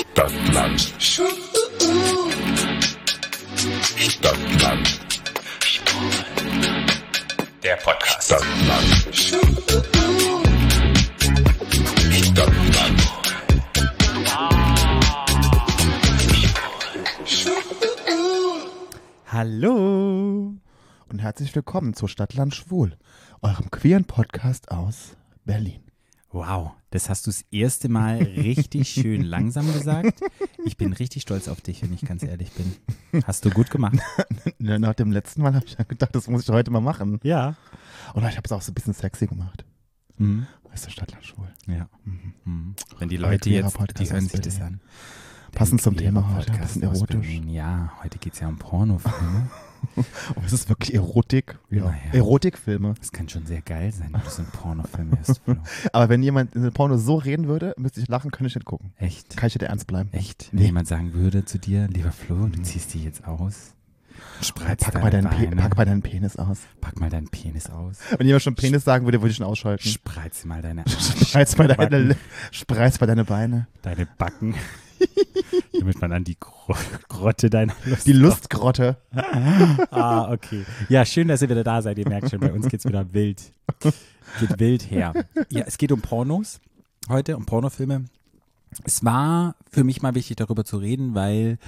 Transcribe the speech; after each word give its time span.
Stadtland. 0.00 0.80
Stadtland. 3.98 5.00
Der 7.62 7.76
Podcast. 7.76 8.24
Stadtland. 8.24 9.14
Stadtland. 12.12 13.00
Hallo 19.26 20.54
und 21.08 21.18
herzlich 21.18 21.54
willkommen 21.54 21.92
zu 21.92 22.06
Stadtland 22.06 22.54
Schwul, 22.54 22.96
eurem 23.42 23.70
queeren 23.70 24.06
Podcast 24.06 24.70
aus 24.70 25.16
Berlin. 25.44 25.89
Wow, 26.32 26.72
das 26.90 27.08
hast 27.08 27.26
du 27.26 27.30
das 27.30 27.44
erste 27.50 27.88
Mal 27.88 28.18
richtig 28.18 28.88
schön 28.88 29.22
langsam 29.24 29.72
gesagt. 29.72 30.20
Ich 30.64 30.76
bin 30.76 30.92
richtig 30.92 31.22
stolz 31.22 31.48
auf 31.48 31.60
dich, 31.60 31.82
wenn 31.82 31.92
ich 31.92 32.02
ganz 32.02 32.22
ehrlich 32.22 32.52
bin. 32.52 33.22
Hast 33.24 33.44
du 33.44 33.50
gut 33.50 33.70
gemacht. 33.70 33.98
Nach 34.58 34.94
dem 34.94 35.10
letzten 35.10 35.42
Mal 35.42 35.54
habe 35.54 35.66
ich 35.66 35.76
gedacht, 35.76 36.14
das 36.14 36.28
muss 36.28 36.42
ich 36.42 36.48
heute 36.50 36.70
mal 36.70 36.80
machen. 36.80 37.18
Ja. 37.24 37.56
Und 38.14 38.24
ich 38.28 38.36
habe 38.36 38.42
es 38.44 38.52
auch 38.52 38.62
so 38.62 38.70
ein 38.70 38.74
bisschen 38.74 38.94
sexy 38.94 39.26
gemacht. 39.26 39.64
Mhm. 40.18 40.46
Weißt 40.70 40.86
du, 40.86 40.90
Stadtland 40.90 41.24
Schwul. 41.24 41.48
Ja. 41.66 41.88
Mhm. 42.04 42.76
Wenn 42.98 43.08
die 43.08 43.16
Leute 43.16 43.50
jetzt, 43.50 43.74
Podcast 43.74 43.98
die 43.98 44.14
hören 44.14 44.28
sich 44.28 44.40
das 44.40 44.60
an. 44.60 44.80
Passend 45.50 45.82
zum 45.82 45.96
Thema 45.96 46.28
heute, 46.36 46.52
ein 46.52 46.58
Podcast 46.58 46.74
bisschen 46.74 46.94
erotisch. 46.94 47.26
Ja, 47.48 47.92
heute 48.04 48.18
geht 48.18 48.34
es 48.34 48.40
ja 48.40 48.46
um 48.46 48.56
Pornofilme. 48.58 49.50
Oh, 50.36 50.44
ist 50.44 50.52
es 50.52 50.68
wirklich 50.68 50.94
Erotik? 50.94 51.58
Ja. 51.70 51.84
Naja. 51.84 51.96
Erotikfilme. 52.12 52.94
Das 52.98 53.12
kann 53.12 53.28
schon 53.28 53.46
sehr 53.46 53.60
geil 53.62 53.92
sein, 53.92 54.10
wenn 54.12 54.20
du 54.22 54.30
so 54.30 54.42
einen 54.42 54.50
Pornofilm. 54.50 55.10
Flo. 55.44 55.56
Aber 55.92 56.08
wenn 56.08 56.22
jemand 56.22 56.54
in 56.54 56.62
einem 56.62 56.72
Porno 56.72 56.96
so 56.96 57.16
reden 57.16 57.48
würde, 57.48 57.74
müsste 57.76 58.00
ich 58.00 58.08
lachen, 58.08 58.30
könnte 58.30 58.48
ich 58.48 58.54
nicht 58.54 58.64
gucken. 58.64 58.92
Echt? 58.96 59.36
Kann 59.36 59.48
ich 59.48 59.54
dir 59.54 59.66
ernst 59.66 59.86
bleiben? 59.86 60.08
Echt? 60.12 60.48
Nee. 60.52 60.60
Wenn 60.60 60.66
jemand 60.66 60.88
sagen 60.88 61.12
würde 61.14 61.44
zu 61.44 61.58
dir, 61.58 61.88
lieber 61.88 62.12
Flo, 62.12 62.46
du 62.46 62.62
ziehst 62.62 62.94
die 62.94 63.04
jetzt 63.04 63.26
aus. 63.26 63.74
Spreizt 64.42 64.84
Pack 64.84 65.02
mal, 65.02 65.10
deine 65.10 65.28
deinen 65.28 65.50
Beine. 65.50 65.62
pack 65.62 65.76
mal 65.76 65.84
deinen 65.84 66.02
Penis 66.02 66.36
aus. 66.36 66.58
Pack 66.80 66.98
mal 67.00 67.10
deinen 67.10 67.28
Penis 67.28 67.68
aus. 67.70 67.98
Wenn 68.16 68.26
jemand 68.26 68.42
schon 68.42 68.54
Penis 68.54 68.84
sagen 68.84 69.04
würde, 69.06 69.20
würde 69.22 69.32
ich 69.32 69.38
ihn 69.40 69.44
ausschalten. 69.44 69.86
Spreiz 69.86 70.44
mal 70.44 70.62
deine 70.62 70.84
Spreiz 71.26 71.56
mal 71.56 71.68
deine, 71.68 72.16
spreiz 72.50 73.00
mal 73.00 73.06
deine 73.06 73.24
Beine. 73.24 73.66
deine 73.82 74.06
Backen. 74.06 74.54
Damit 75.78 76.00
man 76.00 76.12
an 76.12 76.24
die 76.24 76.38
Gro 76.38 76.74
Grotte 77.08 77.50
deiner 77.50 77.74
Lust 77.84 78.06
Die 78.06 78.12
Lustgrotte. 78.12 78.96
Ah, 79.90 80.30
okay. 80.32 80.64
Ja, 80.88 81.04
schön, 81.04 81.28
dass 81.28 81.42
ihr 81.42 81.48
wieder 81.48 81.64
da 81.64 81.82
seid. 81.82 81.98
Ihr 81.98 82.08
merkt 82.08 82.30
schon, 82.30 82.40
bei 82.40 82.52
uns 82.52 82.68
geht's 82.68 82.84
wieder 82.84 83.12
wild. 83.12 83.52
Geht 84.38 84.58
wild 84.60 84.90
her. 84.90 85.12
Ja, 85.50 85.62
es 85.66 85.78
geht 85.78 85.92
um 85.92 86.00
Pornos 86.00 86.60
heute, 87.08 87.36
um 87.36 87.44
Pornofilme. 87.46 88.04
Es 88.84 89.04
war 89.04 89.56
für 89.70 89.82
mich 89.84 90.00
mal 90.02 90.14
wichtig, 90.14 90.36
darüber 90.36 90.64
zu 90.64 90.76
reden, 90.78 91.14
weil 91.14 91.58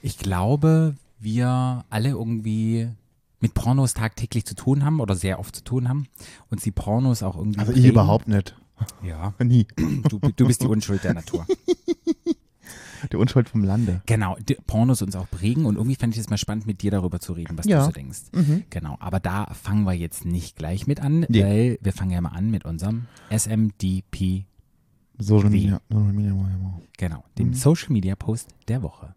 ich 0.00 0.18
glaube, 0.18 0.94
wir 1.20 1.84
alle 1.90 2.08
irgendwie 2.10 2.88
mit 3.40 3.54
Pornos 3.54 3.92
tagtäglich 3.94 4.46
zu 4.46 4.54
tun 4.54 4.84
haben 4.84 5.00
oder 5.00 5.14
sehr 5.14 5.38
oft 5.38 5.54
zu 5.54 5.62
tun 5.64 5.88
haben 5.88 6.06
und 6.50 6.60
sie 6.60 6.70
Pornos 6.70 7.22
auch 7.22 7.36
irgendwie. 7.36 7.58
Also 7.60 7.72
ich 7.72 7.78
prägen. 7.78 7.90
überhaupt 7.92 8.28
nicht. 8.28 8.56
Ja, 9.04 9.34
Nie. 9.42 9.66
du, 10.08 10.18
du 10.34 10.46
bist 10.46 10.62
die 10.62 10.66
Unschuld 10.66 11.04
der 11.04 11.14
Natur. 11.14 11.46
Die 13.10 13.16
Unschuld 13.16 13.48
vom 13.48 13.64
Lande. 13.64 14.02
Genau, 14.06 14.36
Pornos 14.66 15.02
uns 15.02 15.16
auch 15.16 15.28
prägen 15.30 15.64
und 15.66 15.76
irgendwie 15.76 15.96
fand 15.96 16.14
ich 16.14 16.20
es 16.20 16.30
mal 16.30 16.36
spannend, 16.38 16.66
mit 16.66 16.82
dir 16.82 16.90
darüber 16.90 17.18
zu 17.20 17.32
reden, 17.32 17.56
was 17.58 17.66
Ja. 17.66 17.80
du 17.80 17.86
so 17.86 17.90
denkst. 17.92 18.20
Genau, 18.70 18.96
aber 19.00 19.18
da 19.20 19.46
fangen 19.54 19.84
wir 19.84 19.92
jetzt 19.94 20.24
nicht 20.24 20.56
gleich 20.56 20.86
mit 20.86 21.00
an, 21.00 21.26
Nee. 21.28 21.42
weil 21.42 21.78
wir 21.80 21.92
fangen 21.92 22.10
ja 22.10 22.20
mal 22.20 22.30
an 22.30 22.50
mit 22.50 22.64
unserem 22.64 23.06
SMDP, 23.30 24.44
Social? 25.18 25.50
Media. 25.50 25.80
Social 25.90 26.12
Media. 26.12 26.34
Genau, 26.98 27.24
dem 27.38 27.48
Mhm. 27.48 27.54
Social 27.54 27.92
Media 27.92 28.14
Post 28.14 28.50
der 28.68 28.82
Woche. 28.82 29.14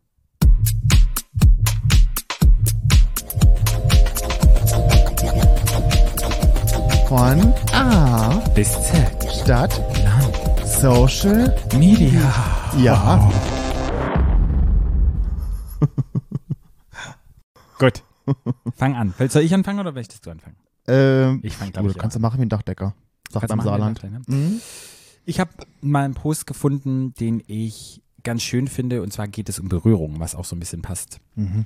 Von 7.07 7.53
A, 7.73 8.39
Bis 8.55 8.71
Z. 8.71 9.41
Stadt, 9.43 9.79
Social. 10.81 11.55
Media. 11.77 12.33
Ja. 12.77 13.29
Gut. 17.79 18.03
Fang 18.75 18.95
an. 18.95 19.13
Soll 19.29 19.43
ich 19.43 19.53
anfangen 19.53 19.79
oder 19.79 19.91
möchtest 19.91 20.25
du 20.25 20.31
anfangen? 20.31 20.55
Ähm, 20.87 21.39
Ich 21.43 21.55
fang, 21.57 21.67
du, 21.71 21.81
glaub 21.81 21.91
ich, 21.91 21.97
kannst 21.97 22.15
du 22.15 22.19
an. 22.19 22.21
machen 22.21 22.39
wie 22.39 22.45
ein 22.45 22.49
Dachdecker. 22.49 22.95
Sagt 23.29 23.49
du 23.49 23.55
machen, 23.55 23.65
Saarland. 23.65 24.01
du 24.03 24.33
Mhm. 24.33 24.61
Ich 25.25 25.39
habe 25.39 25.51
mal 25.81 26.05
einen 26.05 26.13
Post 26.13 26.45
gefunden, 26.47 27.13
den 27.15 27.41
ich 27.47 28.01
ganz 28.23 28.43
schön 28.43 28.67
finde, 28.67 29.01
und 29.01 29.11
zwar 29.11 29.27
geht 29.27 29.49
es 29.49 29.59
um 29.59 29.69
Berührung, 29.69 30.19
was 30.19 30.35
auch 30.35 30.45
so 30.45 30.55
ein 30.55 30.59
bisschen 30.59 30.81
passt. 30.81 31.19
Mhm. 31.35 31.65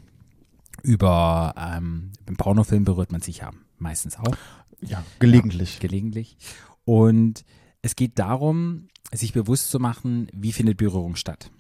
Über 0.84 1.54
ähm, 1.58 2.12
im 2.26 2.38
Pornofilm 2.38 2.86
berührt 2.86 3.12
man 3.12 3.22
sich 3.22 3.40
ja 3.40 3.52
meistens 3.78 4.18
auch. 4.18 4.36
Ja, 4.82 5.04
gelegentlich. 5.20 5.80
gelegentlich. 5.80 6.38
Und 6.86 7.44
es 7.82 7.96
geht 7.96 8.18
darum, 8.20 8.88
sich 9.14 9.34
bewusst 9.34 9.70
zu 9.72 9.80
machen, 9.80 10.28
wie 10.34 10.54
findet 10.54 10.78
Berührung 10.78 11.16
statt. 11.16 11.52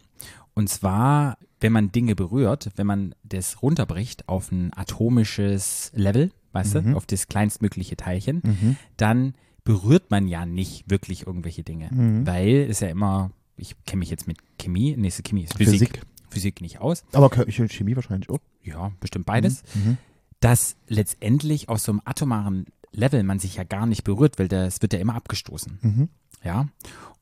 Und 0.53 0.69
zwar, 0.69 1.37
wenn 1.59 1.71
man 1.71 1.91
Dinge 1.91 2.15
berührt, 2.15 2.71
wenn 2.75 2.87
man 2.87 3.15
das 3.23 3.61
runterbricht 3.61 4.27
auf 4.27 4.51
ein 4.51 4.71
atomisches 4.75 5.91
Level, 5.95 6.31
weißt 6.53 6.75
Mhm. 6.75 6.91
du, 6.91 6.97
auf 6.97 7.05
das 7.05 7.27
kleinstmögliche 7.27 7.95
Teilchen, 7.97 8.41
Mhm. 8.43 8.75
dann 8.97 9.33
berührt 9.63 10.09
man 10.11 10.27
ja 10.27 10.45
nicht 10.45 10.89
wirklich 10.89 11.27
irgendwelche 11.27 11.63
Dinge. 11.63 11.89
Mhm. 11.91 12.25
Weil 12.25 12.67
es 12.69 12.79
ja 12.79 12.87
immer, 12.87 13.31
ich 13.57 13.75
kenne 13.85 13.99
mich 13.99 14.09
jetzt 14.09 14.27
mit 14.27 14.37
Chemie, 14.57 14.95
nächste 14.97 15.21
Chemie 15.23 15.43
ist 15.43 15.55
Physik. 15.57 15.79
Physik. 15.79 16.01
Physik 16.29 16.61
nicht 16.61 16.79
aus. 16.79 17.03
Aber 17.13 17.29
Chemie 17.29 17.95
wahrscheinlich 17.95 18.29
auch. 18.29 18.39
Ja, 18.63 18.91
bestimmt 18.99 19.25
beides 19.25 19.63
Mhm. 19.75 19.97
dass 20.41 20.77
letztendlich 20.87 21.67
auf 21.67 21.79
so 21.79 21.91
einem 21.91 22.01
atomaren 22.05 22.65
Level 22.91 23.23
man 23.23 23.39
sich 23.39 23.55
ja 23.55 23.63
gar 23.63 23.85
nicht 23.85 24.03
berührt, 24.03 24.39
weil 24.39 24.47
das 24.47 24.81
wird 24.81 24.93
ja 24.93 24.99
immer 24.99 25.15
abgestoßen. 25.15 25.79
Mhm. 25.81 26.09
Ja. 26.43 26.67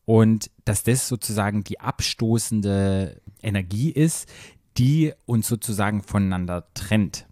Und 0.05 0.51
dass 0.65 0.83
das 0.83 1.07
sozusagen 1.07 1.63
die 1.63 1.79
abstoßende 1.79 3.21
Energie 3.41 3.91
ist, 3.91 4.29
die 4.77 5.13
uns 5.25 5.47
sozusagen 5.47 6.01
voneinander 6.03 6.67
trennt. 6.73 7.27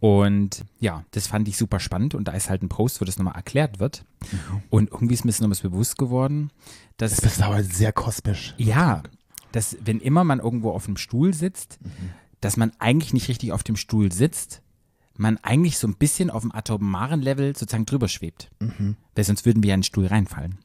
Und 0.00 0.64
ja, 0.80 1.04
das 1.10 1.26
fand 1.26 1.46
ich 1.48 1.56
super 1.56 1.78
spannend 1.78 2.14
und 2.14 2.28
da 2.28 2.32
ist 2.32 2.50
halt 2.50 2.62
ein 2.62 2.68
Post, 2.68 3.00
wo 3.00 3.04
das 3.04 3.18
nochmal 3.18 3.34
erklärt 3.34 3.78
wird. 3.78 4.04
Und 4.70 4.90
irgendwie 4.90 5.14
ist 5.14 5.24
mir 5.24 5.30
das 5.30 5.40
nochmal 5.40 5.58
bewusst 5.62 5.98
geworden, 5.98 6.50
dass 6.96 7.16
Das 7.16 7.34
ist 7.34 7.42
aber 7.42 7.62
sehr 7.62 7.92
kosmisch. 7.92 8.54
ja, 8.56 9.02
dass 9.52 9.76
wenn 9.84 10.00
immer 10.00 10.24
man 10.24 10.40
irgendwo 10.40 10.70
auf 10.70 10.86
einem 10.86 10.96
Stuhl 10.96 11.34
sitzt, 11.34 11.78
dass 12.40 12.56
man 12.56 12.72
eigentlich 12.78 13.12
nicht 13.12 13.28
richtig 13.28 13.52
auf 13.52 13.62
dem 13.62 13.76
Stuhl 13.76 14.10
sitzt, 14.12 14.62
man 15.16 15.38
eigentlich 15.42 15.78
so 15.78 15.86
ein 15.86 15.94
bisschen 15.94 16.30
auf 16.30 16.42
dem 16.42 16.54
atomaren 16.54 17.20
Level 17.22 17.56
sozusagen 17.56 17.86
drüber 17.86 18.08
schwebt. 18.08 18.50
Weil 19.14 19.24
sonst 19.24 19.46
würden 19.46 19.62
wir 19.62 19.68
ja 19.68 19.74
in 19.74 19.80
den 19.80 19.84
Stuhl 19.84 20.06
reinfallen. 20.06 20.58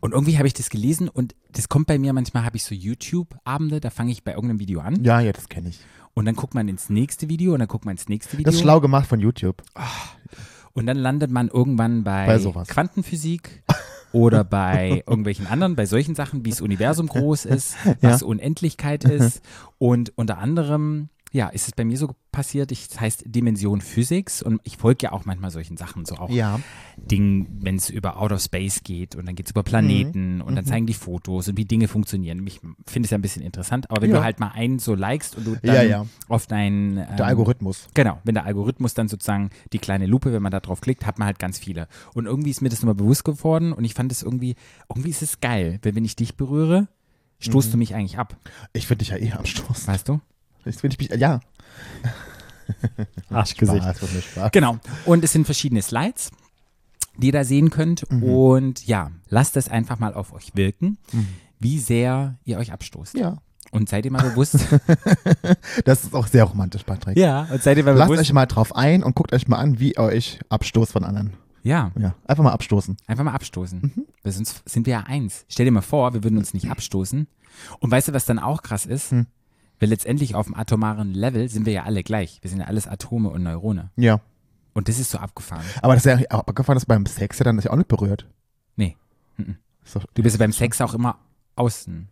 Und 0.00 0.12
irgendwie 0.12 0.38
habe 0.38 0.46
ich 0.46 0.54
das 0.54 0.70
gelesen 0.70 1.08
und 1.08 1.34
das 1.52 1.68
kommt 1.68 1.88
bei 1.88 1.98
mir, 1.98 2.12
manchmal 2.12 2.44
habe 2.44 2.56
ich 2.56 2.62
so 2.62 2.76
YouTube-Abende, 2.76 3.80
da 3.80 3.90
fange 3.90 4.12
ich 4.12 4.22
bei 4.22 4.32
irgendeinem 4.32 4.60
Video 4.60 4.78
an 4.80 5.02
Ja, 5.02 5.18
ja, 5.18 5.32
das 5.32 5.48
kenne 5.48 5.70
ich. 5.70 5.80
und 6.14 6.26
dann 6.26 6.36
guckt 6.36 6.54
man 6.54 6.68
ins 6.68 6.90
nächste 6.90 7.28
Video 7.28 7.54
und 7.54 7.58
dann 7.58 7.66
guckt 7.66 7.84
man 7.84 7.92
ins 7.96 8.08
nächste 8.08 8.34
Video. 8.34 8.44
Das 8.44 8.54
ist 8.54 8.60
schlau 8.60 8.80
gemacht 8.80 9.08
von 9.08 9.18
YouTube. 9.18 9.62
Und 10.74 10.86
dann 10.86 10.96
landet 10.96 11.32
man 11.32 11.48
irgendwann 11.48 12.04
bei, 12.04 12.26
Bei. 12.38 12.62
Quantenphysik 12.68 13.64
oder 14.12 14.44
bei 14.44 15.02
irgendwelchen 15.08 15.48
anderen, 15.48 15.74
bei 15.74 15.86
solchen 15.86 16.14
Sachen, 16.14 16.44
wie 16.44 16.50
das 16.50 16.60
Universum 16.60 17.08
groß 17.08 17.44
ist, 17.44 17.76
was 18.00 18.22
Unendlichkeit 18.22 19.02
ist. 19.04 19.42
Und 19.78 20.16
unter 20.16 20.38
anderem, 20.38 21.08
ja, 21.32 21.48
ist 21.48 21.66
es 21.68 21.72
bei 21.74 21.84
mir 21.84 21.98
so 21.98 22.14
passiert, 22.32 22.72
ich, 22.72 22.88
das 22.88 23.00
heißt 23.00 23.22
Dimension 23.26 23.80
Physics 23.80 24.42
und 24.42 24.60
ich 24.64 24.76
folge 24.78 25.04
ja 25.04 25.12
auch 25.12 25.24
manchmal 25.26 25.50
solchen 25.50 25.76
Sachen, 25.76 26.04
so 26.06 26.14
auch 26.16 26.30
Ja. 26.30 26.58
Ding, 26.96 27.46
wenn 27.60 27.76
es 27.76 27.90
über 27.90 28.20
Outer 28.20 28.38
Space 28.38 28.82
geht 28.82 29.14
und 29.14 29.26
dann 29.26 29.34
geht 29.34 29.46
es 29.46 29.50
über 29.52 29.62
Planeten 29.62 30.40
und 30.40 30.56
dann 30.56 30.64
zeigen 30.64 30.86
die 30.86 30.94
Fotos 30.94 31.48
und 31.48 31.56
wie 31.56 31.64
Dinge 31.64 31.88
funktionieren. 31.88 32.46
Ich 32.46 32.60
finde 32.86 33.06
es 33.06 33.10
ja 33.10 33.18
ein 33.18 33.22
bisschen 33.22 33.42
interessant, 33.42 33.90
aber 33.90 34.02
wenn 34.02 34.10
Ja. 34.10 34.18
du 34.18 34.24
halt 34.24 34.40
mal 34.40 34.48
einen 34.54 34.78
so 34.78 34.94
likest 34.94 35.36
und 35.36 35.44
du 35.46 35.56
dann 35.56 35.74
Ja, 35.74 35.82
ja. 35.82 36.06
auf 36.28 36.46
dein 36.46 36.96
ähm, 36.98 37.16
Der 37.18 37.26
Algorithmus. 37.26 37.88
Genau, 37.94 38.18
wenn 38.24 38.34
der 38.34 38.44
Algorithmus 38.44 38.94
dann 38.94 39.08
sozusagen 39.08 39.50
die 39.72 39.78
kleine 39.78 40.06
Lupe, 40.06 40.32
wenn 40.32 40.42
man 40.42 40.52
da 40.52 40.60
drauf 40.60 40.80
klickt, 40.80 41.04
hat 41.06 41.18
man 41.18 41.26
halt 41.26 41.38
ganz 41.38 41.58
viele. 41.58 41.88
Und 42.14 42.26
irgendwie 42.26 42.50
ist 42.50 42.62
mir 42.62 42.68
das 42.68 42.80
nochmal 42.80 42.94
bewusst 42.94 43.24
geworden 43.24 43.72
und 43.72 43.84
ich 43.84 43.94
fand 43.94 44.12
es 44.12 44.22
irgendwie, 44.22 44.54
irgendwie 44.88 45.10
ist 45.10 45.22
es 45.22 45.40
geil, 45.40 45.78
weil 45.82 45.94
wenn 45.94 46.04
ich 46.04 46.16
dich 46.16 46.36
berühre, 46.36 46.88
stoßt 47.40 47.72
du 47.72 47.76
mich 47.76 47.94
eigentlich 47.94 48.18
ab, 48.18 48.36
Ich 48.72 48.86
finde 48.86 49.04
dich 49.04 49.10
ja 49.10 49.16
eh 49.18 49.32
am 49.32 49.44
Stoß. 49.44 49.86
weißt 49.86 50.08
du? 50.08 50.20
Ich 50.68 50.76
finde 50.76 50.96
ich 51.00 51.10
mich, 51.10 51.20
ja. 51.20 51.40
Arschgesicht. 53.30 53.84
Spaß. 54.32 54.52
Genau. 54.52 54.78
Und 55.06 55.24
es 55.24 55.32
sind 55.32 55.44
verschiedene 55.44 55.82
Slides, 55.82 56.30
die 57.16 57.26
ihr 57.28 57.32
da 57.32 57.44
sehen 57.44 57.70
könnt. 57.70 58.04
Und 58.10 58.86
ja, 58.86 59.10
lasst 59.28 59.56
es 59.56 59.68
einfach 59.68 59.98
mal 59.98 60.14
auf 60.14 60.32
euch 60.32 60.54
wirken, 60.54 60.98
wie 61.58 61.78
sehr 61.78 62.36
ihr 62.44 62.58
euch 62.58 62.72
abstoßt. 62.72 63.16
Ja. 63.18 63.38
Und 63.70 63.88
seid 63.88 64.04
ihr 64.06 64.12
mal 64.12 64.22
bewusst. 64.22 64.56
Das 65.84 66.04
ist 66.04 66.14
auch 66.14 66.26
sehr 66.26 66.44
romantisch, 66.44 66.82
Patrick. 66.84 67.16
ja, 67.18 67.42
und 67.50 67.62
seid 67.62 67.76
ihr 67.78 67.84
mal 67.84 67.92
Lasst 67.94 68.08
bewusst. 68.08 68.22
euch 68.22 68.32
mal 68.32 68.46
drauf 68.46 68.74
ein 68.74 69.02
und 69.02 69.14
guckt 69.14 69.32
euch 69.32 69.46
mal 69.48 69.58
an, 69.58 69.78
wie 69.78 69.92
ihr 69.92 69.98
euch 70.00 70.40
abstoßt 70.48 70.92
von 70.92 71.04
anderen 71.04 71.32
Ja, 71.62 71.90
Ja, 71.98 72.14
einfach 72.26 72.42
mal 72.44 72.52
abstoßen. 72.52 72.96
einfach 73.06 73.24
mal 73.24 73.32
abstoßen. 73.34 73.80
Mhm. 73.80 74.06
Weil 74.22 74.32
sonst 74.32 74.62
sind 74.68 74.86
wir 74.86 74.92
ja 74.92 75.00
eins. 75.06 75.44
Stell 75.48 75.64
dir 75.66 75.70
mal 75.72 75.80
vor, 75.82 76.14
wir 76.14 76.24
würden 76.24 76.38
uns 76.38 76.54
nicht 76.54 76.70
abstoßen. 76.70 77.26
Und 77.80 77.90
weißt 77.90 78.08
du, 78.08 78.12
was 78.12 78.24
dann 78.24 78.38
auch 78.38 78.62
krass 78.62 78.86
ist? 78.86 79.10
Hm. 79.10 79.26
Weil 79.80 79.90
letztendlich 79.90 80.34
auf 80.34 80.46
dem 80.46 80.56
atomaren 80.56 81.12
Level 81.12 81.48
sind 81.48 81.66
wir 81.66 81.72
ja 81.72 81.84
alle 81.84 82.02
gleich. 82.02 82.38
Wir 82.42 82.50
sind 82.50 82.60
ja 82.60 82.66
alles 82.66 82.86
Atome 82.86 83.30
und 83.30 83.42
Neurone. 83.42 83.90
Ja. 83.96 84.20
Und 84.74 84.88
das 84.88 84.98
ist 84.98 85.10
so 85.10 85.18
abgefahren. 85.18 85.64
Aber 85.82 85.94
das 85.94 86.04
ist 86.04 86.20
ja 86.20 86.26
auch 86.30 86.46
abgefahren, 86.46 86.76
dass 86.76 86.86
beim 86.86 87.06
Sex 87.06 87.38
ja 87.38 87.44
dann 87.44 87.56
das 87.56 87.64
ja 87.64 87.72
auch 87.72 87.76
nicht 87.76 87.88
berührt. 87.88 88.26
Nee. 88.76 88.96
Mhm. 89.36 89.56
Du 90.14 90.22
bist 90.22 90.36
ja 90.36 90.38
beim 90.38 90.52
Sex 90.52 90.80
auch 90.80 90.94
immer 90.94 91.18
außen. 91.56 92.08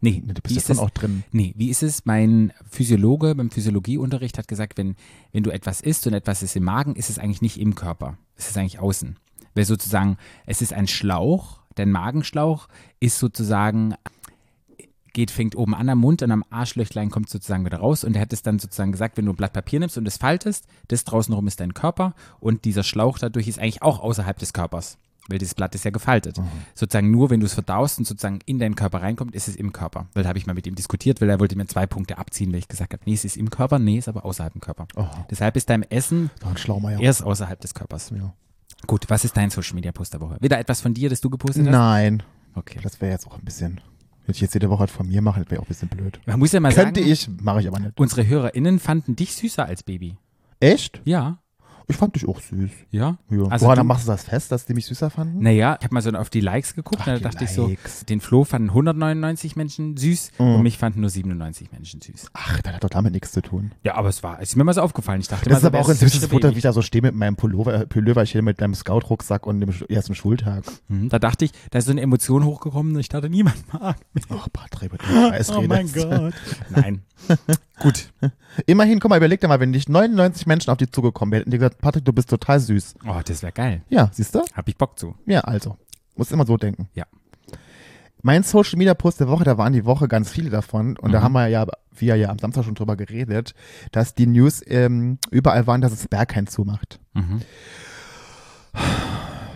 Nee, 0.00 0.22
Nee, 0.24 0.32
du 0.34 0.40
wie 0.44 0.54
bist 0.54 0.68
ja 0.68 0.74
ist 0.74 0.80
auch 0.80 0.90
drin. 0.90 1.24
Nee, 1.32 1.54
wie 1.56 1.70
ist 1.70 1.82
es? 1.82 2.04
Mein 2.04 2.52
Physiologe 2.70 3.34
beim 3.34 3.50
Physiologieunterricht 3.50 4.38
hat 4.38 4.48
gesagt, 4.48 4.76
wenn, 4.78 4.94
wenn 5.32 5.42
du 5.42 5.50
etwas 5.50 5.80
isst 5.80 6.06
und 6.06 6.12
etwas 6.12 6.42
ist 6.42 6.54
im 6.54 6.64
Magen, 6.64 6.96
ist 6.96 7.10
es 7.10 7.18
eigentlich 7.18 7.42
nicht 7.42 7.58
im 7.58 7.74
Körper. 7.74 8.18
Es 8.36 8.48
ist 8.48 8.58
eigentlich 8.58 8.78
außen. 8.78 9.16
Weil 9.54 9.64
sozusagen, 9.64 10.18
es 10.44 10.60
ist 10.60 10.72
ein 10.72 10.86
Schlauch, 10.86 11.60
dein 11.76 11.90
Magenschlauch 11.90 12.68
ist 13.00 13.18
sozusagen, 13.18 13.94
geht, 15.16 15.30
fängt 15.30 15.56
oben 15.56 15.74
an 15.74 15.88
am 15.88 15.98
Mund 15.98 16.22
und 16.22 16.30
am 16.30 16.44
Arschlöchlein 16.50 17.10
kommt 17.10 17.30
sozusagen 17.30 17.64
wieder 17.64 17.78
raus. 17.78 18.04
Und 18.04 18.14
er 18.14 18.20
hat 18.22 18.34
es 18.34 18.42
dann 18.42 18.58
sozusagen 18.58 18.92
gesagt, 18.92 19.16
wenn 19.16 19.24
du 19.24 19.32
ein 19.32 19.36
Blatt 19.36 19.54
Papier 19.54 19.80
nimmst 19.80 19.96
und 19.96 20.06
es 20.06 20.18
faltest, 20.18 20.66
das 20.88 21.04
draußen 21.04 21.34
rum 21.34 21.46
ist 21.46 21.58
dein 21.58 21.72
Körper 21.72 22.14
und 22.38 22.66
dieser 22.66 22.84
Schlauch 22.84 23.18
dadurch 23.18 23.48
ist 23.48 23.58
eigentlich 23.58 23.82
auch 23.82 24.00
außerhalb 24.00 24.38
des 24.38 24.52
Körpers. 24.52 24.98
Weil 25.28 25.38
dieses 25.38 25.54
Blatt 25.54 25.74
ist 25.74 25.84
ja 25.84 25.90
gefaltet. 25.90 26.36
Sozusagen 26.74 27.10
nur, 27.10 27.30
wenn 27.30 27.40
du 27.40 27.46
es 27.46 27.54
verdaust 27.54 27.98
und 27.98 28.04
sozusagen 28.04 28.40
in 28.44 28.58
deinen 28.58 28.76
Körper 28.76 29.02
reinkommt, 29.02 29.34
ist 29.34 29.48
es 29.48 29.56
im 29.56 29.72
Körper. 29.72 30.06
Weil 30.12 30.22
da 30.22 30.28
habe 30.28 30.38
ich 30.38 30.46
mal 30.46 30.52
mit 30.52 30.66
ihm 30.66 30.76
diskutiert, 30.76 31.20
weil 31.20 31.30
er 31.30 31.40
wollte 31.40 31.56
mir 31.56 31.66
zwei 31.66 31.86
Punkte 31.86 32.18
abziehen, 32.18 32.52
weil 32.52 32.60
ich 32.60 32.68
gesagt 32.68 32.92
habe, 32.92 33.02
nee, 33.06 33.14
es 33.14 33.24
ist 33.24 33.36
im 33.36 33.50
Körper, 33.50 33.78
nee, 33.78 33.98
ist 33.98 34.06
aber 34.08 34.24
außerhalb 34.24 34.52
dem 34.52 34.60
Körper. 34.60 34.86
Oh, 34.94 35.06
Deshalb 35.30 35.56
ist 35.56 35.68
dein 35.70 35.82
Essen 35.90 36.30
erst 37.00 37.24
außerhalb 37.24 37.58
des 37.58 37.74
Körpers. 37.74 38.10
Ja. 38.10 38.34
Gut, 38.86 39.06
was 39.08 39.24
ist 39.24 39.36
dein 39.36 39.50
Social 39.50 39.74
Media 39.74 39.90
Post 39.90 40.12
der 40.12 40.20
Woche? 40.20 40.36
Wieder 40.40 40.58
etwas 40.58 40.82
von 40.82 40.94
dir, 40.94 41.08
das 41.08 41.20
du 41.22 41.30
gepostet 41.30 41.64
hast? 41.64 41.72
Nein. 41.72 42.22
Okay. 42.54 42.78
Das 42.82 43.00
wäre 43.00 43.10
jetzt 43.10 43.26
auch 43.26 43.38
ein 43.38 43.44
bisschen. 43.44 43.80
Wenn 44.26 44.34
ich 44.34 44.40
jetzt 44.40 44.54
jede 44.54 44.68
Woche 44.70 44.84
was 44.84 44.90
von 44.90 45.06
mir 45.08 45.22
mache, 45.22 45.44
wäre 45.48 45.60
auch 45.60 45.64
ein 45.66 45.68
bisschen 45.68 45.88
blöd. 45.88 46.18
Man 46.26 46.38
muss 46.38 46.52
ja 46.52 46.60
mal 46.60 46.72
Könnte 46.72 47.00
sagen, 47.00 47.12
ich, 47.12 47.28
mache 47.42 47.60
ich 47.60 47.68
aber 47.68 47.78
nicht. 47.78 47.98
unsere 47.98 48.26
HörerInnen 48.26 48.78
fanden 48.80 49.14
dich 49.16 49.34
süßer 49.34 49.64
als 49.64 49.82
Baby. 49.82 50.16
Echt? 50.60 51.00
Ja. 51.04 51.38
Ich 51.88 51.96
fand 51.96 52.16
dich 52.16 52.26
auch 52.26 52.40
süß. 52.40 52.70
Ja. 52.90 53.16
Ja. 53.30 53.44
Also 53.48 53.66
Woran 53.66 53.78
du- 53.78 53.84
machst 53.84 54.08
du 54.08 54.10
das 54.10 54.24
fest, 54.24 54.50
dass 54.50 54.66
die 54.66 54.74
mich 54.74 54.86
süßer 54.86 55.08
fanden? 55.08 55.40
Naja, 55.40 55.76
ich 55.78 55.84
habe 55.84 55.94
mal 55.94 56.00
so 56.02 56.10
auf 56.10 56.30
die 56.30 56.40
Likes 56.40 56.74
geguckt 56.74 57.02
Ach, 57.02 57.06
und 57.06 57.12
da 57.12 57.16
die 57.18 57.22
dachte 57.22 57.44
ich 57.44 57.50
so, 57.50 57.68
Likes. 57.68 58.04
den 58.06 58.20
Flo 58.20 58.42
fanden 58.42 58.70
199 58.70 59.54
Menschen 59.54 59.96
süß 59.96 60.32
Mhm. 60.38 60.54
und 60.56 60.62
mich 60.62 60.78
fanden 60.78 61.00
nur 61.00 61.10
97 61.10 61.70
Menschen 61.70 62.00
süß. 62.00 62.26
Ach, 62.32 62.60
das 62.62 62.74
hat 62.74 62.82
doch 62.84 62.90
damit 62.90 63.12
nichts 63.12 63.30
zu 63.30 63.40
tun. 63.40 63.70
Ja, 63.84 63.94
aber 63.94 64.08
es 64.08 64.22
war, 64.24 64.40
es 64.40 64.48
ist 64.50 64.56
mir 64.56 64.64
mal 64.64 64.74
so 64.74 64.80
aufgefallen. 64.80 65.20
Ich 65.20 65.28
dachte 65.28 65.44
Das 65.48 65.52
mal 65.52 65.58
ist 65.58 65.64
aber 65.64 65.78
auch 65.80 65.88
ein 65.88 65.94
süßes 65.96 66.26
Foto, 66.26 66.50
wie 66.52 66.56
ich 66.56 66.62
da 66.62 66.72
so 66.72 66.82
stehe 66.82 67.02
mit 67.02 67.14
meinem 67.14 67.36
Pullover, 67.36 67.86
Pulloverchen, 67.86 68.44
mit 68.44 68.60
deinem 68.60 68.74
Scout-Rucksack 68.74 69.46
und 69.46 69.60
dem 69.60 69.70
ersten 69.88 70.16
Schultag. 70.16 70.64
Mhm, 70.88 71.08
Da 71.08 71.20
dachte 71.20 71.44
ich, 71.44 71.52
da 71.70 71.78
ist 71.78 71.84
so 71.84 71.92
eine 71.92 72.00
Emotion 72.00 72.44
hochgekommen 72.44 72.94
und 72.94 73.00
ich 73.00 73.08
dachte, 73.08 73.30
niemand 73.30 73.72
mag 73.72 73.96
mich. 74.12 74.24
Ach, 74.30 74.48
Patrick, 74.52 74.90
mit 74.90 75.02
dem 75.02 75.06
Scheiß 75.30 75.50
Oh 75.52 75.62
mein. 75.62 75.92
Gott. 75.92 76.34
Nein. 76.70 77.02
Gut. 77.80 78.10
Immerhin, 78.66 79.00
guck 79.00 79.10
mal, 79.10 79.16
überleg 79.18 79.40
dir 79.40 79.48
mal, 79.48 79.60
wenn 79.60 79.70
nicht 79.70 79.88
99 79.88 80.46
Menschen 80.46 80.70
auf 80.70 80.78
dich 80.78 80.90
zugekommen 80.92 81.30
wären, 81.32 81.40
hätten 81.40 81.50
die 81.50 81.58
gesagt, 81.58 81.78
Patrick, 81.78 82.04
du 82.06 82.12
bist 82.12 82.30
total 82.30 82.58
süß. 82.58 82.94
Oh, 83.06 83.20
das 83.24 83.42
wäre 83.42 83.52
geil. 83.52 83.82
Ja, 83.90 84.08
siehst 84.12 84.34
du? 84.34 84.42
Hab 84.54 84.68
ich 84.68 84.76
Bock 84.78 84.98
zu. 84.98 85.14
Ja, 85.26 85.40
also. 85.40 85.76
Muss 86.16 86.32
immer 86.32 86.46
so 86.46 86.56
denken. 86.56 86.88
Ja. 86.94 87.04
Mein 88.22 88.42
Social 88.42 88.78
Media 88.78 88.94
Post 88.94 89.20
der 89.20 89.28
Woche, 89.28 89.44
da 89.44 89.58
waren 89.58 89.72
die 89.74 89.84
Woche 89.84 90.08
ganz 90.08 90.30
viele 90.30 90.48
davon. 90.50 90.96
Und 90.96 91.12
da 91.12 91.20
Mhm. 91.20 91.24
haben 91.24 91.32
wir 91.34 91.48
ja, 91.48 91.66
wir 91.92 92.16
ja 92.16 92.30
am 92.30 92.38
Samstag 92.38 92.64
schon 92.64 92.74
drüber 92.74 92.96
geredet, 92.96 93.52
dass 93.92 94.14
die 94.14 94.26
News 94.26 94.62
ähm, 94.66 95.18
überall 95.30 95.66
waren, 95.66 95.82
dass 95.82 95.92
es 95.92 96.08
Berghain 96.08 96.46
zumacht. 96.46 96.98
Mhm. 97.14 97.42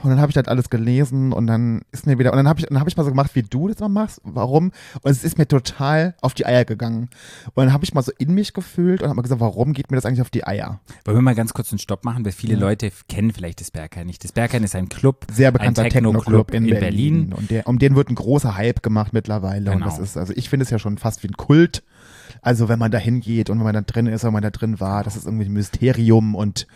Und 0.02 0.11
dann 0.11 0.20
habe 0.20 0.31
ich 0.31 0.35
das 0.35 0.47
alles 0.49 0.70
gelesen 0.70 1.32
und 1.32 1.47
dann 1.47 1.82
ist 1.93 2.06
mir 2.06 2.19
wieder, 2.19 2.32
und 2.32 2.37
dann 2.37 2.49
habe 2.49 2.61
ich, 2.61 2.67
dann 2.67 2.79
habe 2.79 2.88
ich 2.88 2.97
mal 2.97 3.05
so 3.05 3.11
gemacht, 3.11 3.32
wie 3.35 3.43
du 3.43 3.69
das 3.69 3.79
mal 3.81 3.88
machst. 3.88 4.20
Warum? 4.25 4.73
Und 5.02 5.11
es 5.11 5.25
ist 5.25 5.38
mir 5.38 5.47
total 5.47 6.14
auf 6.20 6.35
die 6.35 6.47
Eier 6.47 6.64
gegangen. 6.64 7.11
Und 7.55 7.64
dann 7.64 7.73
habe 7.73 7.85
ich 7.85 7.93
mal 7.94 8.02
so 8.02 8.12
in 8.19 8.32
mich 8.35 8.52
gefühlt 8.52 9.02
und 9.02 9.08
habe 9.08 9.17
mal 9.17 9.23
gesagt, 9.23 9.41
warum 9.41 9.73
geht 9.73 9.91
mir 9.91 9.97
das 9.97 10.06
eigentlich 10.06 10.23
auf 10.23 10.31
die 10.31 10.47
Eier? 10.47 10.81
Wollen 11.05 11.17
wir 11.19 11.23
mal 11.23 11.35
ganz 11.35 11.52
kurz 11.52 11.73
einen 11.73 11.79
Stopp 11.79 12.05
machen, 12.05 12.25
weil 12.25 12.32
viele 12.32 12.55
Ja. 12.55 12.61
Leute 12.61 12.91
kennen 13.08 13.32
vielleicht 13.32 13.61
das 13.61 13.70
Berghain 13.70 14.06
nicht. 14.06 14.25
Das 14.25 14.32
Berghain 14.32 14.64
ist 14.64 14.75
ein 14.75 14.88
Club, 14.88 15.26
Sehr 15.32 15.52
bekannter 15.52 15.82
ein 15.82 15.91
Techno-Club 15.91 16.25
Techno-Club 16.49 16.50
in, 16.55 16.64
in 16.64 16.70
Berlin. 16.70 16.81
Berlin. 16.81 17.32
Und 17.32 17.50
der, 17.50 17.67
um 17.67 17.79
den 17.79 17.94
wird 17.97 18.08
ein 18.11 18.14
großer 18.14 18.56
Hype 18.56 18.82
gemacht 18.82 19.12
mittlerweile. 19.12 19.70
Und 19.70 19.79
Genau. 19.79 19.87
das 19.87 19.99
ist, 19.99 20.17
also 20.17 20.32
ich 20.37 20.49
finde 20.49 20.64
es 20.64 20.70
ja 20.70 20.79
schon 20.79 20.99
fast 20.99 21.23
wie 21.23 21.29
ein 21.29 21.37
Kult. 21.37 21.82
Also 22.43 22.69
wenn 22.69 22.79
man 22.79 22.91
da 22.91 22.99
hingeht 22.99 23.50
und 23.50 23.58
wenn 23.58 23.64
man 23.64 23.75
da 23.75 23.81
drin 23.82 24.06
ist, 24.06 24.25
wenn 24.25 24.32
man 24.32 24.43
da 24.43 24.50
drin 24.50 24.81
war, 24.81 25.05
das 25.05 25.17
ist 25.17 25.26
irgendwie 25.26 25.47
ein 25.47 25.52
Mysterium 25.52 26.35
und 26.35 26.67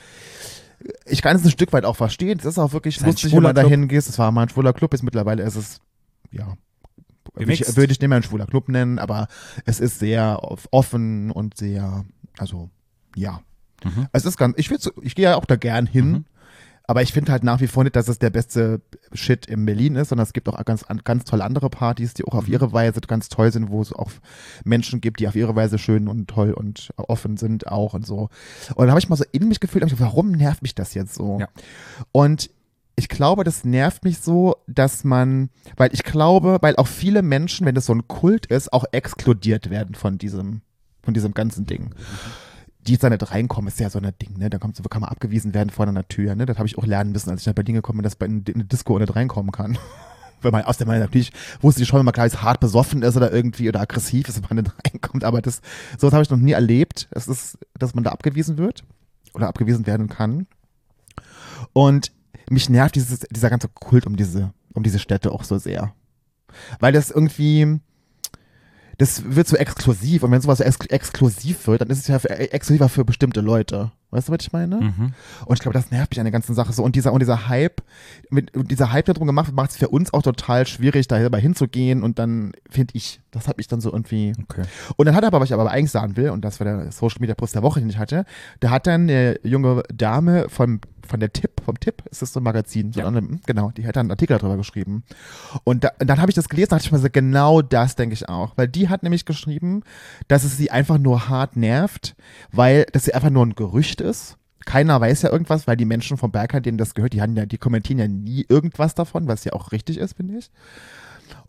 ich 1.07 1.23
kann 1.23 1.37
es 1.37 1.45
ein 1.45 1.51
Stück 1.51 1.73
weit 1.73 1.85
auch 1.85 1.97
verstehen. 1.97 2.39
Es 2.39 2.45
ist 2.45 2.59
auch 2.59 2.73
wirklich 2.73 2.97
ist 2.99 3.07
lustig, 3.07 3.33
wenn 3.35 3.43
man 3.43 3.55
da 3.55 3.63
hingehst. 3.63 4.09
Es 4.09 4.19
war 4.19 4.31
mal 4.33 4.43
ein 4.43 4.49
schwuler 4.49 4.73
Club, 4.73 4.93
ist 4.95 5.03
mittlerweile 5.03 5.43
ist 5.43 5.57
es, 5.57 5.81
ja, 6.31 6.55
ich, 7.37 7.41
Gemixt. 7.41 7.77
würde 7.77 7.93
ich 7.93 8.01
nicht 8.01 8.09
mehr 8.09 8.17
ein 8.19 8.23
schwuler 8.23 8.47
Club 8.47 8.69
nennen, 8.69 8.99
aber 8.99 9.29
es 9.65 9.81
ist 9.81 9.99
sehr 9.99 10.41
off- 10.43 10.69
offen 10.71 11.31
und 11.31 11.57
sehr, 11.57 12.05
also, 12.39 12.71
ja. 13.17 13.41
Mhm. 13.83 14.07
Es 14.13 14.25
ist 14.25 14.37
ganz, 14.37 14.55
ich, 14.59 14.71
ich 15.03 15.15
gehe 15.15 15.25
ja 15.25 15.37
auch 15.37 15.45
da 15.45 15.57
gern 15.57 15.87
hin, 15.87 16.11
Mhm. 16.11 16.25
Aber 16.87 17.03
ich 17.03 17.13
finde 17.13 17.33
halt 17.33 17.45
nach 17.45 17.61
wie 17.61 17.67
vor 17.67 17.83
nicht, 17.85 17.97
dass 17.97 18.09
es 18.09 18.19
der 18.19 18.31
beste 18.31 18.81
Shit 19.13 19.47
in 19.47 19.65
Berlin 19.65 19.97
ist, 19.97 20.11
sondern 20.11 20.25
es 20.27 20.33
gibt 20.35 20.49
auch 20.49 20.63
ganz, 20.65 20.83
an- 20.83 21.01
ganz 21.03 21.25
tolle 21.25 21.43
andere 21.45 21.71
Partys, 21.71 22.13
die 22.15 22.25
auch 22.25 22.35
auf 22.35 22.47
Mhm. 22.47 22.53
ihre 22.53 22.73
Weise 22.73 23.01
ganz 23.01 23.29
toll 23.31 23.51
sind, 23.53 23.71
wo 23.71 23.81
es 23.81 23.93
auch 23.93 24.11
Menschen 24.65 25.01
gibt, 25.01 25.21
die 25.21 25.29
auf 25.29 25.35
ihre 25.35 25.57
Weise 25.57 25.79
schön 25.79 26.09
und 26.09 26.29
toll 26.29 26.53
und 26.53 26.91
offen 26.97 27.37
sind 27.39 27.67
auch 27.69 27.95
und 27.95 28.07
so. 28.07 28.29
Und 28.75 28.79
dann 28.79 28.91
habe 28.91 29.01
ich 29.01 29.09
mal 29.09 29.17
so 29.17 29.25
in 29.33 29.49
mich 29.49 29.61
gefühlt, 29.61 29.83
gedacht, 29.85 30.01
warum 30.01 30.33
nervt 30.33 30.63
mich 30.63 30.75
das 30.75 30.93
jetzt 30.95 31.15
so? 31.15 31.39
Ja. 31.41 31.49
Und 32.13 32.51
ich 32.97 33.09
glaube, 33.09 33.45
das 33.45 33.65
nervt 33.65 34.05
mich 34.05 34.19
so, 34.19 34.57
dass 34.69 35.03
man, 35.05 35.49
weil 35.77 35.93
ich 35.93 36.05
glaube, 36.05 36.59
weil 36.61 36.77
auch 36.77 36.87
viele 36.87 37.23
Menschen, 37.23 37.67
wenn 37.67 37.75
das 37.75 37.87
so 37.87 37.95
ein 37.95 38.07
Kult 38.07 38.47
ist, 38.47 38.73
auch 38.73 38.85
exkludiert 38.93 39.69
werden 39.71 39.95
von 39.97 40.17
diesem, 40.19 40.61
von 41.03 41.13
diesem 41.15 41.35
ganzen 41.35 41.67
Ding. 41.67 41.93
Die 42.87 42.93
jetzt 42.93 43.03
da 43.03 43.11
nicht 43.11 43.31
reinkommen, 43.31 43.69
ist 43.69 43.81
ja 43.81 43.89
so 43.89 43.99
ein 43.99 44.13
Ding, 44.21 44.37
ne? 44.39 44.51
Da 44.51 44.59
kommt, 44.59 44.79
kann 44.91 45.01
man 45.01 45.11
abgewiesen 45.11 45.55
werden 45.55 45.71
vor 45.71 45.87
einer 45.87 46.07
Tür, 46.07 46.35
ne? 46.35 46.47
Das 46.47 46.59
habe 46.59 46.67
ich 46.69 46.77
auch 46.77 46.87
lernen 46.87 47.13
müssen, 47.13 47.31
als 47.31 47.41
ich 47.41 47.47
nach 47.47 47.55
Berlin 47.55 47.77
gekommen 47.77 47.99
bin, 47.99 48.05
dass 48.05 48.19
man 48.19 48.45
in 48.47 48.55
eine 48.55 48.65
Disco 48.65 48.99
nicht 48.99 49.15
reinkommen 49.15 49.53
kann. 49.53 49.79
Wenn 50.43 50.53
man 50.53 50.65
aus 50.65 50.77
der 50.77 50.87
Meinung 50.87 51.05
natürlich 51.05 51.33
wusste 51.63 51.81
ich 51.81 51.89
schon, 51.89 52.01
wenn 52.01 52.05
man 52.05 52.13
gleich 52.13 52.43
hart 52.43 52.61
besoffen 52.61 53.01
ist 53.01 53.17
oder 53.17 53.33
irgendwie 53.33 53.67
oder 53.67 53.81
aggressiv 53.81 54.29
ist, 54.29 54.43
wenn 54.43 54.57
man 54.57 54.65
nicht 54.65 54.75
reinkommt, 54.93 55.25
aber 55.25 55.41
das, 55.41 55.63
sowas 55.97 56.13
habe 56.13 56.23
ich 56.23 56.29
noch 56.29 56.37
nie 56.37 56.53
erlebt. 56.53 57.09
Es 57.13 57.29
ist, 57.29 57.57
dass 57.79 57.95
man 57.95 58.05
da 58.05 58.11
abgewiesen 58.11 58.59
wird 58.59 58.85
oder 59.33 59.49
abgewiesen 59.49 59.87
werden 59.87 60.11
kann. 60.11 60.47
Und 61.73 62.13
mich 62.51 62.69
nervt 62.69 62.95
dieses, 62.95 63.21
dieser 63.21 63.49
ganze 63.49 63.69
Kult 63.69 64.07
um 64.07 64.17
diese, 64.17 64.53
um 64.75 64.83
diese 64.83 64.99
Städte 64.99 65.33
auch 65.33 65.45
so 65.45 65.57
sehr. 65.57 65.95
Weil 66.79 66.93
das 66.93 67.11
irgendwie, 67.11 67.81
das 68.99 69.23
wird 69.35 69.49
so 69.49 69.56
exklusiv. 69.56 70.23
Und 70.23 70.30
wenn 70.30 70.40
sowas 70.40 70.59
so 70.59 70.64
ex 70.64 70.78
exklusiv 70.87 71.66
wird, 71.66 71.80
dann 71.80 71.90
ist 71.90 71.99
es 71.99 72.09
ja 72.09 72.19
für, 72.19 72.30
exklusiver 72.30 72.88
für 72.88 73.04
bestimmte 73.04 73.40
Leute. 73.40 73.92
Weißt 74.14 74.28
du, 74.28 74.33
was 74.33 74.38
ich 74.40 74.52
meine? 74.52 74.76
Mhm. 74.76 75.12
Und 75.44 75.54
ich 75.54 75.61
glaube, 75.61 75.75
das 75.76 75.90
nervt 75.90 76.11
mich 76.12 76.21
an 76.21 76.25
der 76.25 76.33
ganzen 76.33 76.54
Sache 76.54 76.73
so. 76.73 76.83
Und 76.83 76.97
dieser, 76.97 77.12
und 77.12 77.21
dieser 77.21 77.49
Hype, 77.49 77.83
mit, 78.30 78.56
und 78.56 78.71
dieser 78.71 78.92
Hype, 78.92 79.04
der 79.06 79.14
drum 79.14 79.26
gemacht 79.26 79.49
wird, 79.49 79.56
macht 79.56 79.71
es 79.71 79.76
für 79.76 79.88
uns 79.88 80.12
auch 80.14 80.23
total 80.23 80.66
schwierig, 80.66 81.09
da 81.09 81.18
selber 81.18 81.38
hinzugehen. 81.38 82.02
Und 82.02 82.18
dann 82.18 82.52
finde 82.71 82.94
ich, 82.97 83.21
das 83.30 83.49
hat 83.49 83.59
mich 83.59 83.68
dann 83.68 83.80
so 83.80 83.92
irgendwie. 83.92 84.33
Okay. 84.44 84.62
Und 84.97 85.06
dann 85.06 85.14
hat 85.14 85.25
er 85.25 85.28
aber, 85.28 85.40
was 85.40 85.49
ich 85.49 85.54
aber 85.54 85.71
eigentlich 85.71 85.90
sagen 85.90 86.16
will, 86.16 86.30
und 86.30 86.44
das 86.44 86.61
war 86.61 86.64
der 86.64 86.92
Social 86.92 87.18
Media 87.21 87.35
Post 87.35 87.54
der 87.54 87.62
Woche, 87.62 87.80
den 87.80 87.90
ich 87.90 87.99
hatte, 87.99 88.25
da 88.61 88.71
hat 88.71 88.87
dann 88.87 89.02
eine 89.02 89.38
junge 89.42 89.83
Dame 89.92 90.47
vom, 90.49 90.80
von 91.06 91.21
der 91.21 91.33
Tipp, 91.33 91.50
vom 91.64 91.78
Tipp, 91.80 92.02
ist 92.11 92.23
das 92.23 92.33
so 92.33 92.40
ein 92.40 92.44
Magazin, 92.44 92.92
so 92.92 93.00
Ja. 93.00 93.09
ein, 93.09 93.40
genau, 93.47 93.71
die 93.73 93.87
hat 93.87 93.97
dann 93.97 94.02
einen 94.06 94.11
Artikel 94.12 94.38
darüber 94.38 94.56
geschrieben. 94.56 95.02
Und, 95.64 95.85
da, 95.85 95.90
und 96.00 96.06
dann 96.09 96.21
habe 96.21 96.30
ich 96.30 96.35
das 96.35 96.49
gelesen, 96.49 96.68
da 96.71 96.76
dachte 96.76 96.87
ich 96.87 96.92
mir 96.92 96.99
so, 96.99 97.09
genau 97.11 97.61
das 97.62 97.97
denke 97.97 98.14
ich 98.14 98.28
auch. 98.28 98.52
Weil 98.56 98.68
die 98.68 98.88
hat 98.88 99.02
nämlich 99.02 99.25
geschrieben, 99.25 99.83
dass 100.28 100.44
es 100.44 100.56
sie 100.56 100.71
einfach 100.71 100.99
nur 100.99 101.28
hart 101.28 101.56
nervt, 101.56 102.14
weil 102.52 102.87
das 102.92 103.04
sie 103.04 103.14
einfach 103.14 103.30
nur 103.30 103.44
ein 103.44 103.54
Gerücht 103.54 104.00
ist. 104.04 104.37
Keiner 104.64 105.00
weiß 105.00 105.23
ja 105.23 105.30
irgendwas, 105.30 105.66
weil 105.66 105.76
die 105.76 105.84
Menschen 105.84 106.16
vom 106.16 106.30
Berghain, 106.30 106.62
denen 106.62 106.78
das 106.78 106.94
gehört, 106.94 107.12
die, 107.12 107.20
haben 107.20 107.37
ja, 107.37 107.44
die 107.44 107.58
kommentieren 107.58 107.99
ja 107.99 108.08
nie 108.08 108.46
irgendwas 108.49 108.94
davon, 108.94 109.26
was 109.26 109.44
ja 109.44 109.52
auch 109.52 109.73
richtig 109.73 109.99
ist, 109.99 110.16
finde 110.16 110.38
ich. 110.38 110.50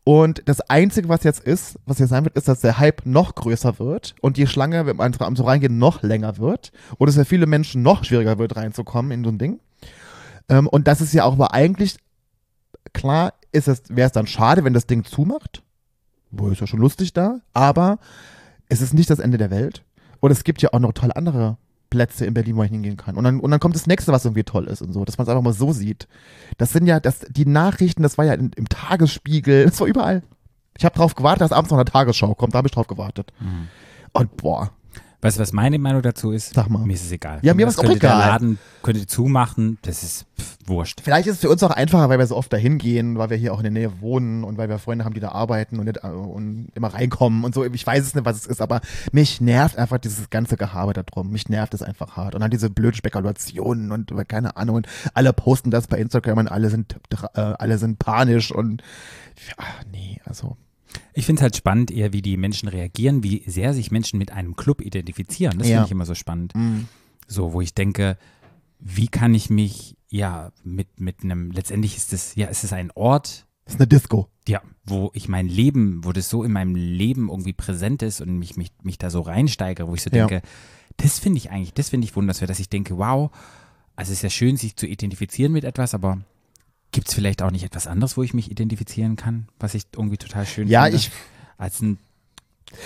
Und 0.03 0.43
das 0.45 0.61
Einzige, 0.61 1.09
was 1.09 1.23
jetzt 1.23 1.39
ist, 1.39 1.79
was 1.85 1.97
jetzt 1.97 2.09
sein 2.09 2.25
wird, 2.25 2.35
ist, 2.35 2.47
dass 2.47 2.61
der 2.61 2.77
Hype 2.77 3.05
noch 3.05 3.33
größer 3.33 3.79
wird 3.79 4.15
und 4.21 4.37
die 4.37 4.45
Schlange, 4.45 4.85
wenn 4.85 4.97
man 4.97 5.15
am 5.17 5.35
so 5.35 5.43
reingehen, 5.43 5.79
noch 5.79 6.03
länger 6.03 6.37
wird 6.37 6.71
und 6.97 7.07
es 7.07 7.15
für 7.15 7.25
viele 7.25 7.47
Menschen 7.47 7.81
noch 7.81 8.03
schwieriger 8.03 8.37
wird, 8.37 8.55
reinzukommen 8.55 9.11
in 9.11 9.23
so 9.23 9.31
ein 9.31 9.39
Ding. 9.39 9.59
Ähm, 10.47 10.67
und 10.67 10.87
das 10.87 11.01
ist 11.01 11.13
ja 11.13 11.23
auch 11.23 11.33
aber 11.33 11.53
eigentlich, 11.53 11.97
klar, 12.93 13.33
wäre 13.51 14.07
es 14.07 14.11
dann 14.11 14.27
schade, 14.27 14.63
wenn 14.63 14.73
das 14.73 14.85
Ding 14.85 15.05
zumacht. 15.05 15.63
Wo 16.29 16.49
ist 16.49 16.61
ja 16.61 16.67
schon 16.67 16.81
lustig 16.81 17.13
da, 17.13 17.39
aber 17.53 17.97
es 18.69 18.81
ist 18.81 18.93
nicht 18.93 19.09
das 19.09 19.19
Ende 19.19 19.37
der 19.37 19.49
Welt. 19.49 19.83
Und 20.19 20.31
es 20.31 20.43
gibt 20.43 20.61
ja 20.61 20.69
auch 20.73 20.79
noch 20.79 20.93
tolle 20.93 21.15
andere 21.15 21.57
Plätze 21.95 22.25
in 22.25 22.33
Berlin, 22.33 22.57
wo 22.57 22.63
ich 22.63 22.71
hingehen 22.71 22.97
kann. 22.97 23.15
Und 23.15 23.23
dann, 23.23 23.39
und 23.39 23.51
dann 23.51 23.61
kommt 23.61 23.75
das 23.75 23.87
nächste, 23.87 24.11
was 24.11 24.25
irgendwie 24.25 24.43
toll 24.43 24.65
ist 24.65 24.81
und 24.81 24.91
so, 24.91 25.05
dass 25.05 25.17
man 25.17 25.25
es 25.25 25.29
einfach 25.29 25.43
mal 25.43 25.53
so 25.53 25.71
sieht. 25.71 26.09
Das 26.57 26.73
sind 26.73 26.87
ja, 26.87 26.99
das, 26.99 27.21
die 27.29 27.45
Nachrichten, 27.45 28.03
das 28.03 28.17
war 28.17 28.25
ja 28.25 28.33
in, 28.33 28.51
im 28.57 28.67
Tagesspiegel, 28.67 29.65
das 29.65 29.79
war 29.79 29.87
überall. 29.87 30.23
Ich 30.77 30.83
habe 30.83 30.93
drauf 30.93 31.15
gewartet, 31.15 31.41
dass 31.41 31.53
abends 31.53 31.71
noch 31.71 31.77
eine 31.77 31.85
Tagesschau 31.85 32.35
kommt, 32.35 32.53
da 32.53 32.57
habe 32.57 32.67
ich 32.67 32.73
drauf 32.73 32.87
gewartet. 32.87 33.31
Mhm. 33.39 33.69
Und 34.11 34.35
boah, 34.35 34.71
Weißt 35.25 35.37
du, 35.37 35.41
was 35.41 35.53
meine 35.53 35.79
Meinung 35.79 36.03
dazu 36.03 36.29
ist? 36.29 36.53
Sag 36.53 36.69
mal. 36.69 36.85
Mir 36.85 36.93
ist 36.93 37.05
es 37.05 37.11
egal. 37.11 37.39
Ja, 37.41 37.55
mir 37.55 37.65
ist 37.65 37.79
auch 37.79 37.81
könnte 37.81 37.97
Der 37.97 38.11
egal. 38.11 38.27
Laden 38.27 38.59
könnte 38.83 39.07
zumachen, 39.07 39.79
das 39.81 40.03
ist 40.03 40.27
pff, 40.39 40.57
wurscht. 40.67 41.01
Vielleicht 41.03 41.25
ist 41.25 41.35
es 41.35 41.41
für 41.41 41.49
uns 41.49 41.63
auch 41.63 41.71
einfacher, 41.71 42.09
weil 42.09 42.19
wir 42.19 42.27
so 42.27 42.37
oft 42.37 42.53
dahin 42.53 42.77
gehen, 42.77 43.17
weil 43.17 43.31
wir 43.31 43.37
hier 43.37 43.51
auch 43.51 43.57
in 43.57 43.63
der 43.63 43.71
Nähe 43.71 44.01
wohnen 44.01 44.43
und 44.43 44.59
weil 44.59 44.69
wir 44.69 44.77
Freunde 44.77 45.03
haben, 45.03 45.15
die 45.15 45.19
da 45.19 45.29
arbeiten 45.29 45.79
und, 45.79 45.85
nicht, 45.85 46.03
äh, 46.03 46.09
und 46.09 46.67
immer 46.75 46.93
reinkommen 46.93 47.43
und 47.43 47.55
so. 47.55 47.65
Ich 47.65 47.87
weiß 47.87 48.05
es 48.05 48.13
nicht, 48.13 48.23
was 48.23 48.37
es 48.37 48.45
ist, 48.45 48.61
aber 48.61 48.81
mich 49.11 49.41
nervt 49.41 49.79
einfach 49.79 49.97
dieses 49.97 50.29
ganze 50.29 50.57
Gehabe 50.57 50.93
da 50.93 51.01
drum. 51.01 51.31
Mich 51.31 51.49
nervt 51.49 51.73
es 51.73 51.81
einfach 51.81 52.15
hart. 52.15 52.35
Und 52.35 52.41
dann 52.41 52.51
diese 52.51 52.69
blöden 52.69 52.93
Spekulationen 52.95 53.91
und 53.91 54.13
keine 54.27 54.57
Ahnung. 54.57 54.75
Und 54.75 54.87
alle 55.15 55.33
posten 55.33 55.71
das 55.71 55.87
bei 55.87 55.97
Instagram 55.97 56.37
und 56.37 56.47
alle 56.49 56.69
sind, 56.69 56.97
äh, 57.33 57.39
alle 57.39 57.79
sind 57.79 57.97
panisch 57.97 58.51
und 58.51 58.83
ach, 59.57 59.81
nee, 59.91 60.21
also. 60.23 60.55
Ich 61.13 61.25
finde 61.25 61.39
es 61.39 61.43
halt 61.43 61.55
spannend, 61.55 61.91
eher 61.91 62.13
wie 62.13 62.21
die 62.21 62.37
Menschen 62.37 62.67
reagieren, 62.69 63.23
wie 63.23 63.43
sehr 63.47 63.73
sich 63.73 63.91
Menschen 63.91 64.17
mit 64.19 64.31
einem 64.31 64.55
Club 64.55 64.81
identifizieren. 64.81 65.57
Das 65.59 65.67
Ja. 65.67 65.75
finde 65.77 65.85
ich 65.87 65.91
immer 65.91 66.05
so 66.05 66.15
spannend. 66.15 66.53
mm. 66.55 66.81
So, 67.27 67.53
wo 67.53 67.61
ich 67.61 67.73
denke, 67.73 68.17
wie 68.79 69.07
kann 69.07 69.33
ich 69.33 69.49
mich, 69.49 69.95
ja, 70.09 70.51
mit, 70.63 70.99
mit 70.99 71.23
einem, 71.23 71.51
letztendlich 71.51 71.97
ist 71.97 72.13
es, 72.13 72.35
ja, 72.35 72.47
es 72.47 72.63
ist 72.63 72.73
ein 72.73 72.91
Ort, 72.93 73.47
Das 73.65 73.73
ist 73.75 73.79
eine 73.79 73.87
Disco. 73.87 74.29
ja, 74.47 74.61
wo 74.85 75.09
ich 75.15 75.27
mein 75.27 75.47
Leben, 75.47 76.03
wo 76.03 76.11
das 76.11 76.29
so 76.29 76.43
in 76.43 76.51
meinem 76.51 76.75
Leben 76.75 77.29
irgendwie 77.29 77.53
präsent 77.53 78.03
ist 78.03 78.21
und 78.21 78.37
mich, 78.37 78.57
mich, 78.57 78.71
mich 78.83 78.99
da 78.99 79.09
so 79.09 79.21
reinsteigere, 79.21 79.87
wo 79.87 79.95
ich 79.95 80.03
so 80.03 80.11
Ja. 80.11 80.27
denke, 80.27 80.47
das 80.97 81.17
finde 81.17 81.37
ich 81.39 81.49
eigentlich, 81.49 81.73
das 81.73 81.89
finde 81.89 82.05
ich 82.05 82.15
wunderswert, 82.15 82.49
dass 82.51 82.59
ich 82.59 82.69
denke, 82.69 82.97
wow, 82.99 83.31
also 83.95 84.11
es 84.11 84.19
ist 84.19 84.23
ja 84.23 84.29
schön, 84.29 84.55
sich 84.57 84.75
zu 84.75 84.85
identifizieren 84.85 85.51
mit 85.51 85.63
etwas, 85.63 85.93
aber 85.95 86.19
gibt 86.95 87.09
es 87.09 87.13
vielleicht 87.13 87.41
auch 87.43 87.51
nicht 87.51 87.63
etwas 87.63 87.85
anderes, 87.87 88.17
wo 88.17 88.23
ich 88.23 88.33
mich 88.33 88.49
identifizieren 88.49 89.15
kann, 89.17 89.47
was 89.59 89.73
ich 89.75 89.83
irgendwie 89.95 90.17
total 90.17 90.45
schön 90.45 90.67
Ja, 90.67 90.83
finde? 90.83 90.97
ich, 90.97 91.11
Als 91.57 91.81
ein, 91.81 91.99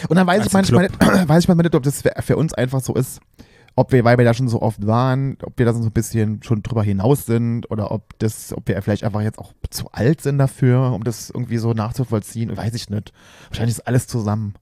Und 0.10 0.16
dann 0.18 0.28
weiß 0.28 0.46
ich 0.48 0.52
manchmal 0.52 0.88
nicht, 0.90 1.00
weiß 1.02 1.44
ich 1.44 1.48
manchmal 1.48 1.58
nicht, 1.58 1.76
ob 1.76 1.84
das 1.84 2.02
für, 2.02 2.12
für 2.22 2.36
uns 2.36 2.54
einfach 2.54 2.82
so 2.82 2.94
ist, 2.96 3.22
ob 3.76 3.92
wir, 3.92 4.04
weil 4.04 4.18
wir 4.18 4.26
da 4.26 4.34
schon 4.34 4.48
so 4.50 4.62
oft 4.62 4.86
waren, 4.86 5.38
ob 5.44 5.58
wir 5.58 5.66
da 5.66 5.74
so 5.74 5.82
ein 5.82 5.92
bisschen 5.92 6.44
schon 6.44 6.64
drüber 6.64 6.84
hinaus 6.84 7.26
sind 7.26 7.70
oder 7.72 7.92
ob 7.92 8.18
das, 8.20 8.52
ob 8.52 8.68
wir 8.68 8.82
vielleicht 8.82 9.04
einfach 9.04 9.22
jetzt 9.22 9.40
auch 9.40 9.54
zu 9.70 9.90
alt 9.92 10.22
sind 10.22 10.38
dafür, 10.40 10.92
um 10.92 11.04
das 11.04 11.30
irgendwie 11.30 11.58
so 11.58 11.74
nachzuvollziehen, 11.74 12.56
weiß 12.58 12.74
ich 12.74 12.90
nicht. 12.90 13.14
Wahrscheinlich 13.50 13.78
ist 13.78 13.88
alles 13.88 14.08
zusammen. 14.08 14.56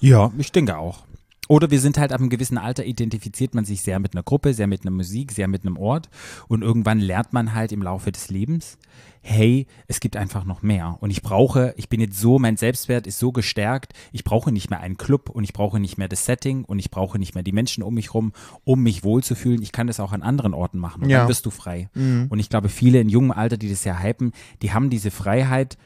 ja, 0.00 0.32
ich 0.38 0.50
denke 0.50 0.76
auch. 0.76 1.04
Oder 1.48 1.70
wir 1.70 1.80
sind 1.80 1.98
halt 1.98 2.12
ab 2.12 2.20
einem 2.20 2.30
gewissen 2.30 2.56
Alter, 2.58 2.84
identifiziert 2.86 3.54
man 3.54 3.64
sich 3.64 3.82
sehr 3.82 3.98
mit 3.98 4.14
einer 4.14 4.22
Gruppe, 4.22 4.54
sehr 4.54 4.66
mit 4.66 4.82
einer 4.82 4.90
Musik, 4.90 5.32
sehr 5.32 5.46
mit 5.48 5.66
einem 5.66 5.76
Ort. 5.76 6.08
Und 6.48 6.62
irgendwann 6.62 7.00
lernt 7.00 7.32
man 7.32 7.54
halt 7.54 7.70
im 7.72 7.82
Laufe 7.82 8.10
des 8.12 8.30
Lebens, 8.30 8.78
hey, 9.20 9.66
es 9.86 10.00
gibt 10.00 10.16
einfach 10.16 10.44
noch 10.44 10.62
mehr. 10.62 10.96
Und 11.00 11.10
ich 11.10 11.22
brauche, 11.22 11.74
ich 11.76 11.88
bin 11.88 12.00
jetzt 12.00 12.18
so, 12.18 12.38
mein 12.38 12.56
Selbstwert 12.56 13.06
ist 13.06 13.18
so 13.18 13.32
gestärkt, 13.32 13.92
ich 14.12 14.24
brauche 14.24 14.52
nicht 14.52 14.70
mehr 14.70 14.80
einen 14.80 14.96
Club 14.96 15.30
und 15.30 15.44
ich 15.44 15.52
brauche 15.52 15.80
nicht 15.80 15.98
mehr 15.98 16.08
das 16.08 16.24
Setting 16.26 16.64
und 16.64 16.78
ich 16.78 16.90
brauche 16.90 17.18
nicht 17.18 17.34
mehr 17.34 17.42
die 17.44 17.52
Menschen 17.52 17.82
um 17.82 17.94
mich 17.94 18.14
rum, 18.14 18.32
um 18.64 18.82
mich 18.82 19.04
wohlzufühlen. 19.04 19.62
Ich 19.62 19.72
kann 19.72 19.86
das 19.86 20.00
auch 20.00 20.12
an 20.12 20.22
anderen 20.22 20.54
Orten 20.54 20.78
machen. 20.78 21.02
Und 21.04 21.10
Ja. 21.10 21.20
dann 21.20 21.28
wirst 21.28 21.46
du 21.46 21.50
frei. 21.50 21.88
Und 21.94 22.38
ich 22.38 22.48
glaube, 22.48 22.68
viele 22.68 23.00
in 23.00 23.08
jungem 23.08 23.32
Alter, 23.32 23.56
die 23.56 23.68
das 23.70 23.84
ja 23.84 23.98
hypen, 23.98 24.32
die 24.62 24.72
haben 24.72 24.88
diese 24.90 25.10
Freiheit 25.10 25.76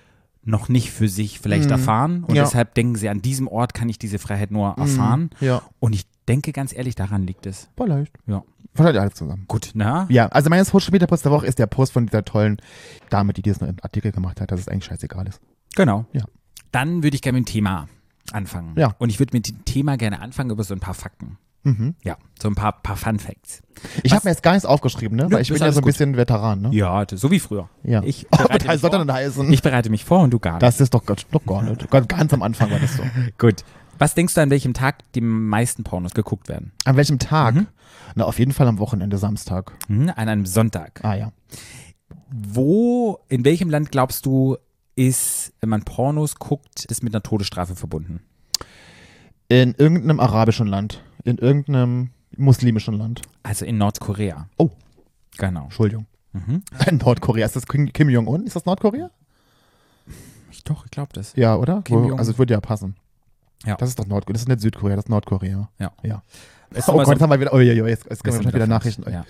noch 0.49 0.69
nicht 0.69 0.91
für 0.91 1.09
sich 1.09 1.41
vielleicht 1.41 1.71
erfahren. 1.71 2.25
Und 2.25 2.35
Ja. 2.35 2.43
deshalb 2.45 2.75
denken 2.75 2.97
sie, 2.97 3.09
an 3.09 3.21
diesem 3.23 3.47
Ort 3.49 3.75
kann 3.75 3.89
ich 3.89 3.99
diese 3.99 4.19
Freiheit 4.19 4.51
nur 4.51 4.71
erfahren. 4.79 5.31
Ja. 5.41 5.63
Und 5.79 5.95
ich 5.95 6.07
denke 6.27 6.53
ganz 6.53 6.75
ehrlich, 6.75 6.95
daran 6.95 7.27
liegt 7.27 7.47
es. 7.47 7.69
Vielleicht. 7.77 8.17
Ja. 8.27 8.43
Wahrscheinlich 8.75 9.01
alles 9.03 9.15
zusammen. 9.15 9.45
Gut, 9.49 9.71
na? 9.75 10.07
Ja, 10.09 10.27
also 10.29 10.51
mein 10.51 10.65
Social 10.65 10.91
Media 10.93 11.07
Post 11.07 11.25
der 11.25 11.33
Woche 11.33 11.47
ist 11.47 11.59
der 11.59 11.67
Post 11.67 11.93
von 11.93 12.07
dieser 12.07 12.25
tollen 12.25 12.59
Dame, 13.11 13.33
die 13.33 13.43
diesen 13.43 13.79
Artikel 13.83 14.13
gemacht 14.13 14.41
hat, 14.41 14.51
dass 14.51 14.61
es 14.61 14.69
eigentlich 14.69 14.85
scheißegal 14.87 15.27
ist. 15.27 15.41
Genau. 15.75 16.07
Ja. 16.13 16.25
Dann 16.73 17.03
würde 17.03 17.15
ich 17.15 17.23
gerne 17.23 17.39
mit 17.39 17.49
dem 17.49 17.53
Thema 17.53 17.89
anfangen. 18.33 18.75
Ja. 18.77 18.95
Und 18.99 19.11
ich 19.11 19.19
würde 19.19 19.37
mit 19.37 19.49
dem 19.49 19.65
Thema 19.65 19.97
gerne 19.97 20.21
anfangen 20.21 20.51
über 20.51 20.65
so 20.65 20.75
ein 20.75 20.81
paar 20.81 20.95
Fakten. 20.95 21.39
Mhm. 21.65 21.95
Ja, 22.05 22.17
so 22.41 22.49
ein 22.49 22.55
paar, 22.55 22.81
paar 22.83 22.97
Fun 22.97 23.19
Facts. 23.19 23.63
Ich 24.03 24.13
habe 24.13 24.23
mir 24.25 24.31
jetzt 24.31 24.43
gar 24.43 24.53
nichts 24.53 24.65
aufgeschrieben, 24.65 25.17
ne? 25.17 25.25
Nö, 25.25 25.33
Weil 25.33 25.43
ich 25.43 25.51
ist 25.51 25.59
bin 25.59 25.67
ja 25.67 25.73
so 25.73 25.81
ein 25.81 25.83
gut. 25.83 25.93
bisschen 25.93 26.17
Veteran, 26.17 26.63
ne? 26.63 26.71
Ja, 26.73 27.05
so 27.13 27.31
wie 27.31 27.41
früher. 27.41 27.69
Ja. 27.83 28.03
Ich 28.05 28.27
Oh, 28.33 28.37
bereite, 28.45 28.69
mich 28.69 28.81
vor, 28.81 28.91
denn 28.91 29.13
heißen? 29.13 29.53
ich 29.53 29.63
bereite 29.63 29.91
mich 29.91 30.05
vor 30.05 30.21
und 30.21 30.31
du 30.31 30.39
gar 30.39 30.53
nicht. 30.55 30.63
Das 30.63 30.81
ist 30.81 30.95
doch, 30.95 31.03
doch 31.05 31.45
gar 31.47 31.63
nicht. 31.63 31.91
Ganz- 31.91 32.33
am 32.33 32.43
Anfang 32.43 32.71
war 32.71 32.79
das 32.79 32.97
so. 32.97 33.03
Gut. 33.39 33.65
Was 33.99 34.15
denkst 34.15 34.35
du, 34.35 34.41
an 34.41 34.51
welchem 34.51 34.75
Tag 34.75 34.99
die 35.15 35.21
meisten 35.21 35.83
Pornos 35.83 36.13
geguckt 36.15 36.49
werden? 36.49 36.71
An 36.85 36.97
welchem 36.97 37.19
Tag? 37.19 37.55
Mhm. 37.57 37.67
Na, 38.15 38.25
auf 38.25 38.39
jeden 38.39 38.53
Fall 38.53 38.69
am 38.69 38.79
Wochenende, 38.79 39.19
Samstag. 39.19 39.73
Hm, 39.89 40.09
an 40.15 40.29
einem 40.29 40.47
Sonntag. 40.47 41.01
Ah 41.05 41.15
ja. 41.15 41.33
Wo, 42.31 43.19
in 43.29 43.45
welchem 43.45 43.71
Land 43.71 43.91
glaubst 43.91 44.25
du, 44.27 44.57
ist, 44.95 45.53
wenn 45.61 45.69
man 45.71 45.83
Pornos 45.83 46.37
guckt, 46.37 46.91
das 46.91 47.03
mit 47.03 47.15
einer 47.15 47.23
Todesstrafe 47.23 47.75
verbunden? 47.75 48.21
In 49.49 49.75
irgendeinem 49.75 50.21
arabischen 50.21 50.67
Land. 50.67 51.03
In 51.25 51.39
irgendeinem 51.39 52.11
muslimischen 52.37 52.95
Land. 52.95 53.23
Also 53.43 53.65
in 53.65 53.79
Nordkorea. 53.79 54.49
Oh. 54.59 54.71
Genau. 55.39 55.65
Entschuldigung. 55.65 56.07
Mhm. 56.33 56.63
In 56.87 56.97
Nordkorea. 57.05 57.47
Ist 57.47 57.57
das 57.57 57.67
Kim, 57.67 58.09
Jong-un? 58.09 58.45
Ist 58.47 58.57
das 58.57 58.65
Nordkorea? 58.67 59.11
Ich, 60.51 60.65
doch, 60.65 60.85
ich 60.85 60.91
glaube 60.91 61.13
das. 61.13 61.35
Ja, 61.37 61.57
oder? 61.57 61.83
Wo, 61.89 62.15
also 62.17 62.33
es 62.33 62.39
würde 62.39 62.55
ja 62.55 62.61
passen. 62.61 62.97
Ja. 63.65 63.77
Das 63.77 63.89
ist 63.89 63.99
doch 63.99 64.07
Nordkorea. 64.07 64.35
Das 64.35 64.43
ist 64.43 64.49
nicht 64.49 64.61
Südkorea, 64.61 64.97
das 64.97 65.07
ist 65.07 65.09
Nordkorea. 65.11 65.69
Ja. 65.79 65.93
Ja. 66.03 66.23
Ist 66.75 66.89
Oh 66.89 66.93
Gott, 66.93 67.07
so- 67.07 67.13
jetzt 67.13 67.23
haben 67.23 67.31
wir 67.31 67.41
wieder, 67.41 67.53
oh, 67.53 67.59
ja, 67.61 67.73
jetzt, 67.73 68.07
jetzt 68.09 68.25
Wir 68.25 68.33
kommen 68.33 68.53
wieder 68.53 68.67
Nachrichten. 68.67 69.11
Ja. 69.11 69.25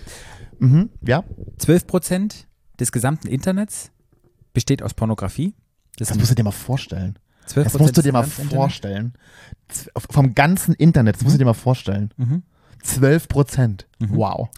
Mhm. 0.59 0.89
Ja, 1.01 1.23
12 1.57 1.87
Prozent 1.87 2.47
des 2.79 2.91
gesamten 2.91 3.27
Internets 3.27 3.91
besteht 4.53 4.83
aus 4.83 4.93
Pornografie. 4.93 5.53
das 5.97 6.13
musst 6.15 6.31
du 6.31 6.35
dir 6.35 6.43
mal 6.43 6.51
vorstellen. 6.51 7.17
12 7.49 7.71
Das 7.71 7.79
musst 7.79 7.97
du 7.97 8.01
dir 8.01 8.11
mal 8.13 8.23
vorstellen. 8.23 9.13
Z- 9.67 9.91
Vom 10.09 10.35
ganzen 10.35 10.73
Internet, 10.75 11.15
das 11.15 11.23
musst 11.23 11.35
du 11.35 11.39
dir 11.39 11.45
mal 11.45 11.53
vorstellen. 11.53 12.11
Mhm. 12.17 12.43
12 12.83 13.27
Prozent. 13.27 13.87
Mhm. 13.99 14.15
Wow. 14.15 14.49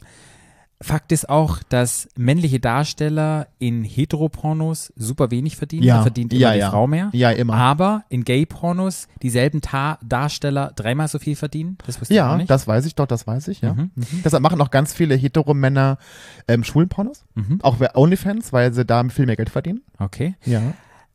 Fakt 0.84 1.12
ist 1.12 1.30
auch, 1.30 1.62
dass 1.62 2.10
männliche 2.18 2.60
Darsteller 2.60 3.48
in 3.60 3.84
Heteropornos 3.84 4.92
super 4.96 5.30
wenig 5.30 5.56
verdienen. 5.56 5.84
Ja. 5.84 5.98
Da 5.98 6.02
verdient 6.02 6.34
immer 6.34 6.42
Ja, 6.42 6.54
die 6.54 6.60
ja. 6.60 6.70
Frau 6.72 6.88
mehr. 6.88 7.10
Ja, 7.14 7.30
immer. 7.30 7.54
Aber 7.54 8.04
in 8.10 8.24
Gay-Pornos 8.24 9.08
dieselben 9.22 9.62
Ta 9.62 10.00
Darsteller 10.04 10.72
dreimal 10.76 11.08
so 11.08 11.20
viel 11.20 11.36
verdienen. 11.36 11.78
Das 11.86 12.02
wusste 12.02 12.16
ich 12.16 12.20
auch 12.22 12.32
Ja, 12.32 12.38
nicht. 12.38 12.50
das 12.50 12.66
weiß 12.68 12.86
ich 12.88 12.96
doch, 12.96 13.06
das 13.06 13.28
weiß 13.28 13.48
ich, 13.50 13.62
ja. 13.62 13.76
Mhm. 13.76 13.92
Mhm. 13.94 14.06
Deshalb 14.26 14.42
machen 14.42 14.60
auch 14.60 14.72
ganz 14.72 14.92
viele 14.92 15.14
Hetero-Männer 15.14 16.00
ähm, 16.48 16.64
Schwulenpornos. 16.64 17.26
Mhm. 17.36 17.60
Auch 17.62 17.78
OnlyFans, 17.94 18.52
weil 18.52 18.74
sie 18.74 18.84
da 18.84 19.04
viel 19.10 19.28
mehr 19.28 19.36
Geld 19.36 19.52
verdienen. 19.52 19.82
Okay. 20.00 20.36
Ja. 20.46 20.62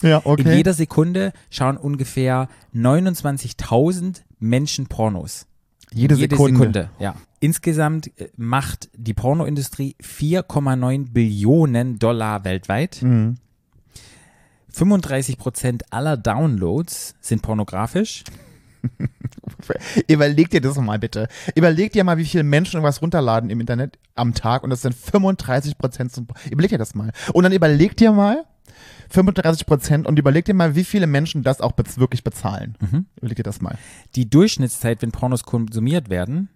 Ja, 0.03 0.19
In 0.19 0.27
okay. 0.27 0.57
jeder 0.57 0.75
Sekunde 0.75 1.33
schauen 1.49 1.79
ungefähr 1.79 2.49
29.000 2.75 4.21
Menschen 4.39 4.89
Pornos. 4.89 5.47
Jede, 5.91 6.17
Jede 6.17 6.37
Sekunde. 6.37 6.59
Sekunde. 6.59 6.91
ja. 6.99 7.15
Insgesamt 7.41 8.09
äh, 8.21 8.29
macht 8.37 8.91
die 8.95 9.15
Pornoindustrie 9.15 9.97
4,9 10.03 11.13
Billionen 11.13 11.99
Dollar 11.99 12.45
weltweit. 12.45 13.01
Mhm. 13.03 13.37
35 14.69 15.39
Prozent 15.39 15.91
aller 15.91 16.19
Downloads 16.19 17.15
sind 17.23 17.41
pornografisch. 17.41 18.23
Überleg 20.09 20.51
dir 20.51 20.61
das 20.61 20.77
mal 20.77 20.99
bitte. 20.99 21.29
Überleg 21.55 21.93
dir 21.93 22.05
mal, 22.05 22.19
wie 22.19 22.25
viele 22.25 22.45
Menschen 22.45 22.77
irgendwas 22.77 23.03
runterladen 23.03 23.51
im 23.51 23.61
Internet 23.61 23.99
am 24.15 24.35
Tag 24.35 24.63
und 24.63 24.71
das 24.71 24.83
sind 24.83 24.95
35 24.95 25.79
Prozent. 25.79 26.13
Überleg 26.51 26.71
dir 26.71 26.79
das 26.79 26.95
mal. 26.95 27.13
Und 27.33 27.45
dann 27.45 27.53
überleg 27.53 27.97
dir 27.97 28.13
mal 28.13 28.45
35 29.11 29.67
Prozent 29.67 30.07
und 30.07 30.19
überleg 30.19 30.45
dir 30.45 30.55
mal, 30.55 30.75
wie 30.75 30.85
viele 30.85 31.07
Menschen 31.07 31.43
das 31.43 31.61
auch 31.61 31.73
wirklich 31.97 32.25
bezahlen. 32.25 32.77
Mhm. 32.81 33.07
Überleg 33.17 33.37
dir 33.37 33.43
das 33.43 33.61
mal. 33.61 33.79
Die 34.15 34.29
Durchschnittszeit, 34.29 35.03
wenn 35.03 35.13
Pornos 35.13 35.45
konsumiert 35.45 36.11
werden, 36.11 36.49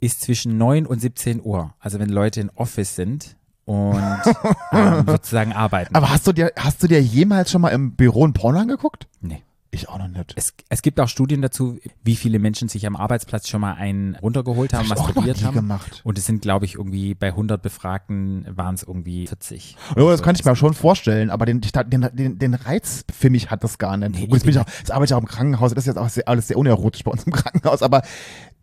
ist 0.00 0.20
zwischen 0.20 0.58
9 0.58 0.86
und 0.86 1.00
17 1.00 1.40
Uhr. 1.42 1.74
Also 1.80 1.98
wenn 1.98 2.10
Leute 2.10 2.40
in 2.40 2.50
Office 2.50 2.96
sind 2.96 3.36
und 3.64 4.02
ähm, 4.72 5.04
sozusagen 5.06 5.52
arbeiten. 5.52 5.94
Aber 5.94 6.10
hast 6.10 6.26
du 6.26 6.32
dir, 6.32 6.52
hast 6.56 6.82
du 6.82 6.86
dir 6.86 7.00
jemals 7.00 7.50
schon 7.50 7.62
mal 7.62 7.70
im 7.70 7.92
Büro 7.92 8.26
ein 8.26 8.32
Porno 8.32 8.58
angeguckt? 8.58 9.06
nee. 9.20 9.42
Ich 9.76 9.90
auch 9.90 9.98
noch 9.98 10.08
nicht. 10.08 10.32
Es, 10.36 10.54
es 10.70 10.80
gibt 10.80 10.98
auch 11.00 11.08
Studien 11.08 11.42
dazu, 11.42 11.78
wie 12.02 12.16
viele 12.16 12.38
Menschen 12.38 12.68
sich 12.68 12.86
am 12.86 12.96
Arbeitsplatz 12.96 13.46
schon 13.46 13.60
mal 13.60 13.74
einen 13.74 14.16
runtergeholt 14.16 14.72
haben, 14.72 14.88
was 14.88 15.02
probiert 15.02 15.44
haben. 15.44 15.54
gemacht. 15.54 16.00
Und 16.02 16.16
es 16.16 16.24
sind, 16.24 16.40
glaube 16.40 16.64
ich, 16.64 16.76
irgendwie 16.76 17.14
bei 17.14 17.28
100 17.28 17.60
Befragten 17.60 18.46
waren 18.48 18.74
es 18.74 18.82
irgendwie 18.82 19.26
40. 19.26 19.76
Ja, 19.94 20.02
das 20.10 20.22
kann 20.22 20.34
ich 20.34 20.44
mir 20.46 20.56
schon 20.56 20.72
vorstellen, 20.72 21.28
aber 21.28 21.44
den, 21.44 21.60
den, 21.60 22.08
den, 22.12 22.38
den 22.38 22.54
Reiz 22.54 23.04
für 23.12 23.28
mich 23.28 23.50
hat 23.50 23.64
das 23.64 23.76
gar 23.76 23.98
nicht. 23.98 24.14
Nee, 24.14 24.26
Gut, 24.26 24.34
jetzt, 24.34 24.44
bin 24.44 24.52
ich 24.52 24.58
auch, 24.58 24.66
jetzt 24.78 24.90
arbeite 24.90 25.12
ich 25.12 25.14
auch 25.14 25.20
im 25.20 25.28
Krankenhaus, 25.28 25.74
das 25.74 25.82
ist 25.82 25.88
jetzt 25.88 25.98
auch 25.98 26.08
sehr, 26.08 26.26
alles 26.26 26.48
sehr 26.48 26.56
unerotisch 26.56 27.04
bei 27.04 27.10
uns 27.10 27.24
im 27.24 27.32
Krankenhaus, 27.34 27.82
aber 27.82 28.00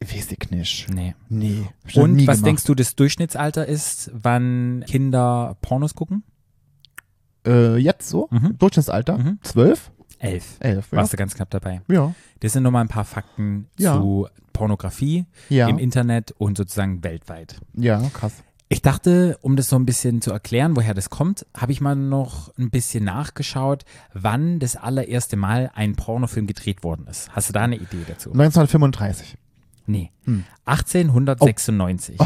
weiß 0.02 0.32
ich 0.32 0.50
nicht. 0.50 0.88
Nee. 0.92 1.14
Nee. 1.30 1.68
Und 1.94 2.18
was 2.26 2.38
gemacht. 2.38 2.46
denkst 2.46 2.64
du, 2.64 2.74
das 2.74 2.96
Durchschnittsalter 2.96 3.68
ist, 3.68 4.10
wann 4.14 4.84
Kinder 4.88 5.58
Pornos 5.62 5.94
gucken? 5.94 6.24
Äh, 7.46 7.78
jetzt 7.78 8.10
so? 8.10 8.28
Mhm. 8.32 8.58
Durchschnittsalter? 8.58 9.18
Mhm. 9.18 9.40
Elf. 10.24 10.58
Elf, 10.60 10.92
ja. 10.92 10.98
Warst 10.98 11.14
du 11.14 11.18
ganz 11.18 11.36
knapp 11.36 11.50
dabei. 11.50 11.82
Ja. 11.88 12.14
Das 12.40 12.54
sind 12.54 12.64
nochmal 12.64 12.84
ein 12.84 12.88
paar 12.90 13.06
Fakten 13.06 13.68
Ja. 13.78 13.94
zu 13.96 14.28
Pornografie 14.54 15.26
Ja. 15.50 15.68
im 15.68 15.78
Internet 15.80 16.32
und 16.38 16.58
sozusagen 16.58 17.04
weltweit. 17.04 17.58
Ja, 17.74 18.02
krass. 18.14 18.34
Ich 18.70 18.82
dachte, 18.82 19.38
um 19.42 19.56
das 19.56 19.68
so 19.68 19.76
ein 19.76 19.86
bisschen 19.86 20.22
zu 20.22 20.32
erklären, 20.32 20.76
woher 20.76 20.94
das 20.96 21.10
kommt, 21.12 21.46
habe 21.56 21.72
ich 21.72 21.82
mal 21.82 21.96
noch 21.96 22.52
ein 22.58 22.72
bisschen 22.72 23.04
nachgeschaut, 23.04 23.84
wann 24.14 24.58
das 24.60 24.76
allererste 24.76 25.36
Mal 25.36 25.70
ein 25.76 25.96
Pornofilm 25.96 26.48
gedreht 26.48 26.84
worden 26.84 27.06
ist. 27.08 27.30
Hast 27.36 27.50
du 27.50 27.54
da 27.54 27.62
eine 27.62 27.76
Idee 27.76 28.04
dazu? 28.08 28.32
1935. 28.32 29.38
Nee. 29.86 30.12
1896. 30.66 32.18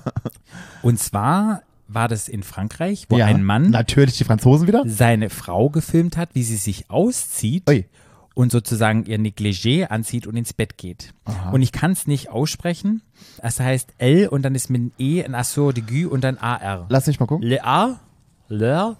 Und 0.82 0.98
zwar 0.98 1.62
war 1.88 2.08
das 2.08 2.28
in 2.28 2.42
Frankreich, 2.42 3.06
wo 3.08 3.18
ja. 3.18 3.26
ein 3.26 3.44
Mann 3.44 3.70
Natürlich 3.70 4.16
die 4.18 4.24
Franzosen 4.24 4.66
wieder. 4.66 4.82
seine 4.86 5.30
Frau 5.30 5.70
gefilmt 5.70 6.16
hat, 6.16 6.30
wie 6.34 6.42
sie 6.42 6.56
sich 6.56 6.90
auszieht 6.90 7.68
Ui. 7.68 7.86
und 8.34 8.50
sozusagen 8.52 9.04
ihr 9.06 9.18
Negligé 9.18 9.84
anzieht 9.86 10.26
und 10.26 10.36
ins 10.36 10.52
Bett 10.52 10.76
geht. 10.78 11.14
Und 11.52 11.62
ich 11.62 11.72
kann 11.72 11.92
es 11.92 12.06
nicht 12.06 12.28
aussprechen. 12.30 13.02
Es 13.38 13.60
heißt 13.60 13.94
L 13.98 14.28
und 14.28 14.42
dann 14.42 14.54
ist 14.54 14.68
mit 14.70 14.80
einem 14.80 14.92
E 14.98 15.24
ein 15.24 15.34
Assur 15.34 15.72
d'aigu 15.72 16.06
und 16.06 16.22
dann 16.24 16.38
AR. 16.38 16.86
Lass 16.88 17.06
mich 17.06 17.20
mal 17.20 17.26
gucken. 17.26 17.46
Le 17.46 17.64
A? 17.64 18.00
Le? 18.48 18.96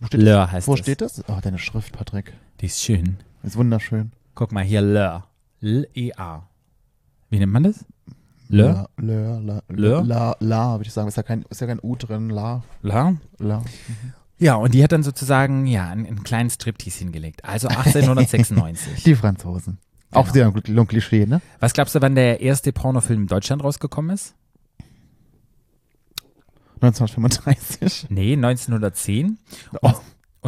Wo 0.00 0.06
steht, 0.06 0.20
Le 0.20 0.30
das? 0.32 0.50
heißt 0.52 0.68
Wo 0.68 0.72
das. 0.72 0.80
steht 0.80 1.00
das? 1.00 1.24
Oh, 1.28 1.38
deine 1.42 1.58
Schrift, 1.58 1.92
Patrick. 1.92 2.32
Die 2.60 2.66
ist 2.66 2.80
schön. 2.82 3.16
Ist 3.42 3.56
wunderschön. 3.56 4.12
Guck 4.34 4.52
mal 4.52 4.64
hier, 4.64 4.80
Le. 4.80 5.24
L-E-A. 5.60 6.46
Wie 7.30 7.38
nennt 7.38 7.52
man 7.52 7.64
das? 7.64 7.84
Le? 8.48 8.86
La, 8.96 9.40
la, 9.40 9.62
Le? 9.68 10.02
la, 10.04 10.36
la, 10.40 10.72
würde 10.78 10.86
ich 10.86 10.92
sagen. 10.92 11.08
Ist 11.08 11.16
ja 11.16 11.22
kein, 11.22 11.42
ist 11.50 11.60
ja 11.60 11.66
kein 11.66 11.80
U 11.82 11.96
drin. 11.96 12.30
La, 12.30 12.62
La? 12.82 13.14
la. 13.38 13.62
Ja, 14.38 14.54
und 14.54 14.72
die 14.74 14.82
hat 14.84 14.92
dann 14.92 15.02
sozusagen, 15.02 15.66
ja, 15.66 15.88
einen, 15.90 16.06
einen 16.06 16.22
kleinen 16.22 16.48
Striptease 16.48 17.00
hingelegt. 17.00 17.44
Also 17.44 17.68
1896. 17.68 19.02
Die 19.04 19.14
Franzosen. 19.14 19.78
Auch 20.12 20.22
Genau. 20.32 20.32
sehr 20.32 20.46
ein 20.46 20.52
Gl- 20.54 20.86
Klischee, 20.86 21.26
ne? 21.26 21.42
Was 21.60 21.72
glaubst 21.74 21.94
du, 21.94 22.00
wann 22.00 22.14
der 22.14 22.40
erste 22.40 22.72
Pornofilm 22.72 23.22
in 23.22 23.26
Deutschland 23.26 23.62
rausgekommen 23.62 24.14
ist? 24.14 24.34
1935. 26.80 28.06
Nee, 28.10 28.34
1910. 28.34 29.38
Oh. 29.82 29.92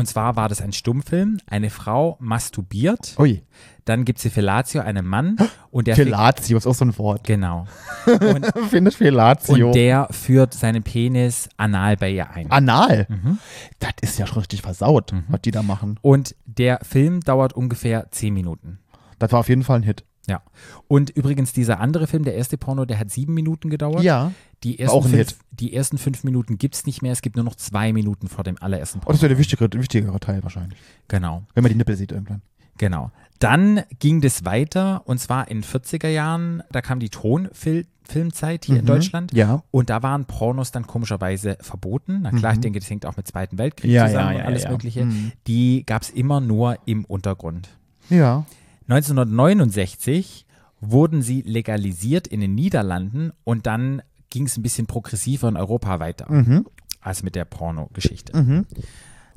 Und 0.00 0.07
zwar 0.07 0.35
war 0.35 0.49
das 0.49 0.62
ein 0.62 0.73
Stummfilm. 0.73 1.40
Eine 1.47 1.69
Frau 1.69 2.16
masturbiert. 2.21 3.16
Ui. 3.19 3.42
Dann 3.85 4.07
gibt 4.07 4.25
es 4.25 4.33
Fellatio, 4.33 4.80
einen 4.80 5.04
Mann. 5.04 5.37
Und 5.71 5.88
der 5.88 5.95
Fellatio 5.95 6.57
ist 6.57 6.66
auch 6.66 6.75
so 6.75 6.87
ein 6.87 6.97
Wort. 6.97 7.25
Genau. 7.25 7.66
Und, 8.07 8.95
Fellatio. 8.95 9.66
und 9.66 9.75
der 9.75 10.09
führt 10.11 10.54
seinen 10.54 10.83
Penis 10.83 11.50
anal 11.59 11.99
bei 11.99 12.11
ihr 12.12 12.30
ein. 12.30 12.50
Anal. 12.50 13.07
Mhm. 13.11 13.38
Das 13.78 13.90
ist 14.00 14.19
ja 14.19 14.26
schon 14.26 14.38
richtig 14.38 14.62
versaut, 14.62 15.12
was 15.28 15.42
die 15.42 15.50
da 15.50 15.62
machen. 15.62 15.99
Und 16.00 16.35
der 16.47 16.78
Film 16.83 17.21
dauert 17.21 17.52
ungefähr 17.52 18.11
10 18.11 18.33
Minuten. 18.33 18.78
Das 19.19 19.33
war 19.33 19.40
auf 19.40 19.50
jeden 19.50 19.64
Fall 19.64 19.80
ein 19.80 19.83
Hit. 19.83 20.04
Ja. 20.30 20.42
Und 20.88 21.10
übrigens, 21.10 21.52
dieser 21.52 21.80
andere 21.80 22.06
Film, 22.06 22.25
der 22.25 22.34
erste 22.34 22.56
Porno, 22.56 22.84
der 22.84 22.99
hat 22.99 23.10
sieben 23.10 23.34
Minuten 23.34 23.68
gedauert. 23.70 24.02
Ja. 24.02 24.32
Die 24.62 24.78
ersten, 24.78 24.96
auch 24.96 25.04
ein 25.04 25.10
fünf, 25.10 25.28
Hit. 25.30 25.38
die 25.50 25.75
ersten 25.75 25.99
fünf 25.99 26.22
Minuten 26.25 26.56
gibt 26.58 26.75
es 26.75 26.87
nicht 26.87 27.02
mehr. 27.02 27.12
Es 27.12 27.22
gibt 27.22 27.37
nur 27.37 27.44
noch 27.44 27.54
zwei 27.56 27.92
Minuten 27.92 28.28
vor 28.28 28.44
dem 28.44 28.56
allerersten 28.60 28.99
Oh, 28.99 29.02
Porno. 29.02 29.14
das 29.14 29.22
wäre 29.22 29.30
der 29.30 29.38
wichtigere, 29.38 29.68
wichtigere 29.72 30.20
Teil 30.20 30.42
wahrscheinlich. 30.42 30.78
Genau. 31.08 31.42
Wenn 31.54 31.62
man 31.64 31.72
die 31.72 31.76
Nippel 31.78 31.96
sieht 31.96 32.12
irgendwann. 32.12 32.42
Genau. 32.78 33.10
Dann 33.40 33.82
ging 33.99 34.20
das 34.20 34.44
weiter 34.44 35.02
und 35.06 35.18
zwar 35.18 35.49
in 35.49 35.62
40er 35.62 36.08
Jahren, 36.08 36.62
da 36.72 36.80
kam 36.82 37.00
die 37.00 37.08
Tonfilmzeit 37.08 38.64
hier 38.64 38.78
in 38.78 38.87
Deutschland. 38.87 39.32
Mhm. 39.32 39.38
Ja. 39.38 39.62
Und 39.70 39.90
da 39.90 40.02
waren 40.02 40.25
Pornos 40.26 40.72
dann 40.72 40.87
komischerweise 40.87 41.56
verboten. 41.60 42.20
Na 42.22 42.30
klar, 42.30 42.52
ich 42.54 42.60
denke, 42.60 42.78
das 42.80 42.88
hängt 42.90 43.06
auch 43.06 43.16
mit 43.16 43.26
Zweiten 43.26 43.58
Weltkrieg 43.58 43.90
Mhm. 43.90 43.94
Ja, 43.96 44.06
zusammen 44.06 44.25
ja, 44.28 44.30
und 44.32 44.38
ja, 44.40 44.44
alles 44.44 44.62
ja. 44.64 44.70
Mögliche. 44.70 45.04
Mhm. 45.04 45.32
Die 45.46 45.84
gab 45.87 46.02
es 46.02 46.10
immer 46.10 46.40
nur 46.40 46.76
im 46.87 47.04
Untergrund. 47.04 47.68
Ja. 48.08 48.44
1969 48.90 50.47
wurden 50.80 51.23
sie 51.23 51.42
legalisiert 51.42 52.26
in 52.26 52.40
den 52.40 52.54
Niederlanden 52.54 53.32
und 53.44 53.66
dann 53.66 54.02
ging 54.30 54.47
es 54.47 54.56
ein 54.56 54.62
bisschen 54.62 54.87
progressiver 54.87 55.49
in 55.49 55.56
Europa 55.56 56.00
weiter. 56.00 56.30
Mhm. 56.30 56.66
Also 57.00 57.25
mit 57.25 57.35
der 57.35 57.44
Porno-Geschichte. 57.44 58.32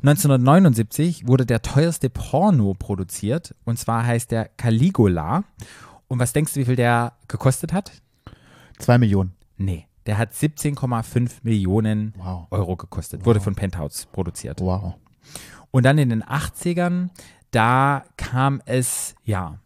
1979 0.02 1.28
wurde 1.28 1.46
der 1.46 1.62
teuerste 1.62 2.10
Porno 2.10 2.74
produziert 2.74 3.56
und 3.64 3.80
zwar 3.80 4.06
heißt 4.06 4.32
der 4.32 4.50
Caligula. 4.58 5.44
Und 6.08 6.20
was 6.20 6.34
denkst 6.34 6.54
du, 6.54 6.60
wie 6.60 6.66
viel 6.66 6.76
der 6.76 7.14
gekostet 7.28 7.74
hat? 7.74 7.92
Zwei 8.80 8.98
Millionen. 8.98 9.34
Nee, 9.58 9.88
der 10.06 10.18
hat 10.18 10.34
17,5 10.34 11.32
Millionen 11.44 12.14
Wow. 12.18 12.48
Euro 12.52 12.76
gekostet. 12.76 13.26
Wurde 13.26 13.40
von 13.40 13.56
Penthouse 13.56 14.08
produziert. 14.12 14.60
Wow. 14.62 14.96
Und 15.72 15.84
dann 15.84 15.98
in 15.98 16.10
den 16.10 16.24
80ern, 16.24 17.10
da 17.54 18.04
kam 18.18 18.62
es, 18.66 19.16
ja, 19.24 19.60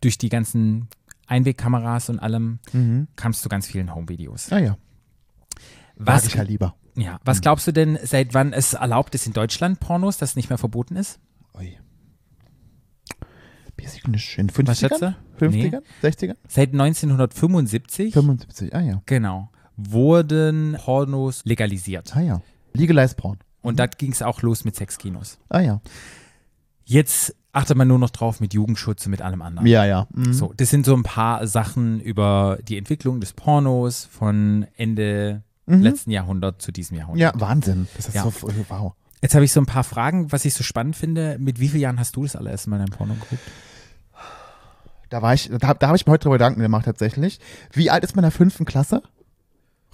durch 0.00 0.18
die 0.18 0.28
ganzen 0.28 0.88
Einwegkameras 1.26 2.08
und 2.08 2.18
allem, 2.18 2.58
Mhm. 2.72 3.08
kam 3.16 3.32
es 3.32 3.40
zu 3.42 3.48
ganz 3.48 3.66
vielen 3.66 3.94
Home-Videos. 3.94 4.50
Ah 4.52 4.58
ja. 4.58 4.76
Mag 5.96 6.06
Was, 6.16 6.26
ich 6.26 6.34
ja 6.34 6.42
lieber. 6.42 6.74
ja, 6.96 7.18
was 7.24 7.40
glaubst 7.40 7.66
du 7.66 7.72
denn, 7.72 7.98
seit 8.02 8.32
wann 8.34 8.52
es 8.52 8.72
erlaubt 8.74 9.14
ist 9.14 9.26
in 9.26 9.32
Deutschland 9.32 9.78
Pornos, 9.80 10.16
dass 10.18 10.30
es 10.30 10.36
nicht 10.36 10.48
mehr 10.48 10.58
verboten 10.58 10.96
ist? 10.96 11.20
Ui. 11.58 11.76
Nicht. 14.06 14.36
In 14.38 14.50
50ern? 14.50 14.66
Was 14.68 14.78
schätzt 14.80 15.00
du? 15.02 15.14
50ern? 15.38 15.82
60ern? 16.02 16.36
Seit 16.48 16.72
1975, 16.72 18.12
75. 18.12 18.74
Ah 18.74 18.80
ja. 18.80 19.02
genau, 19.06 19.50
wurden 19.76 20.76
Pornos 20.78 21.42
legalisiert. 21.44 22.14
Ah 22.14 22.20
ja. 22.20 22.42
Legalized 22.74 23.16
Porn. 23.16 23.38
Und 23.62 23.78
da 23.78 23.86
ging 23.86 24.12
es 24.12 24.22
auch 24.22 24.42
los 24.42 24.64
mit 24.64 24.76
Sexkinos. 24.76 25.38
Ah 25.48 25.60
ja. 25.60 25.80
Jetzt 26.90 27.36
achtet 27.52 27.76
man 27.76 27.86
nur 27.86 28.00
noch 28.00 28.10
drauf 28.10 28.40
mit 28.40 28.52
Jugendschutz 28.52 29.06
und 29.06 29.12
mit 29.12 29.22
allem 29.22 29.42
anderen. 29.42 29.64
Ja, 29.68 29.84
ja. 29.84 30.08
Mhm. 30.12 30.32
So, 30.32 30.52
das 30.56 30.70
sind 30.70 30.84
so 30.84 30.92
ein 30.96 31.04
paar 31.04 31.46
Sachen 31.46 32.00
über 32.00 32.58
die 32.66 32.76
Entwicklung 32.76 33.20
des 33.20 33.32
Pornos 33.32 34.06
von 34.06 34.66
Ende 34.76 35.44
letzten 35.66 36.10
Jahrhundert 36.10 36.60
zu 36.60 36.72
diesem 36.72 36.96
Jahrhundert. 36.96 37.32
Mhm. 37.36 37.40
Ja, 37.40 37.46
Wahnsinn. 37.48 37.86
Das 37.96 38.08
ist 38.08 38.14
Ja. 38.16 38.24
so, 38.24 38.32
wow. 38.68 38.94
Jetzt 39.22 39.36
habe 39.36 39.44
ich 39.44 39.52
so 39.52 39.60
ein 39.60 39.66
paar 39.66 39.84
Fragen, 39.84 40.32
was 40.32 40.44
ich 40.44 40.52
so 40.54 40.64
spannend 40.64 40.96
finde. 40.96 41.36
Mit 41.38 41.60
wie 41.60 41.68
vielen 41.68 41.82
Jahren 41.82 42.00
hast 42.00 42.16
du 42.16 42.24
das 42.24 42.34
allererste 42.34 42.70
Mal 42.70 42.78
dein 42.78 42.88
Porno 42.88 43.14
geguckt? 43.14 43.40
Da 45.10 45.22
war 45.22 45.32
ich, 45.34 45.48
da, 45.48 45.74
da 45.74 45.86
habe 45.86 45.96
ich 45.96 46.06
mir 46.06 46.12
heute 46.12 46.24
drüber 46.24 46.38
Gedanken 46.38 46.60
gemacht 46.60 46.86
tatsächlich. 46.86 47.38
Wie 47.72 47.88
alt 47.88 48.02
ist 48.02 48.16
man 48.16 48.24
in 48.24 48.30
der 48.30 48.36
fünften 48.36 48.64
Klasse? 48.64 49.02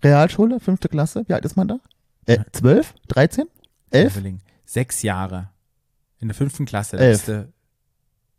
Realschule, 0.03 0.61
fünfte 0.61 0.89
Klasse? 0.89 1.25
Wie 1.27 1.35
alt 1.35 1.45
ist 1.45 1.57
man 1.57 1.69
da? 1.69 1.79
Äh, 2.25 2.39
zwölf? 2.53 2.95
Dreizehn? 3.09 3.47
Elf? 3.91 4.19
Sechs 4.65 5.03
Jahre. 5.03 5.51
In 6.21 6.29
der 6.29 6.35
fünften 6.35 6.65
Klasse. 6.65 6.99
Elf. 6.99 7.19
bist 7.19 7.29
du 7.29 7.49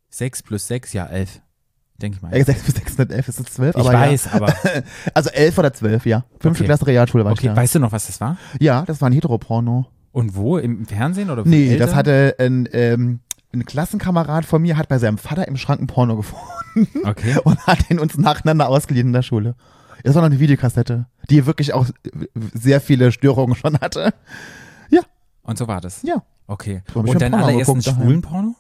Sechs 0.09 0.41
plus 0.41 0.65
sechs, 0.67 0.93
ja, 0.93 1.05
elf. 1.05 1.41
Denke 2.01 2.17
ich 2.17 2.21
mal. 2.21 2.33
Äh, 2.33 2.43
sechs 2.43 2.63
bis 2.63 2.75
sechs, 2.75 2.97
nicht 2.97 3.11
elf, 3.11 3.27
ist 3.27 3.39
es 3.39 3.45
zwölf? 3.53 3.75
ich 3.75 3.81
aber 3.81 3.91
weiß, 3.93 4.25
Ja. 4.25 4.31
aber 4.33 4.53
Also 5.13 5.29
elf 5.31 5.57
oder 5.57 5.73
zwölf, 5.73 6.05
ja. 6.05 6.23
Fünfte 6.39 6.63
Okay. 6.63 6.65
Klasse 6.65 6.87
Realschule 6.87 7.25
war 7.25 7.33
ich 7.33 7.39
okay, 7.39 7.55
weißt 7.55 7.75
du 7.75 7.79
noch, 7.79 7.91
was 7.91 8.07
das 8.07 8.21
war? 8.21 8.37
Ja, 8.59 8.83
das 8.85 9.01
war 9.01 9.09
ein 9.09 9.13
Heteroporno. 9.13 9.87
Und 10.11 10.35
wo? 10.35 10.57
Im 10.57 10.85
Fernsehen 10.85 11.29
oder 11.29 11.43
Nee, 11.45 11.71
Eltern? 11.71 11.87
das 11.87 11.95
hatte 11.95 12.35
ein, 12.39 12.69
ähm, 12.71 13.19
ein 13.53 13.65
Klassenkamerad 13.65 14.45
von 14.45 14.61
mir, 14.61 14.77
hat 14.77 14.87
bei 14.89 14.97
seinem 14.99 15.17
Vater 15.17 15.47
im 15.47 15.57
Schrank 15.57 15.81
ein 15.81 15.87
Porno 15.87 16.15
gefunden 16.15 16.87
Okay. 17.05 17.37
und 17.43 17.59
hat 17.67 17.89
ihn 17.89 17.99
uns 17.99 18.17
nacheinander 18.17 18.69
ausgeliehen 18.69 19.07
in 19.07 19.13
der 19.13 19.23
Schule. 19.23 19.55
Das 20.03 20.15
war 20.15 20.21
noch 20.21 20.29
eine 20.29 20.39
Videokassette, 20.39 21.07
die 21.29 21.45
wirklich 21.45 21.73
auch 21.73 21.87
sehr 22.53 22.79
viele 22.79 23.11
Störungen 23.11 23.55
schon 23.55 23.79
hatte. 23.79 24.13
Und 25.47 25.57
so 25.57 25.67
war 25.67 25.81
das. 25.81 26.03
Ja. 26.03 26.21
Okay. 26.45 26.83
Und 26.93 27.19
dein 27.19 27.33
allerersten 27.33 27.81
schwulen 27.81 28.21
Porno? 28.21 28.55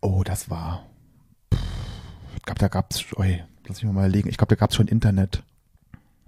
Oh, 0.00 0.22
das 0.24 0.48
war. 0.48 0.86
Pff, 1.52 1.60
Ich 2.36 2.42
glaube, 2.42 2.58
da 2.58 2.68
gab's. 2.68 3.04
Ui, 3.16 3.42
lass 3.68 3.82
mich 3.82 3.92
mal 3.92 4.00
überlegen. 4.06 4.28
Ich 4.30 4.36
glaube, 4.38 4.54
da 4.54 4.58
gab's 4.58 4.74
schon 4.76 4.88
Internet. 4.88 5.42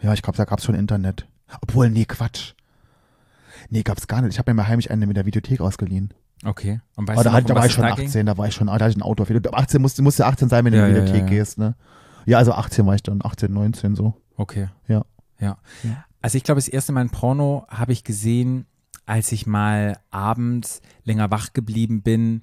Ja, 0.03 0.13
ich 0.13 0.23
glaube, 0.23 0.37
da 0.37 0.45
gab's 0.45 0.65
schon 0.65 0.75
Internet. 0.75 1.27
Obwohl, 1.63 1.89
nee, 1.91 2.05
Quatsch. 2.05 2.53
Nee, 3.71 3.83
gab's 3.83 4.07
gar 4.07 4.21
nicht. 4.21 4.33
Ich 4.35 4.39
habe 4.39 4.51
mir 4.51 4.55
mal 4.57 4.69
heimlich 4.69 4.91
eine 4.91 5.07
mit 5.07 5.17
der 5.17 5.25
Videothek 5.27 5.61
ausgeliehen. 5.61 6.13
Okay. 6.45 6.81
Und 6.97 7.09
weißt 7.09 7.17
Aber 7.19 7.25
da, 7.25 7.31
noch, 7.31 7.35
halt, 7.35 7.51
da 7.51 7.55
war 7.55 7.65
ich 7.65 7.71
es 7.71 7.75
schon 7.75 7.85
da 7.85 7.95
ging? 7.95 8.07
18, 8.07 8.27
da 8.27 8.37
war 8.37 8.47
ich 8.49 8.55
schon, 8.55 8.67
da 8.67 8.75
hatte 8.75 8.89
ich 8.91 8.97
ein 8.97 9.03
Auto. 9.03 9.23
Ab 9.23 9.55
18 9.59 9.81
musste, 9.81 10.03
musste 10.03 10.27
18 10.27 10.49
sein, 10.49 10.65
wenn 10.65 10.73
du 10.73 10.79
Ja, 10.79 10.87
in 10.87 10.95
die 10.95 10.99
ja, 11.01 11.07
Videothek 11.07 11.23
ja, 11.31 11.33
ja. 11.33 11.39
gehst, 11.39 11.59
ne? 11.59 11.75
Ja, 12.27 12.39
also 12.39 12.53
18 12.53 12.87
war 12.87 12.95
ich 12.95 13.03
dann, 13.03 13.21
18, 13.25 13.53
19 13.53 13.95
so. 13.97 14.15
Okay. 14.37 14.69
Ja. 14.89 15.05
Ja. 15.39 15.57
Ja. 15.83 16.05
Also 16.21 16.37
ich 16.37 16.45
glaube, 16.45 16.59
das 16.61 16.69
erste 16.69 16.93
Mal 16.93 17.03
ein 17.03 17.11
Porno 17.11 17.67
habe 17.69 17.93
ich 17.93 18.05
gesehen, 18.05 18.67
als 19.07 19.33
ich 19.33 19.47
mal 19.47 19.99
abends 20.11 20.81
länger 21.05 21.31
wach 21.31 21.53
geblieben 21.53 22.03
bin 22.03 22.41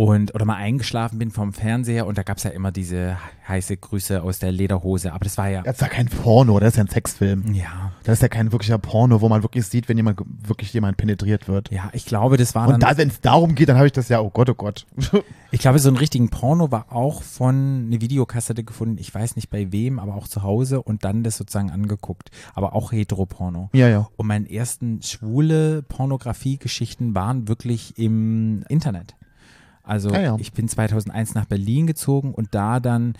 und 0.00 0.34
oder 0.34 0.46
mal 0.46 0.56
eingeschlafen 0.56 1.18
bin 1.18 1.30
vom 1.30 1.52
Fernseher 1.52 2.06
und 2.06 2.16
da 2.16 2.22
gab 2.22 2.38
es 2.38 2.44
ja 2.44 2.50
immer 2.50 2.72
diese 2.72 3.18
heiße 3.46 3.76
Grüße 3.76 4.22
aus 4.22 4.38
der 4.38 4.50
Lederhose. 4.50 5.12
Aber 5.12 5.24
das 5.24 5.36
war 5.36 5.50
ja. 5.50 5.60
Das 5.60 5.74
ist 5.74 5.82
ja 5.82 5.88
kein 5.88 6.06
Porno, 6.06 6.58
das 6.58 6.70
ist 6.70 6.76
ja 6.76 6.84
ein 6.84 6.88
Sexfilm. 6.88 7.52
Ja, 7.52 7.92
Das 8.04 8.14
ist 8.14 8.22
ja 8.22 8.28
kein 8.28 8.50
wirklicher 8.50 8.78
Porno, 8.78 9.20
wo 9.20 9.28
man 9.28 9.42
wirklich 9.42 9.66
sieht, 9.66 9.90
wenn 9.90 9.98
jemand 9.98 10.18
wirklich 10.42 10.72
jemand 10.72 10.96
penetriert 10.96 11.48
wird. 11.48 11.70
ja, 11.70 11.90
ich 11.92 12.06
glaube, 12.06 12.38
das 12.38 12.54
war 12.54 12.66
Und 12.68 12.82
da, 12.82 12.96
wenn 12.96 13.08
es 13.08 13.20
darum 13.20 13.54
geht, 13.54 13.68
dann 13.68 13.76
habe 13.76 13.88
ich 13.88 13.92
das 13.92 14.08
ja, 14.08 14.20
oh 14.22 14.30
Gott, 14.30 14.48
oh 14.48 14.54
Gott. 14.54 14.86
Ich 15.52 15.58
glaube, 15.62 15.80
so 15.80 15.88
einen 15.88 15.96
richtigen 15.96 16.28
Porno 16.28 16.70
war 16.70 16.92
auch 16.92 17.24
von 17.24 17.86
eine 17.88 18.00
Videokassette 18.00 18.62
gefunden. 18.62 18.98
Ich 19.00 19.12
weiß 19.12 19.34
nicht 19.34 19.50
bei 19.50 19.72
wem, 19.72 19.98
aber 19.98 20.14
auch 20.14 20.28
zu 20.28 20.44
Hause 20.44 20.80
und 20.80 21.04
dann 21.04 21.24
das 21.24 21.36
sozusagen 21.36 21.72
angeguckt. 21.72 22.30
Aber 22.54 22.72
auch 22.72 22.92
Heteroporno. 22.92 23.68
ja, 23.72 23.88
ja. 23.88 24.08
Und 24.16 24.28
meine 24.28 24.48
ersten 24.48 25.02
schwule 25.02 25.82
Pornografie-Geschichten 25.82 27.16
waren 27.16 27.48
wirklich 27.48 27.98
im 27.98 28.62
Internet. 28.68 29.16
Also 29.90 30.10
Ah 30.10 30.20
ja. 30.20 30.36
ich 30.38 30.52
bin 30.52 30.68
2001 30.68 31.34
nach 31.34 31.44
Berlin 31.46 31.86
gezogen 31.86 32.32
und 32.32 32.54
da 32.54 32.80
dann 32.80 33.14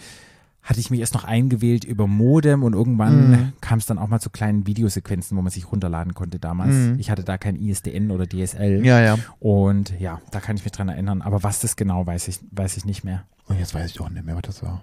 hatte 0.62 0.78
ich 0.78 0.90
mich 0.90 1.00
erst 1.00 1.14
noch 1.14 1.24
eingewählt 1.24 1.84
über 1.84 2.06
Modem 2.06 2.62
und 2.62 2.74
irgendwann 2.74 3.30
Mhm. 3.30 3.52
kam 3.62 3.78
es 3.78 3.86
dann 3.86 3.98
auch 3.98 4.08
mal 4.08 4.20
zu 4.20 4.28
kleinen 4.28 4.66
Videosequenzen, 4.66 5.36
wo 5.36 5.40
man 5.42 5.50
sich 5.50 5.72
runterladen 5.72 6.12
konnte 6.14 6.38
damals. 6.38 6.74
Mhm. 6.74 6.96
Ich 6.98 7.10
hatte 7.10 7.24
da 7.24 7.38
kein 7.38 7.56
ISDN 7.56 8.10
oder 8.10 8.26
DSL. 8.28 8.84
Ja, 8.84 9.00
ja. 9.00 9.18
Und 9.38 9.94
ja, 9.98 10.20
da 10.30 10.40
kann 10.40 10.56
ich 10.56 10.64
mich 10.64 10.72
dran 10.72 10.88
erinnern. 10.90 11.22
Aber 11.22 11.42
was 11.42 11.60
das 11.60 11.76
genau, 11.76 12.06
weiß 12.06 12.28
ich, 12.28 12.40
weiß 12.50 12.76
ich 12.76 12.84
nicht 12.84 13.04
mehr. 13.04 13.24
Und 13.46 13.58
jetzt 13.58 13.74
weiß 13.74 13.90
ich 13.90 14.00
auch 14.00 14.10
nicht 14.10 14.24
mehr, 14.26 14.36
was 14.36 14.42
das 14.42 14.62
war. 14.62 14.82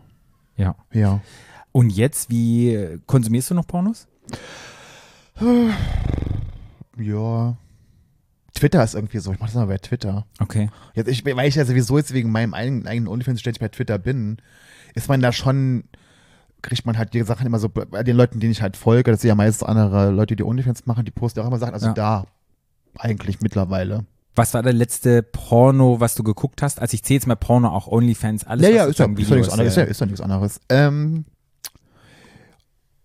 Ja. 0.55 0.75
Ja. 0.91 1.21
Und 1.71 1.91
jetzt, 1.91 2.31
wie 2.31 2.73
äh, 2.73 2.99
konsumierst 3.05 3.51
du 3.51 3.53
noch 3.53 3.67
Pornos? 3.67 4.07
Ja. 6.99 7.55
Twitter 8.57 8.83
ist 8.83 8.95
irgendwie 8.95 9.19
so. 9.19 9.31
Ich 9.31 9.39
mach 9.39 9.47
das 9.47 9.55
mal 9.55 9.67
bei 9.67 9.77
Twitter. 9.77 10.25
Okay. 10.39 10.69
Jetzt, 10.93 11.07
ich, 11.07 11.23
weil 11.25 11.47
ich 11.47 11.55
ja 11.55 11.65
sowieso 11.65 11.97
jetzt 11.97 12.13
wegen 12.13 12.31
meinem 12.31 12.53
eigenen, 12.53 12.87
eigenen 12.87 13.07
OnlyFans 13.07 13.39
ständig 13.39 13.59
bei 13.59 13.67
Twitter 13.69 13.97
bin, 13.97 14.37
ist 14.95 15.07
man 15.09 15.21
da 15.21 15.31
schon, 15.31 15.83
kriegt 16.61 16.85
man 16.85 16.97
halt 16.97 17.13
die 17.13 17.21
Sachen 17.23 17.45
immer 17.45 17.59
so, 17.59 17.69
bei 17.69 18.03
den 18.03 18.15
Leuten, 18.17 18.39
denen 18.39 18.51
ich 18.51 18.61
halt 18.61 18.77
folge, 18.77 19.11
das 19.11 19.21
sind 19.21 19.29
ja 19.29 19.35
meistens 19.35 19.67
andere 19.67 20.09
Leute, 20.11 20.35
die 20.35 20.43
OnlyFans 20.43 20.85
machen, 20.85 21.05
die 21.05 21.11
posten 21.11 21.41
auch 21.41 21.47
immer 21.47 21.59
Sachen, 21.59 21.73
also 21.73 21.87
Ja. 21.87 21.93
da 21.93 22.25
eigentlich 22.97 23.41
mittlerweile. 23.41 24.05
Was 24.35 24.53
war 24.53 24.61
der 24.63 24.73
letzte 24.73 25.23
Porno, 25.23 25.99
was 25.99 26.15
du 26.15 26.23
geguckt 26.23 26.61
hast? 26.61 26.79
Also 26.79 26.93
ich 26.93 27.03
zähle 27.03 27.15
jetzt 27.17 27.27
mal 27.27 27.35
Porno, 27.35 27.69
auch 27.69 27.87
Onlyfans, 27.87 28.43
alles 28.45 28.67
ja, 28.67 28.69
ja, 28.69 28.85
ist 28.85 28.99
ja, 28.99 29.05
ist 29.05 29.29
ja 29.29 29.35
nichts 29.35 29.49
anderes. 29.51 29.71
Ist 29.71 29.77
ja, 29.77 29.83
ist 29.83 29.99
ja 30.01 30.05
nichts 30.05 30.21
anderes. 30.21 30.61
Ähm, 30.69 31.25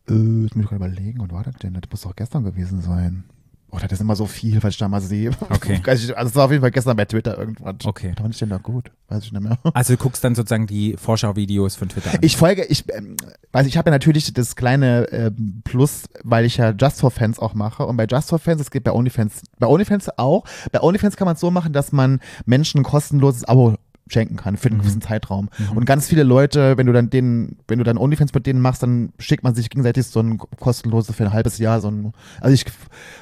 äh, 0.09 0.13
jetzt 0.43 0.57
muss 0.57 0.65
ich 0.65 0.71
gerade 0.71 0.77
überlegen, 0.77 1.21
was 1.21 1.31
war 1.31 1.43
das 1.45 1.55
denn? 1.57 1.75
Das 1.75 1.83
muss 1.91 2.03
doch 2.03 2.17
gestern 2.17 2.45
gewesen 2.45 2.81
sein. 2.83 3.25
Oh, 3.75 3.79
das 3.81 3.91
ist 3.91 4.01
immer 4.03 4.15
so 4.15 4.27
viel, 4.27 4.63
was 4.63 4.75
ich 4.75 4.79
da 4.79 4.89
mal 4.89 5.01
sehe. 5.01 5.31
Okay. 5.53 5.81
Also 5.87 6.13
es 6.15 6.35
war 6.35 6.47
auf 6.47 6.51
jeden 6.51 6.61
Fall 6.61 6.71
gestern 6.71 6.97
bei 6.97 7.05
Twitter 7.05 7.39
irgendwas. 7.39 7.75
Okay. 7.85 8.13
Da 8.15 8.23
war 8.23 8.31
ich 8.31 8.39
denn 8.39 8.49
da 8.49 8.59
gut? 8.59 8.91
Weiß 9.09 9.25
ich 9.25 9.33
nicht 9.33 9.43
mehr. 9.43 9.59
Also 9.75 9.95
du 9.95 9.99
guckst 9.99 10.23
dann 10.25 10.35
sozusagen 10.35 10.67
die 10.67 10.97
Vorschau-Videos 10.97 11.77
von 11.77 11.89
Twitter 11.89 12.11
an. 12.13 12.19
Ich 12.21 12.37
folge, 12.37 12.65
ich, 12.65 12.85
ähm, 12.93 13.17
also 13.53 13.69
ich 13.69 13.77
habe 13.77 13.91
ja 13.91 13.93
natürlich 13.93 14.33
das 14.33 14.57
kleine 14.57 15.07
ähm, 15.11 15.63
Plus, 15.65 16.05
weil 16.23 16.45
ich 16.45 16.59
ja 16.59 16.71
Just 16.71 17.01
for 17.01 17.11
Fans 17.11 17.39
auch 17.39 17.55
mache. 17.55 17.87
Und 17.87 17.97
bei 17.97 18.07
Just 18.07 18.29
for 18.29 18.39
Fans, 18.39 18.61
es 18.61 18.71
geht 18.71 18.85
bei 18.85 18.93
OnlyFans, 18.93 19.43
bei 19.59 19.67
OnlyFans 19.67 20.19
auch. 20.19 20.45
Bei 20.71 20.83
OnlyFans 20.83 21.17
kann 21.17 21.27
man 21.27 21.35
es 21.35 21.41
so 21.41 21.51
machen, 21.51 21.73
dass 21.73 21.93
man 21.93 22.21
Menschen 22.45 22.81
ein 22.81 22.85
kostenloses 22.85 23.45
Abo 23.45 23.77
schenken 24.09 24.37
kann 24.37 24.57
für 24.57 24.69
einen 24.69 24.81
gewissen 24.81 25.01
Zeitraum. 25.01 25.49
Und 25.75 25.85
ganz 25.85 26.09
viele 26.09 26.23
Leute, 26.23 26.77
wenn 26.77 26.87
du 26.87 26.93
dann 26.93 27.11
den, 27.11 27.57
wenn 27.69 27.79
du 27.79 27.85
dann 27.85 27.99
OnlyFans 27.99 28.35
mit 28.35 28.47
denen 28.47 28.61
machst, 28.61 28.83
dann 28.83 29.13
schickt 29.19 29.45
man 29.45 29.55
sich 29.55 29.71
gegenseitig 29.71 30.07
so 30.07 30.21
ein 30.21 30.39
kostenloses 30.39 31.15
für 31.15 31.25
ein 31.25 31.33
halbes 31.33 31.59
Jahr. 31.59 31.81
So 31.81 31.91
ein, 31.91 32.13
also 32.41 32.55
ich 32.55 32.65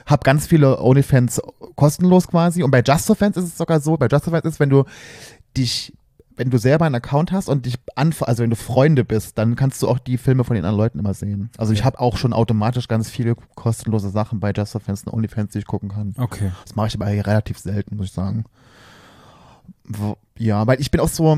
habe 0.07 0.23
ganz 0.25 0.47
viele 0.47 0.81
OnlyFans 0.81 1.41
kostenlos 1.77 2.29
quasi. 2.29 2.63
Und 2.63 2.71
bei 2.71 2.83
Just 2.83 3.07
for 3.07 3.17
Fans 3.17 3.37
ist 3.37 3.45
es 3.45 3.59
sogar 3.59 3.81
so, 3.81 3.97
bei 3.97 4.09
Just 4.11 4.25
for 4.25 4.33
Fans 4.33 4.45
ist, 4.45 4.61
wenn 4.61 4.71
du 4.71 4.85
dich 5.57 5.93
wenn 6.37 6.49
du 6.49 6.57
selber 6.57 6.87
einen 6.87 6.95
Account 6.95 7.33
hast 7.33 7.51
und 7.51 7.67
dich 7.67 7.75
anf 7.97 8.23
also 8.23 8.43
wenn 8.43 8.49
du 8.49 8.57
Freunde 8.57 9.05
bist, 9.05 9.37
dann 9.37 9.57
kannst 9.57 9.83
du 9.83 9.89
auch 9.89 9.99
die 9.99 10.17
Filme 10.17 10.43
von 10.43 10.57
den 10.57 10.65
anderen 10.65 10.79
Leuten 10.79 10.99
immer 10.99 11.13
sehen. 11.13 11.51
Also 11.59 11.75
ich 11.75 11.85
habe 11.85 12.01
auch 12.01 12.17
schon 12.17 12.33
automatisch 12.33 12.89
ganz 12.89 13.11
viele 13.11 13.35
kostenlose 13.57 14.09
Sachen 14.09 14.41
bei 14.41 14.53
Just 14.57 14.73
for 14.73 14.81
Fans 14.81 15.05
und 15.05 15.13
OnlyFans, 15.13 15.53
die 15.53 15.59
ich 15.59 15.67
gucken 15.67 15.91
kann. 15.91 16.15
okay. 16.17 16.51
Das 16.65 16.77
mache 16.77 16.89
ich 16.89 16.95
aber 16.95 17.09
relativ 17.09 17.59
selten, 17.59 17.97
muss 17.97 18.07
ich 18.07 18.13
sagen. 18.13 18.47
Ja, 20.39 20.67
weil 20.67 20.81
ich 20.81 20.91
bin 20.91 21.01
auch 21.01 21.09
so, 21.09 21.37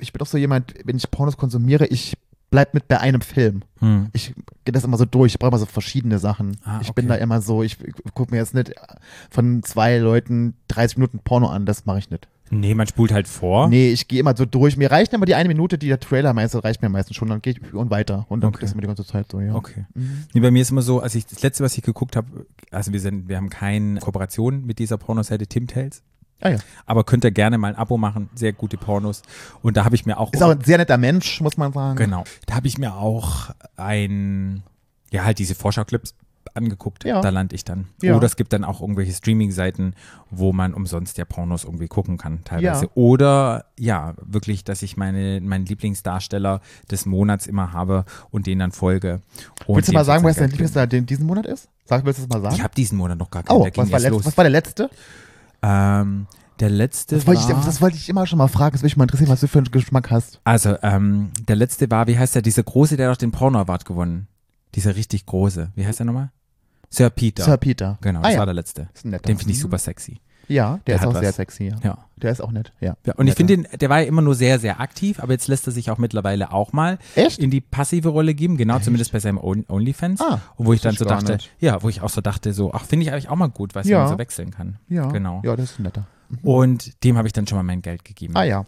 ich 0.00 0.12
bin 0.12 0.22
auch 0.22 0.26
so 0.26 0.38
jemand, 0.38 0.74
wenn 0.84 0.96
ich 0.96 1.10
Pornos 1.10 1.36
konsumiere, 1.36 1.86
ich 1.86 2.16
bleib 2.50 2.74
mit 2.74 2.88
bei 2.88 2.98
einem 2.98 3.20
Film. 3.20 3.62
Hm. 3.80 4.08
Ich 4.12 4.34
gehe 4.64 4.72
das 4.72 4.84
immer 4.84 4.96
so 4.96 5.04
durch, 5.04 5.34
ich 5.34 5.38
brauche 5.38 5.50
immer 5.50 5.58
so 5.58 5.66
verschiedene 5.66 6.18
Sachen. 6.18 6.56
Ah, 6.64 6.80
ich 6.80 6.92
bin 6.92 7.06
okay. 7.06 7.18
da 7.18 7.22
immer 7.22 7.40
so, 7.40 7.62
ich, 7.62 7.78
gucke 8.14 8.30
mir 8.32 8.38
jetzt 8.38 8.54
nicht 8.54 8.72
von 9.30 9.62
zwei 9.62 9.98
Leuten 9.98 10.54
30 10.68 10.98
Minuten 10.98 11.18
Porno 11.20 11.48
an, 11.48 11.66
das 11.66 11.84
mache 11.84 11.98
ich 11.98 12.10
nicht. 12.10 12.28
Nee, 12.50 12.74
man 12.74 12.86
spult 12.86 13.12
halt 13.12 13.28
vor. 13.28 13.68
Nee, 13.68 13.90
ich 13.90 14.08
gehe 14.08 14.20
immer 14.20 14.34
so 14.34 14.46
durch. 14.46 14.78
Mir 14.78 14.90
reicht 14.90 15.12
aber 15.14 15.26
die 15.26 15.34
eine 15.34 15.48
Minute, 15.48 15.76
die 15.76 15.88
der 15.88 16.00
Trailer 16.00 16.32
meistens, 16.32 16.64
reicht 16.64 16.80
mir 16.80 16.88
meistens 16.88 17.16
schon. 17.16 17.28
Dann 17.28 17.42
gehe 17.42 17.52
ich 17.52 17.74
und 17.74 17.90
weiter. 17.90 18.24
Und 18.30 18.40
dann 18.40 18.48
Okay. 18.48 18.56
okay. 18.56 18.64
ist 18.64 18.72
immer 18.72 18.80
die 18.80 18.86
ganze 18.86 19.04
Zeit 19.04 19.30
so, 19.30 19.40
ja. 19.40 19.54
Okay. 19.54 19.84
Mhm. 19.94 20.24
Nee, 20.32 20.40
bei 20.40 20.50
mir 20.50 20.62
ist 20.62 20.70
immer 20.70 20.80
so, 20.80 21.00
als 21.00 21.14
ich 21.14 21.26
das 21.26 21.42
letzte, 21.42 21.62
was 21.62 21.76
ich 21.76 21.84
geguckt 21.84 22.16
habe, 22.16 22.46
also 22.70 22.92
wir 22.92 23.00
sind, 23.00 23.28
wir 23.28 23.36
haben 23.36 23.50
keine 23.50 24.00
Kooperation 24.00 24.64
mit 24.64 24.78
dieser 24.78 24.96
Pornoseite 24.96 25.46
Tim 25.46 25.66
Tales, 25.66 26.02
Ah 26.40 26.50
ja. 26.50 26.58
aber 26.86 27.04
könnt 27.04 27.24
ihr 27.24 27.30
gerne 27.30 27.58
mal 27.58 27.68
ein 27.68 27.76
Abo 27.76 27.96
machen, 27.98 28.30
sehr 28.34 28.52
gute 28.52 28.76
Pornos. 28.76 29.22
Und 29.62 29.76
da 29.76 29.84
habe 29.84 29.94
ich 29.96 30.06
mir 30.06 30.18
auch, 30.18 30.32
Ist 30.32 30.42
auch 30.42 30.50
ein 30.50 30.62
sehr 30.62 30.78
netter 30.78 30.98
Mensch, 30.98 31.40
muss 31.40 31.56
man 31.56 31.72
sagen. 31.72 31.96
genau, 31.96 32.24
da 32.46 32.54
habe 32.54 32.66
ich 32.66 32.78
mir 32.78 32.94
auch 32.94 33.50
ein, 33.76 34.62
ja 35.10 35.24
halt 35.24 35.38
diese 35.38 35.54
Vorschau-Clips 35.54 36.14
angeguckt. 36.54 37.04
Ja. 37.04 37.20
Da 37.20 37.30
lande 37.30 37.54
ich 37.54 37.64
dann. 37.64 37.86
Ja. 38.02 38.16
Oder 38.16 38.26
es 38.26 38.36
gibt 38.36 38.52
dann 38.52 38.64
auch 38.64 38.80
irgendwelche 38.80 39.12
Streaming-Seiten, 39.12 39.94
wo 40.30 40.52
man 40.52 40.74
umsonst 40.74 41.18
ja 41.18 41.24
Pornos 41.24 41.64
irgendwie 41.64 41.88
gucken 41.88 42.18
kann, 42.18 42.44
teilweise. 42.44 42.84
Ja. 42.86 42.90
Oder 42.94 43.66
ja, 43.78 44.14
wirklich, 44.20 44.64
dass 44.64 44.82
ich 44.82 44.96
meine, 44.96 45.40
meinen 45.40 45.66
Lieblingsdarsteller 45.66 46.60
des 46.90 47.06
Monats 47.06 47.46
immer 47.46 47.72
habe 47.72 48.04
und 48.30 48.46
denen 48.46 48.60
dann 48.60 48.72
folge. 48.72 49.22
Und 49.66 49.76
Willst 49.76 49.88
du 49.88 49.92
mal 49.92 50.04
sagen, 50.04 50.24
was 50.24 50.36
sozusagen 50.36 50.50
dein. 50.50 50.50
Lieblingsjahr 50.50 50.86
den 50.86 51.06
diesen 51.06 51.26
Monat 51.26 51.46
ist? 51.46 51.68
Sag, 51.84 52.04
willst 52.04 52.20
du 52.20 52.26
das 52.26 52.36
mal 52.36 52.42
sagen? 52.42 52.54
Ich 52.56 52.62
habe 52.62 52.74
diesen 52.74 52.98
Monat 52.98 53.18
noch 53.18 53.30
gar 53.30 53.42
keinen. 53.42 53.56
oh, 53.56 53.68
was 53.74 53.90
war, 53.90 54.00
letzt, 54.00 54.24
was 54.24 54.36
war 54.36 54.44
der 54.44 54.50
letzte? 54.50 54.90
Ähm, 55.62 56.26
der 56.60 56.70
letzte 56.70 57.14
Das 57.14 57.26
wollte, 57.26 57.40
ich, 57.42 57.48
war, 57.48 57.64
das 57.64 57.80
wollte 57.80 57.96
ich 57.96 58.08
immer 58.08 58.26
schon 58.26 58.38
mal 58.38 58.48
fragen. 58.48 58.72
Das 58.72 58.80
würde 58.80 58.86
mich 58.86 58.96
mal 58.96 59.04
interessieren, 59.04 59.30
was 59.30 59.40
du 59.40 59.48
für 59.48 59.58
einen 59.58 59.70
Geschmack 59.70 60.10
hast. 60.10 60.40
also 60.44 60.76
ähm, 60.82 61.30
der 61.46 61.56
letzte 61.56 61.90
war, 61.90 62.06
wie 62.06 62.18
heißt 62.18 62.34
der, 62.34 62.42
dieser 62.42 62.62
große, 62.62 62.96
der 62.96 63.10
doch 63.10 63.16
den 63.16 63.30
Porno 63.30 63.58
Award 63.60 63.84
gewonnen. 63.84 64.26
Dieser 64.74 64.96
richtig 64.96 65.26
große. 65.26 65.72
Wie 65.74 65.86
heißt 65.86 66.00
der 66.00 66.06
nochmal? 66.06 66.30
Sir 66.90 67.10
Peter. 67.10 67.44
Sir 67.44 67.56
Peter. 67.56 67.98
Genau, 68.00 68.20
ah, 68.20 68.22
das 68.24 68.32
ja. 68.32 68.38
war 68.38 68.46
der 68.46 68.54
letzte. 68.54 68.88
Den 69.04 69.38
finde 69.38 69.50
ich 69.50 69.60
super 69.60 69.78
sexy. 69.78 70.20
Ja, 70.48 70.72
der, 70.72 70.78
Der 70.86 70.96
ist 70.96 71.06
auch 71.06 71.14
was. 71.14 71.20
sehr 71.20 71.32
sexy, 71.32 71.64
ja. 71.68 71.76
Ja. 71.84 71.98
Der 72.16 72.32
ist 72.32 72.40
auch 72.40 72.50
nett, 72.50 72.72
ja. 72.80 72.96
ja 73.06 73.14
und 73.14 73.28
ich 73.28 73.34
finde 73.34 73.56
den, 73.58 73.66
der 73.78 73.88
war 73.90 74.00
ja 74.00 74.06
immer 74.06 74.22
nur 74.22 74.34
sehr, 74.34 74.58
sehr 74.58 74.80
aktiv, 74.80 75.20
aber 75.20 75.32
jetzt 75.32 75.46
lässt 75.46 75.66
er 75.68 75.72
sich 75.72 75.90
auch 75.90 75.98
mittlerweile 75.98 76.52
auch 76.52 76.72
mal 76.72 76.98
Echt? 77.14 77.38
in 77.38 77.50
die 77.50 77.60
passive 77.60 78.08
Rolle 78.08 78.34
geben, 78.34 78.56
genau, 78.56 78.78
zumindest 78.80 79.12
bei 79.12 79.20
seinem 79.20 79.38
On 79.38 79.64
Onlyfans. 79.68 80.20
Ah, 80.20 80.40
und 80.56 80.66
wo 80.66 80.72
ich 80.72 80.80
dann 80.80 80.96
so 80.96 81.04
dachte, 81.04 81.34
nicht. 81.34 81.50
ja, 81.60 81.80
wo 81.82 81.88
ich 81.88 82.00
auch 82.02 82.08
so 82.08 82.20
dachte, 82.20 82.52
so, 82.52 82.72
ach, 82.72 82.84
finde 82.84 83.04
ich 83.06 83.12
eigentlich 83.12 83.28
auch 83.28 83.36
mal 83.36 83.48
gut, 83.48 83.74
weil 83.76 83.86
Ja. 83.86 84.00
man 84.00 84.08
so 84.08 84.18
wechseln 84.18 84.50
kann. 84.50 84.78
Ja, 84.88 85.06
Genau. 85.08 85.42
Ja, 85.44 85.54
das 85.54 85.72
ist 85.72 85.78
netter. 85.80 86.06
Und 86.42 87.04
dem 87.04 87.16
habe 87.16 87.26
ich 87.28 87.32
dann 87.32 87.46
schon 87.46 87.56
mal 87.56 87.62
mein 87.62 87.80
Geld 87.82 88.04
gegeben. 88.04 88.34
Ah 88.36 88.42
ja, 88.44 88.64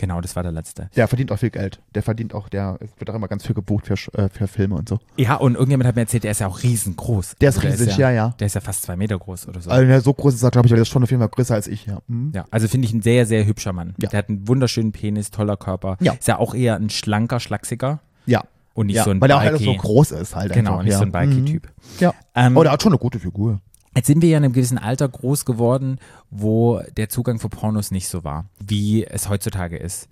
Genau, 0.00 0.22
das 0.22 0.34
war 0.34 0.42
der 0.42 0.50
letzte. 0.52 0.88
der 0.96 1.08
verdient 1.08 1.30
auch 1.30 1.36
viel 1.38 1.50
Geld. 1.50 1.78
Der 1.94 2.02
verdient 2.02 2.32
auch, 2.32 2.48
der 2.48 2.78
wird 2.96 3.10
auch 3.10 3.14
immer 3.14 3.28
ganz 3.28 3.44
viel 3.44 3.54
gebucht 3.54 3.86
für, 3.86 3.94
äh, 4.18 4.30
für 4.30 4.48
Filme 4.48 4.76
und 4.76 4.88
so. 4.88 4.98
Ja, 5.18 5.34
und 5.34 5.56
irgendjemand 5.56 5.86
hat 5.88 5.94
mir 5.94 6.00
erzählt, 6.02 6.24
der 6.24 6.30
ist 6.30 6.40
ja 6.40 6.46
auch 6.46 6.62
riesengroß. 6.62 7.34
Der 7.38 7.50
ist 7.50 7.56
Also 7.58 7.68
riesig, 7.68 7.98
ja, 7.98 8.08
ja, 8.10 8.28
ja. 8.28 8.34
Der 8.40 8.46
ist 8.46 8.54
ja 8.54 8.62
fast 8.62 8.80
zwei 8.82 8.96
Meter 8.96 9.18
groß 9.18 9.46
oder 9.48 9.60
so. 9.60 9.68
Also, 9.70 9.86
der 9.86 10.00
so 10.00 10.14
groß 10.14 10.32
ist 10.34 10.42
er, 10.42 10.50
glaube 10.50 10.66
ich, 10.68 10.72
aber 10.72 10.76
der 10.76 10.82
ist 10.82 10.88
schon 10.88 11.02
auf 11.02 11.10
jeden 11.10 11.20
Fall 11.20 11.28
größer 11.28 11.54
als 11.54 11.66
ich, 11.68 11.84
ja. 11.84 11.98
Mhm. 12.06 12.32
ja, 12.34 12.46
also 12.50 12.66
finde 12.66 12.86
ich 12.86 12.94
ein 12.94 13.02
sehr, 13.02 13.26
sehr 13.26 13.44
hübscher 13.44 13.74
Mann. 13.74 13.94
Ja. 14.00 14.08
Der 14.08 14.18
hat 14.20 14.30
einen 14.30 14.48
wunderschönen 14.48 14.92
Penis, 14.92 15.30
toller 15.30 15.58
Körper. 15.58 15.98
Ja. 16.00 16.14
Ist 16.14 16.26
ja 16.28 16.38
auch 16.38 16.54
eher 16.54 16.76
ein 16.76 16.88
schlanker, 16.88 17.38
schlachsiger 17.38 18.00
Ja. 18.24 18.42
und 18.72 18.86
nicht 18.86 18.96
ja. 18.96 19.04
so 19.04 19.10
ein 19.10 19.20
Weil 19.20 19.28
er 19.30 19.36
auch 19.36 19.40
bulky- 19.42 19.48
alles 19.48 19.62
so 19.64 19.74
groß 19.74 20.10
ist 20.12 20.34
halt 20.34 20.52
Genau, 20.54 20.70
einfach. 20.72 20.84
nicht 20.84 20.92
ja. 20.92 20.98
so 20.98 21.04
ein 21.04 21.12
Bulky-Typ. 21.12 21.66
Mhm. 21.66 21.70
Ja. 22.00 22.14
Ähm, 22.34 22.56
Aber 22.56 22.64
der 22.64 22.72
hat 22.72 22.82
schon 22.82 22.92
eine 22.92 22.98
gute 22.98 23.18
Figur. 23.18 23.60
Jetzt 23.94 24.06
sind 24.06 24.22
wir 24.22 24.28
ja 24.28 24.38
in 24.38 24.44
einem 24.44 24.52
gewissen 24.52 24.78
Alter 24.78 25.08
groß 25.08 25.44
geworden, 25.44 25.98
wo 26.30 26.80
der 26.96 27.08
Zugang 27.08 27.40
für 27.40 27.48
Pornos 27.48 27.90
nicht 27.90 28.08
so 28.08 28.22
war, 28.22 28.48
wie 28.58 29.04
es 29.04 29.28
heutzutage 29.28 29.76
ist. 29.76 30.08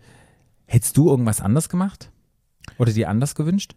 Hättest 0.67 0.97
du 0.97 1.09
irgendwas 1.09 1.41
anders 1.41 1.69
gemacht? 1.69 2.11
Oder 2.77 2.93
dir 2.93 3.09
anders 3.09 3.35
gewünscht? 3.35 3.77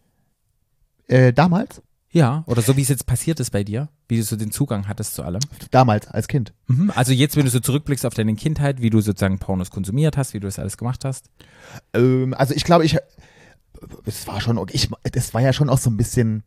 Äh, 1.08 1.34
damals? 1.34 1.82
Ja, 2.10 2.44
oder 2.46 2.62
so 2.62 2.76
wie 2.76 2.82
es 2.82 2.90
jetzt 2.90 3.06
passiert 3.06 3.40
ist 3.40 3.52
bei 3.52 3.64
dir, 3.64 3.88
wie 4.10 4.18
du 4.18 4.24
so 4.24 4.36
den 4.36 4.52
Zugang 4.52 4.88
hattest 4.90 5.14
zu 5.14 5.24
allem. 5.24 5.40
Damals, 5.70 6.08
als 6.08 6.28
Kind. 6.28 6.52
Mhm. 6.68 6.92
Also 6.94 7.14
jetzt, 7.14 7.38
wenn 7.38 7.46
du 7.46 7.52
so 7.52 7.62
zurückblickst 7.62 8.06
auf 8.06 8.14
deine 8.14 8.36
Kindheit, 8.36 8.82
wie 8.82 8.90
du 8.90 9.00
sozusagen 9.00 9.40
Pornos 9.40 9.70
konsumiert 9.70 10.18
hast, 10.18 10.34
wie 10.34 10.42
du 10.42 10.48
das 10.48 10.60
alles 10.60 10.78
gemacht 10.78 11.06
hast. 11.06 11.30
Ähm, 11.94 12.34
also 12.34 12.54
ich 12.54 12.66
glaube, 12.66 12.84
ich 12.84 12.98
es 14.06 14.28
war 14.28 14.42
schon. 14.42 14.60
Ich, 14.72 14.90
es 15.14 15.34
war 15.34 15.42
ja 15.42 15.54
schon 15.54 15.70
auch 15.70 15.78
so 15.78 15.90
ein 15.90 15.98
bisschen 15.98 16.44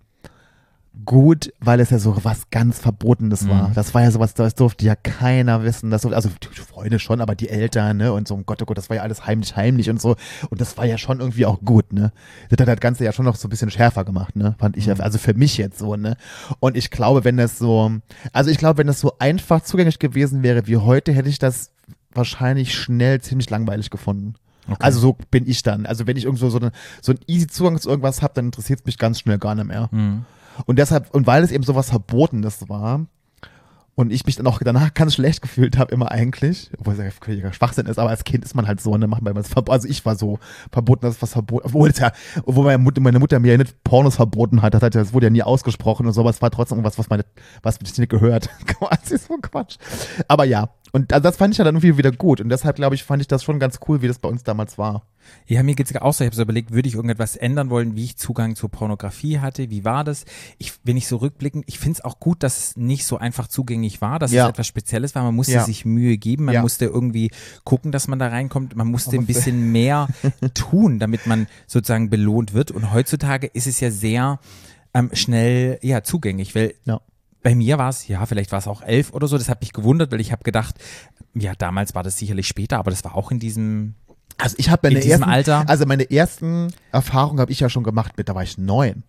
gut, 1.05 1.53
weil 1.61 1.81
es 1.81 1.91
ja 1.91 1.99
so 1.99 2.17
was 2.25 2.51
ganz 2.51 2.79
Verbotenes 2.79 3.49
war. 3.49 3.69
Mhm. 3.69 3.75
Das 3.75 3.93
war 3.95 4.03
ja 4.03 4.11
sowas, 4.11 4.35
das 4.35 4.55
durfte 4.55 4.87
ja 4.87 4.95
keiner 4.97 5.63
wissen. 5.63 5.91
Das 5.91 6.03
durfte, 6.03 6.17
also 6.17 6.31
die 6.41 6.61
Freunde 6.61 6.99
schon, 6.99 7.21
aber 7.21 7.35
die 7.35 7.49
Eltern, 7.49 7.99
ne? 7.99 8.13
Und 8.13 8.29
so, 8.29 8.35
um 8.35 8.47
Gott, 8.47 8.63
oh 8.63 8.65
Gott, 8.65 8.79
das 8.79 8.89
war 8.89 8.97
ja 8.97 9.03
alles 9.03 9.27
heimlich, 9.27 9.57
heimlich 9.57 9.91
und 9.91 10.01
so. 10.01 10.17
Und 10.51 10.61
das 10.61 10.77
war 10.79 10.87
ja 10.87 10.97
schon 10.97 11.21
irgendwie 11.21 11.47
auch 11.47 11.61
gut, 11.65 11.93
ne? 11.93 12.13
Das 12.49 12.59
hat 12.61 12.69
das 12.69 12.81
Ganze 12.81 13.05
ja 13.05 13.13
schon 13.13 13.25
noch 13.25 13.37
so 13.37 13.49
ein 13.49 13.51
bisschen 13.51 13.71
schärfer 13.71 14.05
gemacht, 14.05 14.37
ne? 14.37 14.55
Fand 14.59 14.77
ich, 14.77 14.87
Mhm. 14.87 15.01
also 15.01 15.19
für 15.19 15.35
mich 15.35 15.57
jetzt 15.59 15.79
so, 15.79 15.97
ne? 15.97 16.17
Und 16.61 16.77
ich 16.77 16.91
glaube, 16.91 17.25
wenn 17.25 17.37
das 17.37 17.59
so, 17.59 17.91
also 18.33 18.51
ich 18.51 18.59
glaube, 18.59 18.79
wenn 18.79 18.87
das 18.87 19.01
so 19.01 19.13
einfach 19.19 19.63
zugänglich 19.63 19.99
gewesen 19.99 20.43
wäre 20.43 20.67
wie 20.67 20.77
heute, 20.79 21.13
hätte 21.13 21.29
ich 21.29 21.39
das 21.39 21.71
wahrscheinlich 22.15 22.75
schnell 22.75 23.21
ziemlich 23.21 23.51
langweilig 23.51 23.91
gefunden. 23.91 24.35
Okay. 24.67 24.77
Also 24.81 25.01
so 25.01 25.19
bin 25.31 25.47
ich 25.49 25.63
dann. 25.63 25.85
Also 25.85 26.07
wenn 26.07 26.17
ich 26.17 26.25
irgendwo 26.25 26.49
so, 26.49 26.59
eine, 26.59 26.73
so 27.03 27.13
einen 27.13 27.21
easy 27.27 27.47
Zugang 27.49 27.79
zu 27.79 27.91
irgendwas 27.91 28.23
habe, 28.23 28.33
dann 28.35 28.47
interessiert 28.47 28.81
es 28.81 28.87
mich 28.87 28.97
ganz 28.99 29.21
schnell 29.21 29.39
gar 29.39 29.55
nicht 29.55 29.67
mehr. 29.67 29.89
Mhm. 29.93 30.25
Und 30.67 30.79
deshalb, 30.79 31.15
und 31.15 31.27
weil 31.27 31.43
es 31.43 31.53
eben 31.53 31.65
sowas 31.65 31.91
Verbotenes 31.91 32.69
war 32.69 33.07
und 33.95 34.13
ich 34.13 34.27
mich 34.27 34.37
dann 34.37 34.47
auch 34.47 34.61
danach 34.63 34.95
ganz 34.95 35.15
schlecht 35.15 35.43
gefühlt 35.43 35.79
habe, 35.79 35.93
immer 35.93 36.11
eigentlich, 36.11 36.71
obwohl 36.79 36.95
es 36.95 36.99
ja 37.01 37.11
völliger 37.11 37.53
Schwachsinn 37.53 37.87
ist, 37.87 37.99
aber 37.99 38.11
als 38.11 38.25
Kind 38.25 38.45
ist 38.45 38.55
man 38.55 38.67
halt 38.67 38.81
so, 38.81 38.97
ne, 38.97 39.07
macht 39.07 39.23
man 39.23 39.35
was 39.35 39.49
verboten. 39.49 39.73
Also 39.73 39.89
ich 39.89 40.05
war 40.05 40.17
so 40.17 40.39
verboten, 40.73 41.03
dass 41.03 41.23
was 41.23 41.33
verboten, 41.33 41.67
obwohl 41.67 41.91
es 41.91 41.99
ja, 41.99 42.13
obwohl 42.45 42.65
meine 42.65 42.79
Mutter, 42.79 43.01
meine 43.01 43.19
Mutter 43.19 43.39
mir 43.39 43.53
ja 43.53 43.59
nicht 43.59 43.83
Pornos 43.85 44.17
verboten 44.17 44.63
hat, 44.63 44.75
das, 44.75 44.83
hat 44.83 44.95
ja, 44.95 45.03
das 45.03 45.13
wurde 45.13 45.27
ja 45.27 45.31
nie 45.31 45.43
ausgesprochen 45.43 46.07
und 46.07 46.13
so, 46.13 46.21
aber 46.21 46.31
es 46.31 46.43
war 46.43 46.51
trotzdem 46.51 46.79
irgendwas, 46.79 46.99
was 46.99 47.09
meine, 47.09 47.25
was 47.63 47.81
mich 47.81 47.97
nicht 47.97 48.11
gehört. 48.11 48.51
Quasi 48.67 49.19
so 49.19 49.37
Quatsch. 49.41 49.77
Aber 50.29 50.45
ja. 50.45 50.71
Und 50.95 51.13
also 51.13 51.25
das 51.25 51.37
fand 51.37 51.53
ich 51.53 51.59
ja 51.59 51.65
dann 51.65 51.75
irgendwie 51.75 51.99
wieder 51.99 52.13
gut. 52.13 52.41
Und 52.41 52.51
deshalb, 52.51 52.77
glaube 52.77 52.95
ich, 52.95 53.03
fand 53.03 53.21
ich 53.21 53.27
das 53.27 53.43
schon 53.43 53.59
ganz 53.59 53.81
cool, 53.89 54.01
wie 54.01 54.07
das 54.07 54.21
bei 54.21 54.29
uns 54.29 54.45
damals 54.45 54.79
war. 54.79 55.03
Ja, 55.45 55.65
mir 55.65 55.75
geht's 55.75 55.93
auch 55.97 56.13
so. 56.13 56.23
Ich 56.23 56.29
habe 56.29 56.37
so 56.37 56.43
überlegt, 56.43 56.71
würde 56.71 56.89
ich 56.89 56.95
irgendetwas 56.95 57.35
ändern 57.35 57.69
wollen, 57.69 57.97
wie 57.97 58.05
ich 58.05 58.17
Zugang 58.17 58.55
zur 58.55 58.71
Pornografie 58.71 59.41
hatte? 59.41 59.71
Wie 59.71 59.85
war 59.85 60.05
das? 60.05 60.25
Ich, 60.59 60.75
wenn 60.85 60.97
ich 60.97 61.09
so 61.09 61.17
rückblickend, 61.17 61.65
ich 61.67 61.81
finde 61.81 61.99
es 61.99 62.05
auch 62.05 62.21
gut, 62.21 62.45
dass 62.45 62.59
es 62.59 62.77
nicht 62.77 63.07
so 63.07 63.19
einfach 63.19 63.49
zugänglich 63.49 64.01
war, 64.03 64.21
dass 64.21 64.31
Ja. 64.31 64.45
es 64.45 64.51
etwas 64.51 64.69
Spezielles 64.69 65.17
war. 65.17 65.25
Man 65.25 65.35
musste 65.35 65.55
Ja. 65.55 65.65
sich 65.65 65.85
Mühe 65.85 66.17
geben, 66.17 66.45
man 66.45 66.55
Ja. 66.55 66.63
musste 66.63 66.85
irgendwie 66.85 67.33
gucken, 67.65 67.91
dass 67.91 68.07
man 68.07 68.21
da 68.21 68.29
reinkommt. 68.29 68.77
Man 68.77 68.87
musste 68.87 69.17
ein 69.17 69.27
bisschen 69.27 69.73
mehr 69.73 70.07
tun, 70.55 71.01
damit 71.01 71.27
man 71.27 71.49
sozusagen 71.67 72.09
belohnt 72.09 72.55
wird. 72.55 72.71
Und 72.71 72.93
heutzutage 72.93 73.49
ist 73.49 73.67
es 73.67 73.81
ja 73.81 73.91
sehr 73.91 74.39
ähm, 74.95 75.11
schnell 75.13 75.81
ja 75.83 76.05
zugänglich, 76.05 76.55
weil. 76.55 76.75
Bei 77.45 77.55
mir 77.55 77.79
war 77.79 77.91
es, 77.91 78.09
ja, 78.09 78.25
vielleicht 78.27 78.51
war 78.51 78.59
es 78.59 78.67
auch 78.67 78.83
elf 78.83 79.13
oder 79.13 79.29
so. 79.29 79.39
Das 79.39 79.49
hat 79.49 79.61
mich 79.61 79.73
gewundert, 79.73 80.11
weil 80.11 80.21
ich 80.21 80.33
habe 80.33 80.43
gedacht, 80.43 80.75
ja, 81.35 81.53
damals 81.55 81.95
war 81.95 82.03
das 82.03 82.19
sicherlich 82.19 82.49
später, 82.49 82.79
aber 82.79 82.91
das 82.91 83.05
war 83.05 83.15
auch 83.15 83.31
in 83.31 83.39
diesem 83.39 83.95
Also 84.39 84.57
ich 84.59 84.71
habe 84.71 84.81
meine 84.89 84.97
In 84.97 85.03
diesem 85.03 85.21
ersten, 85.23 85.31
Alter? 85.31 85.65
also 85.69 85.85
meine 85.87 86.11
ersten 86.11 86.73
Erfahrungen 86.91 87.39
habe 87.41 87.53
ich 87.53 87.61
ja 87.61 87.69
schon 87.69 87.85
gemacht 87.85 88.17
mit, 88.17 88.29
da 88.29 88.35
war 88.35 88.43
ich 88.43 88.59
neun. 88.59 89.05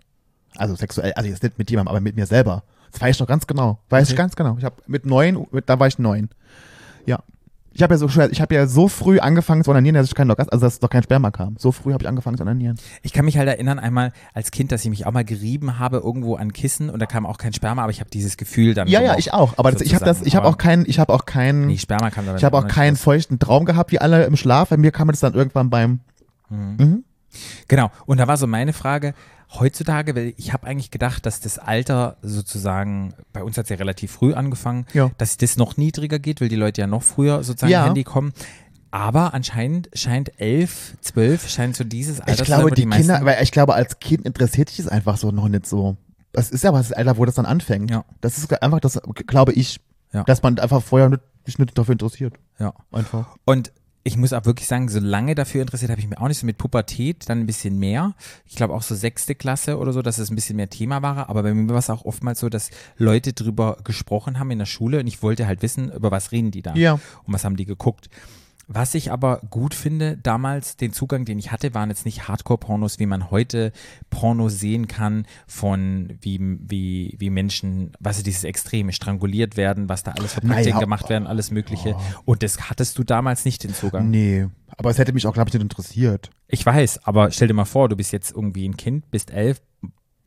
Also 0.58 0.76
sexuell, 0.76 1.13
also 1.13 1.30
jetzt 1.30 1.41
nicht 1.43 1.58
mit 1.58 1.71
jemandem, 1.71 1.89
aber 1.89 2.02
mit 2.02 2.15
mir 2.15 2.26
selber. 2.28 2.63
Das 2.91 3.02
weiß 3.02 3.15
ich 3.15 3.19
noch 3.21 3.28
ganz 3.28 3.48
genau. 3.48 3.80
Weiß 3.89 4.08
ich 4.10 4.13
Okay. 4.13 4.21
ganz 4.21 4.36
genau. 4.36 4.58
Ich 4.58 4.63
habe 4.65 4.76
mit 4.86 5.06
neun, 5.06 5.48
mit, 5.52 5.69
da 5.69 5.80
war 5.80 5.88
ich 5.88 5.98
neun. 5.98 6.30
Ja. 7.06 7.24
Ich 7.75 7.83
habe 7.83 7.93
ja 7.93 7.97
so 7.97 8.07
ich 8.07 8.39
habe 8.39 8.55
ja 8.55 8.67
so 8.67 8.88
früh 8.88 9.19
angefangen 9.19 9.65
zu 9.65 9.69
onanieren, 9.69 9.95
dass 9.95 10.07
ich 10.07 10.15
kein 10.15 10.29
Orgasmus, 10.29 10.53
also 10.53 10.65
dass 10.65 10.79
doch 10.79 10.89
kein 10.89 11.03
Sperma 11.03 11.29
kam. 11.31 11.57
So 11.59 11.73
früh 11.73 11.91
habe 11.91 12.03
ich 12.03 12.07
angefangen 12.07 12.38
zu 12.38 12.43
onanieren. 12.43 12.77
Ich 13.01 13.11
kann 13.11 13.25
mich 13.25 13.38
halt 13.38 13.49
erinnern, 13.49 13.79
einmal 13.79 14.13
als 14.33 14.51
Kind, 14.51 14.71
dass 14.71 14.85
ich 14.85 14.89
mich 14.89 15.05
auch 15.05 15.11
mal 15.11 15.25
gerieben 15.25 15.77
habe 15.77 15.97
irgendwo 15.97 16.35
an 16.35 16.53
Kissen 16.53 16.89
und 16.89 16.99
da 16.99 17.05
kam 17.05 17.25
auch 17.25 17.38
kein 17.38 17.51
Sperma, 17.51 17.83
aber 17.83 17.91
ich 17.91 17.99
habe 17.99 18.09
dieses 18.09 18.38
Gefühl 18.38 18.75
dann. 18.75 18.88
Ja, 18.88 19.01
ja, 19.01 19.17
ich 19.17 19.33
auch. 19.33 19.57
Aber 19.57 19.73
das, 19.73 19.81
ich 19.81 19.93
habe 19.93 20.05
das, 20.05 20.21
ich 20.21 20.38
habe 20.38 20.47
auch 20.47 20.57
keinen, 20.57 20.85
ich 20.88 20.99
habe 20.99 21.13
auch 21.13 21.25
keinen, 21.25 21.67
Nee, 21.67 21.77
Sperma 21.77 22.11
kam 22.11 22.23
ich 22.38 22.45
habe 22.45 22.57
auch 22.57 22.67
keinen 22.67 22.95
feuchten 22.95 23.39
Traum 23.39 23.65
gehabt, 23.65 23.91
wie 23.91 23.99
alle 23.99 24.23
im 24.23 24.38
Schlaf. 24.38 24.69
Bei 24.69 24.77
mir 24.77 24.91
kam 24.91 25.09
das 25.09 25.19
dann 25.19 25.33
irgendwann 25.33 25.69
beim, 25.69 25.99
Genau. 27.67 27.91
Und 28.06 28.19
da 28.19 28.28
war 28.28 28.38
so 28.38 28.48
meine 28.48 28.74
Frage, 28.74 29.13
heutzutage, 29.60 30.15
weil 30.15 30.34
ich 30.38 30.54
habe 30.54 30.67
eigentlich 30.67 30.91
gedacht, 30.91 31.26
dass 31.26 31.39
das 31.39 31.60
Alter 31.60 32.17
sozusagen, 32.21 33.13
bei 33.32 33.43
uns 33.43 33.58
hat 33.58 33.65
es 33.65 33.69
ja 33.69 33.76
relativ 33.78 34.12
früh 34.12 34.34
angefangen, 34.34 34.86
Ja. 34.93 35.12
dass 35.17 35.38
das 35.38 35.56
noch 35.58 35.78
niedriger 35.78 36.19
geht, 36.19 36.41
weil 36.41 36.50
die 36.50 36.56
Leute 36.56 36.82
ja 36.82 36.88
noch 36.88 37.04
früher 37.04 37.43
sozusagen 37.43 37.71
Ja. 37.71 37.86
Handy 37.86 38.04
kommen. 38.04 38.34
Aber 38.91 39.34
anscheinend 39.34 39.89
scheint 39.93 40.39
elf, 40.39 40.95
zwölf, 41.02 41.50
scheint 41.50 41.76
so 41.76 41.84
dieses 41.84 42.21
Alter 42.21 42.32
Ich 42.32 42.38
zu 42.39 42.45
sein, 42.45 42.60
glaube, 42.62 42.76
die, 42.76 42.86
meisten- 42.86 43.08
Kinder, 43.12 43.26
weil 43.26 43.43
ich 43.43 43.52
glaube, 43.52 43.74
als 43.76 44.00
Kind 44.00 44.26
interessiert 44.26 44.69
dich 44.69 44.78
das 44.78 44.88
einfach 44.88 45.17
so 45.17 45.32
noch 45.32 45.48
nicht 45.50 45.65
so. 45.65 45.98
Das 46.32 46.50
ist 46.50 46.63
ja 46.63 46.74
was, 46.74 46.91
Alter, 46.91 47.17
wo 47.17 47.26
das 47.26 47.36
dann 47.36 47.45
anfängt. 47.45 47.91
Ja. 47.91 48.06
Das 48.21 48.38
ist 48.38 48.52
einfach 48.63 48.80
das, 48.80 49.00
glaube 49.28 49.52
ich, 49.54 49.80
Ja. 50.13 50.24
dass 50.24 50.41
man 50.43 50.58
einfach 50.60 50.82
vorher 50.82 51.10
nicht, 51.10 51.21
sich 51.45 51.60
nicht 51.60 51.78
dafür 51.78 51.93
interessiert. 51.93 52.36
Ja. 52.60 52.74
Einfach. 52.91 53.36
Und 53.45 53.71
ich 54.08 54.18
muss 54.18 54.34
auch 54.34 54.46
wirklich 54.46 54.68
sagen, 54.68 54.88
so 54.88 55.00
lange 55.00 55.34
dafür 55.34 55.62
interessiert 55.62 55.89
habe 55.89 56.00
ich 56.00 56.08
mich 56.08 56.20
auch 56.20 56.28
nicht 56.28 56.38
so 56.38 56.46
mit 56.46 56.60
Pubertät, 56.60 57.28
dann 57.28 57.39
ein 57.39 57.48
bisschen 57.48 57.80
mehr. 57.80 58.13
Ich 58.46 58.56
glaube 58.56 58.76
auch 58.76 58.84
so 58.84 58.94
sechste 58.94 59.34
Klasse 59.34 59.80
oder 59.80 59.94
so, 59.94 60.04
dass 60.04 60.20
es 60.20 60.30
ein 60.30 60.36
bisschen 60.36 60.58
mehr 60.58 60.70
Thema 60.70 61.02
war. 61.02 61.28
Aber 61.28 61.41
bei 61.41 61.56
mir 61.56 61.68
war 61.70 61.80
es 61.80 61.89
auch 61.89 62.06
oftmals 62.06 62.39
so, 62.39 62.48
dass 62.48 62.70
Leute 62.98 63.34
drüber 63.34 63.78
gesprochen 63.84 64.38
haben 64.38 64.52
in 64.52 64.60
der 64.60 64.68
Schule 64.68 65.00
und 65.00 65.08
ich 65.08 65.24
wollte 65.24 65.48
halt 65.48 65.63
wissen, 65.63 65.91
über 65.91 66.12
was 66.12 66.32
reden 66.32 66.52
die 66.52 66.62
da? 66.62 66.76
Ja. 66.76 66.94
Und 66.94 67.34
was 67.34 67.44
haben 67.44 67.56
die 67.58 67.65
geguckt? 67.65 68.12
Was 68.67 68.95
ich 68.95 69.12
aber 69.12 69.41
gut 69.49 69.73
finde, 69.73 70.17
damals 70.17 70.75
den 70.75 70.91
Zugang, 70.91 71.25
den 71.25 71.38
ich 71.38 71.51
hatte, 71.51 71.73
waren 71.73 71.89
jetzt 71.89 72.06
nicht 72.06 72.28
Hardcore-Pornos, 72.28 72.99
wie 72.99 73.06
man 73.06 73.30
heute 73.30 73.71
Pornos 74.10 74.60
sehen 74.60 74.88
kann, 74.88 75.28
von 75.47 76.17
wie, 76.21 76.39
wie, 76.41 77.15
wie 77.19 77.30
Menschen, 77.30 77.91
was 77.99 78.17
ist 78.17 78.25
dieses 78.28 78.43
Extreme, 78.43 78.91
stranguliert 78.91 79.56
werden, 79.58 79.88
was 79.88 80.04
da 80.04 80.12
alles 80.12 80.34
für 80.34 80.41
Praktiken 80.41 80.69
Naja, 80.71 80.80
gemacht 80.80 81.10
werden, 81.10 81.28
alles 81.28 81.51
Mögliche. 81.51 81.95
Und 82.25 82.41
das 82.41 82.69
hattest 82.69 82.97
du 82.97 83.04
damals 83.04 83.45
nicht 83.45 83.63
den 83.63 83.73
Zugang. 83.73 84.10
Nee. 84.10 84.47
Aber 84.78 84.89
es 84.89 84.97
hätte 84.97 85.13
mich 85.13 85.28
auch, 85.28 85.34
glaube 85.34 85.49
ich, 85.49 85.54
nicht 85.54 85.63
interessiert. 85.63 86.32
Ich 86.47 86.65
weiß, 86.65 87.06
aber 87.06 87.32
stell 87.32 87.47
dir 87.47 87.54
mal 87.54 87.65
vor, 87.65 87.88
du 87.89 87.95
bist 87.95 88.12
jetzt 88.12 88.32
irgendwie 88.32 88.67
ein 88.67 88.78
Kind, 88.78 89.10
bist 89.12 89.32
elf, 89.32 89.62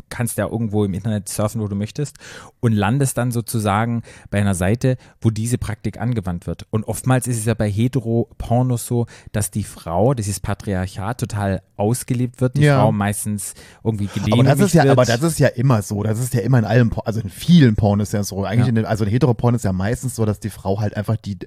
kannst 0.09 0.39
ja 0.39 0.47
irgendwo 0.47 0.85
im 0.85 0.95
Internet 0.95 1.29
surfen, 1.29 1.61
wo 1.61 1.69
du 1.69 1.77
möchtest 1.77 2.17
und 2.61 2.73
landest 2.73 3.17
dann 3.19 3.31
sozusagen 3.33 4.03
bei 4.31 4.41
einer 4.41 4.55
Seite, 4.55 4.97
wo 5.21 5.31
diese 5.31 5.59
Praktik 5.59 6.01
angewandt 6.01 6.47
wird. 6.47 6.67
Und 6.71 6.85
oftmals 6.85 7.27
ist 7.27 7.39
es 7.39 7.45
ja 7.45 7.55
bei 7.55 7.71
Hetero-Pornos 7.71 8.87
so, 8.87 9.07
dass 9.33 9.51
die 9.51 9.65
Frau, 9.65 10.15
dieses 10.15 10.41
Patriarchat, 10.41 11.21
total 11.21 11.63
ausgelebt 11.77 12.41
wird, 12.41 12.57
die 12.57 12.63
Ja. 12.63 12.81
Frau 12.81 12.93
meistens 12.93 13.55
irgendwie 13.85 14.07
Aber 14.07 14.15
gedemütigt 14.25 14.49
das 14.49 14.61
ist 14.61 14.75
ja, 14.75 14.83
wird. 14.85 14.93
aber 14.93 15.05
das 15.05 15.23
ist 15.23 15.39
ja 15.39 15.49
immer 15.49 15.83
so. 15.83 16.03
Das 16.03 16.19
ist 16.19 16.35
ja 16.35 16.41
immer 16.41 16.59
in 16.59 16.65
allen, 16.65 16.91
Por- 16.91 17.07
also 17.07 17.21
in 17.21 17.29
vielen 17.31 17.77
Porn 17.77 18.01
ist 18.01 18.13
ja 18.13 18.23
so. 18.25 18.45
Eigentlich, 18.45 18.67
Ja. 18.67 18.69
in 18.71 18.75
den, 18.77 18.85
also 18.87 19.05
in 19.05 19.11
Heteroporn 19.11 19.55
ist 19.55 19.65
ja 19.65 19.73
meistens 19.73 20.15
so, 20.17 20.25
dass 20.25 20.41
die 20.41 20.51
Frau 20.51 20.81
halt 20.81 20.97
einfach 20.97 21.17
die 21.17 21.39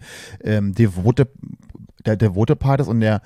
ähm, 0.43 0.73
devote, 0.73 1.27
der 2.05 2.15
devote 2.15 2.55
Part 2.55 2.81
ist 2.81 2.87
und 2.87 2.99
der 3.01 3.21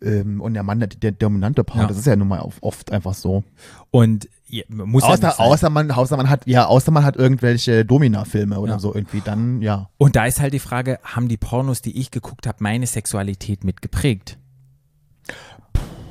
ähm, 0.00 0.40
und 0.40 0.54
der 0.54 0.62
Mann 0.62 0.78
der, 0.78 0.88
der 0.88 1.12
dominante 1.12 1.64
Part. 1.64 1.82
Ja. 1.82 1.86
Das 1.88 1.98
ist 1.98 2.06
ja 2.06 2.14
nun 2.16 2.28
mal 2.28 2.48
oft 2.60 2.92
einfach 2.92 3.14
so. 3.14 3.42
und 3.90 4.28
ja, 4.48 4.64
muss 4.68 5.02
ja 5.02 5.10
Außer, 5.10 5.16
sein. 5.32 5.32
außer 5.38 5.70
man, 5.70 5.90
außer 5.90 6.16
man 6.16 6.28
hat, 6.30 6.46
ja, 6.46 6.66
außer 6.66 6.90
man 6.90 7.04
hat 7.04 7.16
irgendwelche 7.16 7.84
Domina-Filme 7.84 8.58
oder 8.58 8.74
Ja. 8.74 8.78
so 8.78 8.94
irgendwie, 8.94 9.20
dann, 9.24 9.60
ja. 9.62 9.88
Und 9.98 10.16
da 10.16 10.26
ist 10.26 10.40
halt 10.40 10.52
die 10.54 10.58
Frage, 10.58 10.98
haben 11.02 11.28
die 11.28 11.36
Pornos, 11.36 11.82
die 11.82 11.98
ich 11.98 12.10
geguckt 12.10 12.46
habe, 12.46 12.58
meine 12.60 12.86
Sexualität 12.86 13.64
mitgeprägt? 13.64 14.38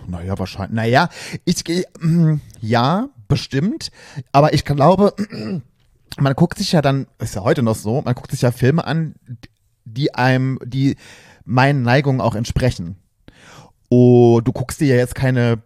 Naja, 0.08 0.38
wahrscheinlich. 0.40 0.76
Naja, 0.76 1.10
ich 1.44 1.64
gehe, 1.64 1.84
mm, 2.00 2.36
ja, 2.62 3.10
bestimmt. 3.28 3.92
Aber 4.32 4.54
ich 4.54 4.64
glaube, 4.64 5.14
man 6.20 6.34
guckt 6.34 6.58
sich 6.58 6.72
ja 6.72 6.82
dann, 6.82 7.08
ist 7.20 7.36
ja 7.36 7.44
heute 7.44 7.62
noch 7.64 7.76
so, 7.76 8.02
man 8.02 8.16
guckt 8.16 8.32
sich 8.32 8.42
ja 8.42 8.52
Filme 8.52 8.86
an, 8.86 9.16
die 9.84 10.14
einem, 10.16 10.60
die 10.64 10.96
meinen 11.44 11.82
Neigungen 11.82 12.22
auch 12.22 12.36
entsprechen. 12.36 12.98
Oh, 13.90 14.42
du 14.44 14.52
guckst 14.52 14.80
dir 14.82 14.88
ja 14.88 14.96
jetzt 14.96 15.16
keine 15.16 15.62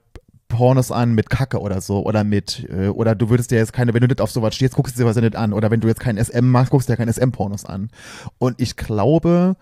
Pornos 0.52 0.92
an 0.92 1.14
mit 1.14 1.30
Kacke 1.30 1.60
oder 1.60 1.82
so 1.82 2.06
oder 2.06 2.24
mit 2.24 2.68
äh, 2.70 2.90
oder 2.90 3.16
du 3.16 3.30
würdest 3.30 3.52
dir 3.52 3.58
jetzt 3.58 3.74
keine, 3.74 3.94
wenn 3.94 4.02
du 4.02 4.08
nicht 4.08 4.22
auf 4.22 4.32
sowas 4.32 4.54
stehst, 4.54 4.76
guckst 4.76 4.96
du 4.96 5.02
dir 5.02 5.08
was 5.08 5.16
nicht 5.16 5.36
an 5.36 5.54
oder 5.54 5.72
wenn 5.72 5.80
du 5.80 5.88
jetzt 5.88 6.02
kein 6.02 6.18
SM 6.18 6.46
machst, 6.46 6.72
guckst 6.72 6.90
du 6.90 6.94
dir 6.94 6.98
keine 6.98 7.12
SM-Pornos 7.14 7.66
an. 7.66 7.90
Und 8.38 8.60
ich 8.60 8.76
glaube, 8.76 9.56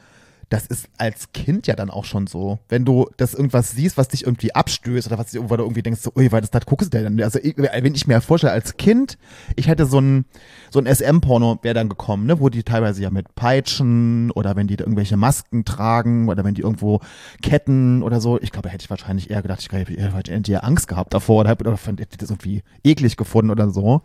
das 0.50 0.66
ist 0.66 0.90
als 0.98 1.32
Kind 1.32 1.68
ja 1.68 1.76
dann 1.76 1.92
auch 1.92 2.06
schon 2.06 2.26
so. 2.26 2.58
Wenn 2.70 2.84
du 2.84 3.08
das 3.18 3.36
irgendwas 3.36 3.72
siehst, 3.72 3.98
was 3.98 4.08
dich 4.08 4.26
irgendwie 4.26 4.54
abstößt 4.54 5.08
oder 5.08 5.20
was 5.20 5.28
dich 5.28 5.36
irgendwo, 5.36 5.56
irgendwie 5.56 5.84
denkst, 5.84 6.02
so, 6.02 6.12
ui, 6.16 6.32
weil 6.32 6.42
das, 6.42 6.50
das 6.50 6.66
guckst 6.66 6.92
du 6.92 7.04
dann. 7.04 7.22
Also 7.22 7.40
wenn 7.40 7.96
ich 7.96 8.08
mir 8.08 8.20
vorstelle, 8.20 8.54
als 8.54 8.76
Kind, 8.78 9.20
ich 9.56 9.68
hätte 9.68 9.86
so 9.86 10.00
ein, 10.00 10.26
so 10.72 10.80
ein 10.80 10.88
SM-Porno 10.88 11.60
wäre 11.62 11.76
dann 11.76 11.88
gekommen, 11.88 12.26
ne, 12.26 12.40
wo 12.40 12.50
die 12.50 12.64
teilweise 12.64 13.04
ja 13.04 13.12
mit 13.12 13.36
Peitschen 13.36 14.32
oder 14.32 14.56
wenn 14.56 14.68
die 14.68 14.76
da 14.76 14.86
irgendwelche 14.86 15.18
Masken 15.18 15.66
tragen 15.66 16.30
oder 16.30 16.44
wenn 16.44 16.56
die 16.56 16.64
irgendwo 16.64 17.00
Ketten 17.44 18.02
oder 18.02 18.20
so. 18.20 18.42
Ich 18.42 18.52
glaube, 18.52 18.68
da 18.68 18.74
hätte 18.74 18.84
ich 18.84 18.90
wahrscheinlich 18.90 19.30
eher 19.30 19.44
gedacht, 19.44 19.60
ich 19.62 19.72
hätte 19.72 20.52
eher 20.52 20.64
Angst 20.64 20.88
gehabt 20.88 21.14
davor 21.14 21.42
oder, 21.42 21.52
oder 21.60 21.78
hätte 21.78 22.18
das 22.18 22.32
irgendwie 22.32 22.64
eklig 22.84 23.18
gefunden 23.18 23.52
oder 23.52 23.70
so. 23.70 24.02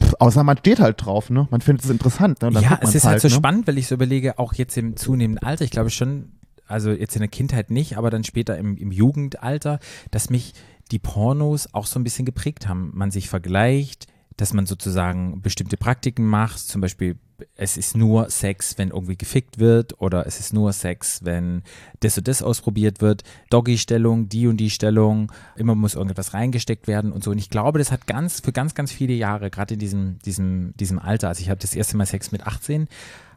Pff, 0.00 0.14
außer 0.18 0.42
man 0.44 0.58
steht 0.58 0.80
halt 0.80 1.04
drauf, 1.04 1.30
ne? 1.30 1.48
Man 1.50 1.60
findet 1.60 1.84
es 1.84 1.90
interessant, 1.90 2.40
ne? 2.42 2.50
Ja, 2.60 2.78
es 2.82 2.94
ist 2.94 3.04
halt, 3.04 3.20
so 3.20 3.28
ne? 3.28 3.34
spannend, 3.34 3.66
weil 3.66 3.78
ich 3.78 3.86
so 3.86 3.94
überlege, 3.94 4.38
auch 4.38 4.54
jetzt 4.54 4.76
im 4.76 4.96
zunehmenden 4.96 5.44
Alter, 5.44 5.64
ich 5.64 5.70
glaube 5.70 5.90
schon, 5.90 6.32
also 6.66 6.90
jetzt 6.90 7.14
in 7.16 7.20
der 7.20 7.28
Kindheit 7.28 7.70
nicht, 7.70 7.98
aber 7.98 8.10
dann 8.10 8.24
später 8.24 8.56
im, 8.56 8.76
im 8.76 8.92
Jugendalter, 8.92 9.78
dass 10.10 10.30
mich 10.30 10.54
die 10.90 10.98
Pornos 10.98 11.72
auch 11.74 11.86
so 11.86 11.98
ein 11.98 12.04
bisschen 12.04 12.24
geprägt 12.24 12.68
haben. 12.68 12.92
Man 12.94 13.10
sich 13.10 13.28
vergleicht, 13.28 14.06
dass 14.36 14.52
man 14.52 14.66
sozusagen 14.66 15.42
bestimmte 15.42 15.76
Praktiken 15.76 16.26
macht, 16.26 16.58
zum 16.60 16.80
Beispiel 16.80 17.16
es 17.56 17.76
ist 17.76 17.96
nur 17.96 18.30
Sex, 18.30 18.78
wenn 18.78 18.90
irgendwie 18.90 19.16
gefickt 19.16 19.58
wird 19.58 20.00
oder 20.00 20.26
es 20.26 20.40
ist 20.40 20.52
nur 20.52 20.72
Sex, 20.72 21.24
wenn 21.24 21.62
das 22.00 22.18
und 22.18 22.28
das 22.28 22.42
ausprobiert 22.42 23.00
wird, 23.00 23.22
Doggy-Stellung, 23.50 24.28
die 24.28 24.46
und 24.46 24.56
die 24.56 24.70
Stellung, 24.70 25.32
immer 25.56 25.74
muss 25.74 25.94
irgendetwas 25.94 26.34
reingesteckt 26.34 26.86
werden 26.86 27.12
und 27.12 27.22
so. 27.24 27.30
Und 27.30 27.38
ich 27.38 27.50
glaube, 27.50 27.78
das 27.78 27.92
hat 27.92 28.06
ganz, 28.06 28.40
für 28.40 28.52
ganz, 28.52 28.74
ganz 28.74 28.92
viele 28.92 29.14
Jahre, 29.14 29.50
gerade 29.50 29.74
in 29.74 29.80
diesem, 29.80 30.18
diesem, 30.20 30.74
diesem 30.76 30.98
Alter, 30.98 31.28
also 31.28 31.40
ich 31.40 31.50
habe 31.50 31.60
das 31.60 31.74
erste 31.74 31.96
Mal 31.96 32.06
Sex 32.06 32.32
mit 32.32 32.46
18, 32.46 32.88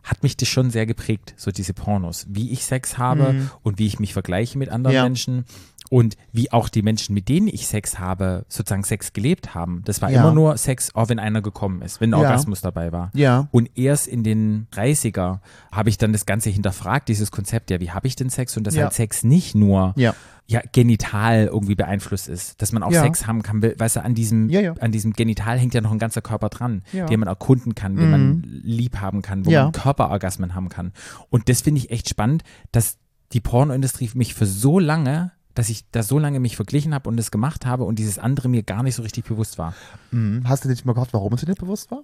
hat 0.04 0.22
mich 0.22 0.38
das 0.38 0.48
schon 0.48 0.70
sehr 0.70 0.86
geprägt, 0.86 1.34
so 1.36 1.52
diese 1.52 1.74
Pornos, 1.74 2.28
wie 2.30 2.52
ich 2.52 2.64
Sex 2.64 2.98
habe 2.98 3.50
und 3.64 3.80
wie 3.80 3.88
ich 3.88 4.00
mich 4.00 4.14
vergleiche 4.14 4.58
mit 4.58 4.70
anderen 4.70 4.96
Ja. 4.96 5.04
Menschen 5.04 5.46
und 5.90 6.18
wie 6.32 6.52
auch 6.52 6.70
die 6.70 6.82
Menschen, 6.82 7.14
mit 7.14 7.30
denen 7.30 7.48
ich 7.48 7.68
Sex 7.68 8.00
habe, 8.00 8.46
sozusagen 8.50 8.84
Sex 8.84 9.14
gelebt 9.14 9.54
haben. 9.54 9.82
Das 9.86 10.02
war 10.02 10.10
Ja. 10.12 10.22
immer 10.22 10.34
nur 10.34 10.58
Sex, 10.58 10.94
auch 10.96 11.10
wenn 11.10 11.20
einer 11.20 11.42
gekommen 11.42 11.82
ist, 11.82 12.02
wenn 12.02 12.14
ein 12.14 12.20
Ja. 12.20 12.26
Orgasmus 12.28 12.62
dabei 12.62 12.92
war. 12.92 13.12
Ja. 13.14 13.48
Und 13.52 13.70
erst 13.78 14.08
in 14.08 14.24
den 14.24 14.68
30er 14.72 15.42
habe 15.72 15.90
ich 15.90 15.98
dann 15.98 16.12
das 16.14 16.26
Ganze 16.26 16.50
hinterfragt, 16.50 17.08
dieses 17.10 17.32
Konzept, 17.32 17.70
ja, 17.70 17.80
wie 17.80 17.92
habe 17.92 18.08
ich 18.08 18.16
denn 18.16 18.30
Sex? 18.30 18.58
Und 18.58 18.66
dass 18.66 18.76
Ja. 18.76 18.84
halt 18.84 18.94
Sex 18.94 19.24
nicht 19.24 19.54
nur 19.56 19.94
Ja. 19.96 20.16
ja, 20.48 20.62
genital 20.72 21.46
irgendwie 21.46 21.76
beeinflusst 21.76 22.28
ist, 22.30 22.62
dass 22.62 22.72
man 22.72 22.84
auch. 22.84 22.92
Sex 22.92 23.28
haben 23.28 23.42
kann, 23.44 23.62
weißt 23.62 23.98
du, 23.98 24.04
an 24.04 24.14
diesem, 24.16 24.50
an 24.80 24.92
diesem 24.92 25.14
Genital 25.14 25.58
hängt 25.60 25.74
ja 25.74 25.82
noch 25.82 25.92
ein 25.92 26.00
ganzer 26.00 26.22
Körper 26.22 26.50
dran, 26.50 26.84
den 26.94 27.20
man 27.20 27.28
erkunden 27.28 27.76
kann, 27.76 27.96
den 27.96 28.12
man 28.12 28.44
lieb 28.44 28.98
haben 29.02 29.22
kann, 29.22 29.46
wo 29.46 29.52
man 29.52 29.72
Körperorgasmen 29.72 30.56
haben 30.56 30.70
kann. 30.70 30.94
Und 31.30 31.50
das 31.50 31.62
finde 31.62 31.80
ich 31.80 31.92
echt 31.92 32.10
spannend, 32.10 32.44
dass 32.72 32.98
die 33.34 33.42
Pornoindustrie 33.42 34.10
mich 34.14 34.34
für 34.36 34.46
so 34.46 34.80
lange 34.80 35.32
dass 35.56 35.70
ich 35.70 35.90
da 35.92 36.04
so 36.04 36.20
lange 36.20 36.40
mich 36.40 36.56
verglichen 36.56 36.94
habe 36.94 37.10
und 37.10 37.20
es 37.20 37.32
gemacht 37.32 37.66
habe 37.66 37.86
und 37.86 37.98
dieses 37.98 38.20
andere 38.20 38.48
mir 38.50 38.62
gar 38.62 38.84
nicht 38.84 38.96
so 38.96 39.02
richtig 39.02 39.26
bewusst 39.26 39.58
war. 39.58 39.74
Mhm. 40.12 40.44
Hast 40.48 40.64
du 40.64 40.68
dir 40.68 40.74
nicht 40.74 40.86
mal 40.86 40.94
gehofft, 40.94 41.14
warum 41.14 41.34
es 41.34 41.42
dir 41.42 41.48
nicht 41.48 41.62
bewusst 41.62 41.90
war? 41.90 42.04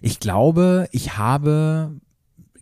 Ich 0.00 0.18
glaube, 0.18 0.88
ich 0.90 1.16
habe 1.16 1.92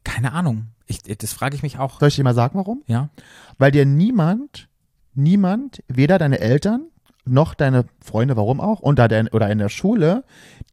Keine 0.05 0.33
Ahnung. 0.33 0.69
Ich, 0.87 1.03
das 1.03 1.33
frage 1.33 1.55
ich 1.55 1.63
mich 1.63 1.79
auch. 1.79 2.01
Soll 2.01 2.09
ich 2.09 2.17
dir 2.17 2.25
mal 2.25 2.35
sagen, 2.35 2.59
warum? 2.59 2.83
Ja. 2.87 3.11
Weil 3.59 3.71
dir 3.71 3.85
niemand, 3.85 4.69
niemand, 5.15 5.83
weder 5.89 6.19
deine 6.19 6.41
Eltern 6.41 6.87
noch 7.27 7.55
deine 7.55 7.85
Freunde, 8.03 8.37
warum 8.37 8.61
auch, 8.61 8.81
und 8.81 8.99
da 8.99 9.07
dein, 9.07 9.29
oder 9.29 9.51
in 9.51 9.59
der 9.59 9.69
Schule, 9.69 10.25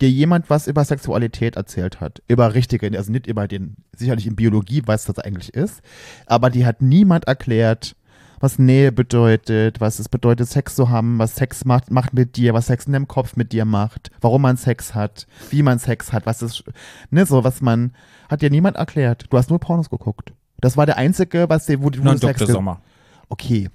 dir 0.02 0.10
jemand 0.10 0.50
was 0.50 0.68
über 0.68 0.86
Sexualität 0.86 1.58
erzählt 1.58 2.00
hat. 2.00 2.22
Über 2.28 2.54
richtige, 2.54 2.98
also 2.98 3.12
nicht 3.12 3.28
über 3.28 3.48
den, 3.48 3.76
sicherlich 3.94 4.26
in 4.26 4.38
Biologie, 4.38 4.84
was 4.86 5.04
das 5.04 5.20
eigentlich 5.20 5.54
ist, 5.54 5.82
aber 6.26 6.50
die 6.50 6.66
hat 6.66 6.82
niemand 6.82 7.26
erklärt, 7.28 7.98
was 8.46 8.60
Nähe 8.60 8.92
bedeutet, 8.92 9.82
was 9.82 9.98
es 9.98 10.08
bedeutet, 10.08 10.48
Sex 10.48 10.76
zu 10.76 10.90
haben, 10.90 11.18
was 11.18 11.36
Sex 11.36 11.66
macht, 11.66 11.90
macht 11.90 12.14
mit 12.14 12.36
dir, 12.36 12.54
was 12.54 12.68
Sex 12.68 12.86
in 12.86 12.94
dem 12.94 13.08
Kopf 13.08 13.36
mit 13.36 13.52
dir 13.52 13.66
macht, 13.66 14.12
warum 14.22 14.44
man 14.44 14.56
Sex 14.56 14.94
hat, 14.94 15.26
wie 15.50 15.64
man 15.64 15.80
Sex 15.80 16.14
hat, 16.14 16.28
was 16.28 16.44
ist, 16.44 16.64
ne, 17.10 17.26
so, 17.26 17.44
was 17.44 17.62
man, 17.62 17.94
hat 18.30 18.44
dir 18.44 18.52
niemand 18.52 18.78
erklärt. 18.78 19.26
Du 19.32 19.38
hast 19.40 19.50
nur 19.50 19.60
Pornos 19.60 19.90
geguckt. 19.90 20.32
Das 20.60 20.78
war 20.78 20.86
der 20.86 20.98
einzige, 20.98 21.50
was 21.50 21.66
dir, 21.66 21.82
wo, 21.82 21.86
wo 21.86 22.04
Nur 22.04 22.14
ein 22.14 22.20
du 22.20 22.28
Sex 22.28 22.40
Dr. 22.40 22.54
Sommer. 22.54 22.82
Okay. 23.30 23.68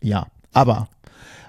Ja, 0.00 0.28
aber 0.52 0.88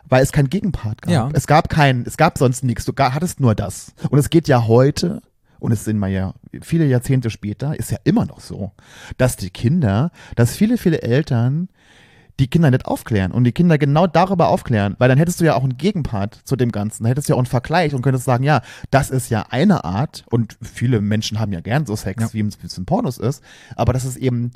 weil 0.07 0.23
es 0.23 0.31
keinen 0.31 0.49
Gegenpart 0.49 1.03
gab. 1.03 1.11
Ja. 1.11 1.29
Es 1.33 1.45
gab 1.45 1.69
keinen, 1.69 2.03
es 2.07 2.17
gab 2.17 2.39
sonst 2.39 2.63
nichts. 2.63 2.83
Du 2.83 2.93
hattest 2.97 3.39
nur 3.39 3.53
das. 3.53 3.93
Und 4.09 4.17
es 4.17 4.31
geht 4.31 4.47
ja 4.47 4.65
heute, 4.65 5.21
und 5.59 5.71
es 5.71 5.85
sind 5.85 5.99
mal 5.99 6.09
ja 6.09 6.33
viele 6.61 6.87
Jahrzehnte 6.87 7.29
später, 7.29 7.77
ist 7.77 7.91
ja 7.91 7.99
immer 8.05 8.25
noch 8.25 8.39
so, 8.39 8.71
dass 9.17 9.35
die 9.35 9.51
Kinder, 9.51 10.11
dass 10.35 10.55
viele, 10.55 10.79
viele 10.79 11.03
Eltern 11.03 11.69
die 12.39 12.47
Kinder 12.47 12.71
nicht 12.71 12.85
aufklären 12.85 13.31
und 13.31 13.43
die 13.43 13.51
Kinder 13.51 13.77
genau 13.77 14.07
darüber 14.07 14.47
aufklären, 14.47 14.95
weil 14.97 15.09
dann 15.09 15.17
hättest 15.17 15.41
du 15.41 15.45
ja 15.45 15.55
auch 15.55 15.63
einen 15.63 15.77
Gegenpart 15.77 16.39
zu 16.45 16.55
dem 16.55 16.71
Ganzen. 16.71 17.03
Dann 17.03 17.09
hättest 17.09 17.27
du 17.27 17.33
ja 17.33 17.35
auch 17.35 17.39
einen 17.39 17.45
Vergleich 17.45 17.93
und 17.93 18.01
könntest 18.01 18.25
sagen, 18.25 18.43
ja, 18.43 18.61
das 18.91 19.09
ist 19.09 19.29
ja 19.29 19.45
eine 19.49 19.83
Art 19.83 20.23
und 20.31 20.57
viele 20.61 21.01
Menschen 21.01 21.39
haben 21.39 21.51
ja 21.51 21.59
gern 21.59 21.85
so 21.85 21.95
Sex, 21.95 22.23
Ja. 22.23 22.33
wie 22.33 22.41
es 22.41 22.61
wie 22.63 22.67
es 22.67 22.77
in 22.77 22.85
Pornos 22.85 23.17
ist, 23.17 23.43
aber 23.75 23.93
das 23.93 24.05
ist 24.05 24.15
eben 24.17 24.51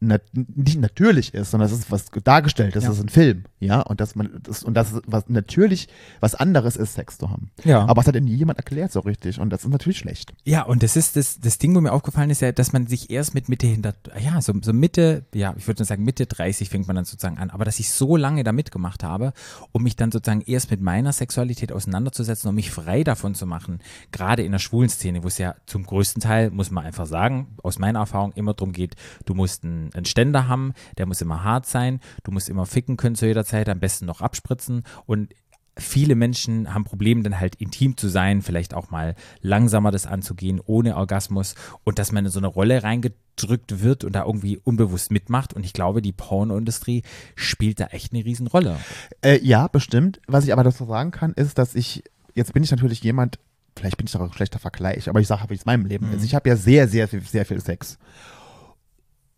nat 0.00 0.22
nicht 0.32 0.80
natürlich 0.80 1.34
ist, 1.34 1.50
sondern 1.50 1.68
das 1.70 1.78
ist 1.78 1.90
was 1.90 2.06
dargestellt, 2.24 2.74
das 2.74 2.84
Ja. 2.84 2.90
ist 2.92 3.00
ein 3.00 3.08
Film, 3.10 3.44
ja, 3.58 3.80
und 3.82 4.00
dass 4.00 4.14
man 4.14 4.30
das 4.42 4.62
und 4.62 4.74
das 4.74 4.92
ist 4.92 5.02
was 5.06 5.28
natürlich 5.28 5.88
was 6.20 6.34
anderes 6.34 6.76
ist, 6.76 6.94
Sex 6.94 7.18
zu 7.18 7.30
haben. 7.30 7.50
Ja. 7.64 7.84
Aber 7.86 8.00
es 8.00 8.08
hat 8.08 8.14
ja 8.14 8.20
nie 8.22 8.34
jemand 8.34 8.58
erklärt 8.58 8.92
so 8.92 9.00
richtig 9.00 9.38
und 9.40 9.50
das 9.50 9.64
ist 9.64 9.70
natürlich 9.70 9.98
schlecht. 9.98 10.32
Ja, 10.44 10.62
und 10.62 10.82
das 10.82 10.96
ist 10.96 11.16
das, 11.16 11.38
das 11.40 11.58
Ding, 11.58 11.74
wo 11.76 11.80
mir 11.80 11.92
aufgefallen 11.92 12.30
ist 12.30 12.40
ja, 12.40 12.50
dass 12.52 12.72
man 12.72 12.86
sich 12.86 13.10
erst 13.10 13.34
mit 13.34 13.48
Mitte 13.50 13.66
hinter, 13.66 13.94
ja, 14.18 14.40
so, 14.40 14.54
so 14.62 14.72
Mitte, 14.72 15.26
ja, 15.34 15.54
ich 15.58 15.66
würde 15.66 15.84
sagen 15.84 16.02
Mitte 16.04 16.26
30 16.26 16.70
fängt 16.70 16.86
man 16.86 16.96
dann 16.96 17.04
sozusagen 17.04 17.36
an, 17.38 17.50
aber 17.50 17.64
dass 17.66 17.78
ich 17.78 17.90
so 17.90 18.16
lange 18.16 18.42
da 18.42 18.52
mitgemacht 18.52 19.04
habe, 19.04 19.32
um 19.72 19.82
mich 19.82 19.96
dann 19.96 20.10
sozusagen 20.10 20.40
erst 20.46 20.70
mit 20.70 20.80
meiner 20.80 21.12
Sexualität 21.12 21.72
auseinanderzusetzen, 21.72 22.48
um 22.48 22.54
mich 22.54 22.70
frei 22.70 23.04
davon 23.04 23.34
zu 23.34 23.46
machen, 23.46 23.80
gerade 24.12 24.42
in 24.42 24.52
der 24.52 24.58
schwulen 24.58 24.88
Szene, 24.88 25.22
wo 25.22 25.28
es 25.28 25.36
ja 25.36 25.54
zum 25.66 25.84
größten 25.84 26.22
Teil, 26.22 26.50
muss 26.50 26.70
man 26.70 26.86
einfach 26.86 27.06
sagen, 27.06 27.48
aus 27.62 27.78
meiner 27.78 27.98
Erfahrung 27.98 28.32
immer 28.32 28.54
darum 28.54 28.72
geht, 28.72 28.96
du 29.26 29.34
musst 29.34 29.64
einen, 29.90 29.94
einen 29.94 30.04
Ständer 30.06 30.48
haben, 30.48 30.72
der 30.98 31.06
muss 31.06 31.20
immer 31.20 31.44
hart 31.44 31.66
sein, 31.66 32.00
du 32.24 32.30
musst 32.32 32.48
immer 32.48 32.66
ficken 32.66 32.96
können 32.96 33.16
zu 33.16 33.26
jeder 33.26 33.44
Zeit, 33.44 33.68
am 33.68 33.80
besten 33.80 34.06
noch 34.06 34.20
abspritzen 34.20 34.84
und 35.06 35.32
viele 35.76 36.14
Menschen 36.14 36.74
haben 36.74 36.84
Probleme, 36.84 37.22
dann 37.22 37.38
halt 37.40 37.54
intim 37.54 37.96
zu 37.96 38.08
sein, 38.08 38.42
vielleicht 38.42 38.74
auch 38.74 38.90
mal 38.90 39.14
langsamer 39.40 39.90
das 39.90 40.04
anzugehen, 40.06 40.60
ohne 40.64 40.96
Orgasmus 40.96 41.54
und 41.84 41.98
dass 41.98 42.12
man 42.12 42.26
in 42.26 42.30
so 42.30 42.38
eine 42.40 42.48
Rolle 42.48 42.82
reingedrückt 42.82 43.80
wird 43.80 44.04
und 44.04 44.12
da 44.14 44.24
irgendwie 44.26 44.58
unbewusst 44.58 45.10
mitmacht. 45.10 45.54
Und 45.54 45.64
ich 45.64 45.72
glaube, 45.72 46.02
die 46.02 46.12
Pornoindustrie 46.12 47.02
spielt 47.34 47.80
da 47.80 47.86
echt 47.86 48.12
eine 48.12 48.24
Riesenrolle. 48.24 48.76
Äh, 49.22 49.38
ja, 49.42 49.68
bestimmt. 49.68 50.20
Was 50.26 50.44
ich 50.44 50.52
aber 50.52 50.64
dazu 50.64 50.84
sagen 50.84 51.12
kann, 51.12 51.32
ist, 51.32 51.56
dass 51.56 51.74
ich, 51.74 52.02
jetzt 52.34 52.52
bin 52.52 52.62
ich 52.62 52.70
natürlich 52.72 53.02
jemand, 53.02 53.38
vielleicht 53.74 53.96
bin 53.96 54.06
ich 54.06 54.12
doch 54.12 54.20
ein 54.20 54.32
schlechter 54.32 54.58
Vergleich, 54.58 55.08
aber 55.08 55.20
ich 55.20 55.28
sage, 55.28 55.48
wie 55.48 55.54
es 55.54 55.62
in 55.62 55.66
meinem 55.66 55.86
Leben 55.86 56.08
Mhm. 56.08 56.16
ist. 56.16 56.24
Ich 56.24 56.34
habe 56.34 56.48
ja 56.48 56.56
sehr, 56.56 56.88
sehr, 56.88 57.08
viel- 57.08 57.22
sehr 57.22 57.46
viel 57.46 57.60
Sex. 57.60 57.96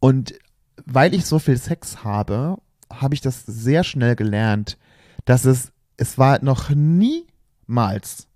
Und 0.03 0.35
weil 0.85 1.15
ich 1.15 1.27
so 1.27 1.38
viel 1.38 1.57
Sex 1.57 2.03
habe, 2.03 2.57
habe 2.93 3.15
ich 3.15 3.21
das 3.21 3.47
sehr 3.47 3.85
schnell 3.85 4.17
gelernt, 4.17 4.77
dass 5.27 5.45
es, 5.45 5.71
es 5.97 6.19
war 6.19 6.43
noch 6.43 6.71
niemals, 6.71 8.27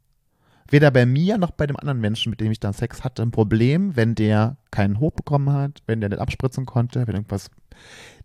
weder 0.71 0.93
bei 0.93 1.07
mir 1.07 1.39
noch 1.39 1.51
bei 1.51 1.67
dem 1.67 1.77
anderen 1.77 2.01
Menschen, 2.01 2.31
mit 2.31 2.41
dem 2.41 2.53
ich 2.53 2.61
dann 2.61 2.73
Sex 2.73 3.03
hatte, 3.03 3.23
ein 3.23 3.33
Problem, 3.33 3.97
wenn 3.97 4.15
der 4.15 4.59
keinen 4.71 5.01
Hoch 5.01 5.11
bekommen 5.11 5.53
hat, 5.53 5.83
wenn 5.87 6.01
der 6.01 6.11
nicht 6.11 6.21
abspritzen 6.21 6.67
konnte, 6.67 7.05
wenn 7.09 7.17
irgendwas, 7.17 7.51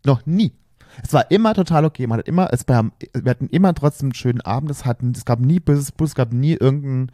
noch 0.05 0.23
nie. 0.27 0.53
Es 1.01 1.11
war 1.11 1.31
immer 1.31 1.55
total 1.55 1.83
okay. 1.85 2.05
Man 2.05 2.19
hat 2.19 2.27
immer, 2.27 2.53
es 2.53 2.67
war, 2.67 2.91
wir 3.11 3.29
hatten 3.31 3.47
immer 3.47 3.73
trotzdem 3.73 4.09
einen 4.09 4.13
schönen 4.13 4.41
Abend. 4.41 4.69
Es, 4.69 4.85
hatten, 4.85 5.13
es 5.15 5.25
gab 5.25 5.39
nie 5.39 5.59
böses 5.59 5.91
Bus, 5.91 6.09
es 6.09 6.15
gab 6.15 6.31
nie 6.31 6.53
irgendeinen, 6.53 7.11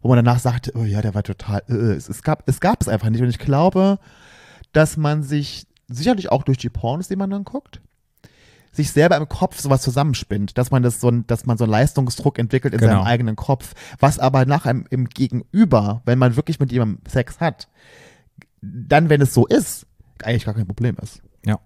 wo 0.00 0.08
man 0.08 0.24
danach 0.24 0.38
sagte, 0.38 0.72
oh 0.76 0.84
ja, 0.84 1.02
der 1.02 1.14
war 1.14 1.24
total, 1.24 1.62
äh, 1.68 1.74
es, 1.74 2.08
es, 2.08 2.22
gab, 2.22 2.48
es 2.48 2.58
gab 2.58 2.80
es 2.80 2.88
einfach 2.88 3.10
nicht. 3.10 3.20
Und 3.20 3.28
ich 3.28 3.38
glaube, 3.38 3.98
dass 4.72 4.96
man 4.96 5.22
sich 5.22 5.66
sicherlich 5.88 6.30
auch 6.30 6.42
durch 6.42 6.58
die 6.58 6.68
Pornos, 6.68 7.08
die 7.08 7.16
man 7.16 7.30
dann 7.30 7.44
guckt, 7.44 7.80
sich 8.72 8.92
selber 8.92 9.16
im 9.16 9.28
Kopf 9.28 9.58
sowas 9.58 9.82
zusammenspinnt, 9.82 10.58
dass 10.58 10.70
man 10.70 10.82
das 10.82 11.00
so 11.00 11.10
dass 11.10 11.46
man 11.46 11.56
so 11.58 11.64
einen 11.64 11.70
Leistungsdruck 11.72 12.38
entwickelt 12.38 12.74
in 12.74 12.80
Genau. 12.80 12.92
seinem 12.92 13.06
eigenen 13.06 13.36
Kopf, 13.36 13.74
was 13.98 14.18
aber 14.18 14.44
nach 14.44 14.66
einem 14.66 14.84
im 14.90 15.08
Gegenüber, 15.08 16.02
wenn 16.04 16.18
man 16.18 16.36
wirklich 16.36 16.60
mit 16.60 16.70
jemandem 16.70 17.00
Sex 17.08 17.40
hat, 17.40 17.68
dann, 18.60 19.08
wenn 19.08 19.20
es 19.20 19.32
so 19.34 19.46
ist, 19.46 19.86
eigentlich 20.22 20.44
gar 20.44 20.54
kein 20.54 20.66
Problem 20.66 20.96
ist. 21.02 21.22
Ja, 21.46 21.60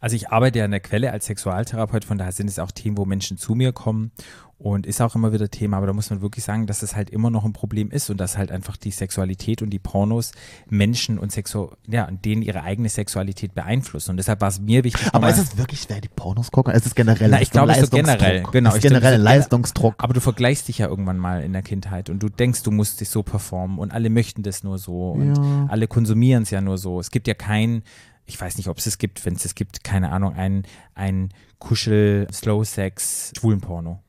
also 0.00 0.16
ich 0.16 0.30
arbeite 0.30 0.60
ja 0.60 0.64
in 0.64 0.70
der 0.70 0.80
Quelle 0.80 1.12
als 1.12 1.26
Sexualtherapeut, 1.26 2.04
von 2.04 2.16
daher 2.16 2.32
sind 2.32 2.48
es 2.48 2.58
auch 2.58 2.70
Themen, 2.70 2.96
wo 2.96 3.04
Menschen 3.04 3.36
zu 3.36 3.54
mir 3.54 3.72
kommen 3.72 4.12
und 4.58 4.86
ist 4.86 5.02
auch 5.02 5.14
immer 5.14 5.34
wieder 5.34 5.50
Thema, 5.50 5.76
aber 5.76 5.86
da 5.86 5.92
muss 5.92 6.08
man 6.08 6.22
wirklich 6.22 6.42
sagen, 6.44 6.66
dass 6.66 6.82
es 6.82 6.96
halt 6.96 7.10
immer 7.10 7.28
noch 7.28 7.44
ein 7.44 7.52
Problem 7.52 7.90
ist 7.90 8.08
und 8.08 8.16
dass 8.18 8.38
halt 8.38 8.50
einfach 8.50 8.78
die 8.78 8.90
Sexualität 8.90 9.60
und 9.60 9.68
die 9.68 9.78
Pornos 9.78 10.32
Menschen 10.70 11.18
und 11.18 11.30
Sexu 11.30 11.68
ja, 11.86 12.08
denen 12.10 12.40
ihre 12.40 12.62
eigene 12.62 12.88
Sexualität 12.88 13.54
beeinflussen 13.54 14.12
und 14.12 14.16
deshalb 14.16 14.40
war 14.40 14.48
es 14.48 14.58
mir 14.58 14.82
wichtig. 14.82 15.08
Aber 15.12 15.28
ist 15.28 15.38
es 15.38 15.58
wirklich, 15.58 15.84
wer 15.88 16.00
die 16.00 16.08
Pornos 16.08 16.50
gucken? 16.50 16.72
Es 16.72 16.86
ist 16.86 16.96
generell 16.96 17.30
Na, 17.30 17.42
ich 17.42 17.50
glaube, 17.50 17.72
es 17.72 17.82
ist 17.82 17.90
generell, 17.92 18.44
genau. 18.50 18.70
Es 18.70 18.76
ist 18.76 18.82
generell 18.82 19.14
ein 19.14 19.20
Leistungsdruck. 19.20 19.94
Aber 19.98 20.14
du 20.14 20.20
vergleichst 20.20 20.68
dich 20.68 20.78
ja 20.78 20.86
irgendwann 20.88 21.18
mal 21.18 21.42
in 21.42 21.52
der 21.52 21.62
Kindheit 21.62 22.08
und 22.08 22.22
du 22.22 22.30
denkst, 22.30 22.62
du 22.62 22.70
musst 22.70 23.00
dich 23.02 23.10
so 23.10 23.22
performen 23.22 23.78
und 23.78 23.92
alle 23.92 24.08
möchten 24.08 24.42
das 24.42 24.64
nur 24.64 24.78
so 24.78 25.10
und 25.12 25.34
Ja. 25.36 25.66
alle 25.68 25.86
konsumieren 25.86 26.44
es 26.44 26.50
ja 26.50 26.62
nur 26.62 26.78
so. 26.78 26.98
Es 26.98 27.10
gibt 27.10 27.28
ja 27.28 27.34
kein, 27.34 27.82
ich 28.24 28.40
weiß 28.40 28.56
nicht, 28.56 28.68
ob 28.68 28.78
es 28.78 28.86
es 28.86 28.96
gibt, 28.96 29.26
wenn 29.26 29.34
es 29.34 29.44
es 29.44 29.54
gibt, 29.54 29.84
keine 29.84 30.10
Ahnung, 30.12 30.34
ein, 30.34 30.62
ein 30.94 31.28
Kuschel, 31.58 32.26
Slow-Sex, 32.32 33.32
Schwulenporno. 33.38 34.00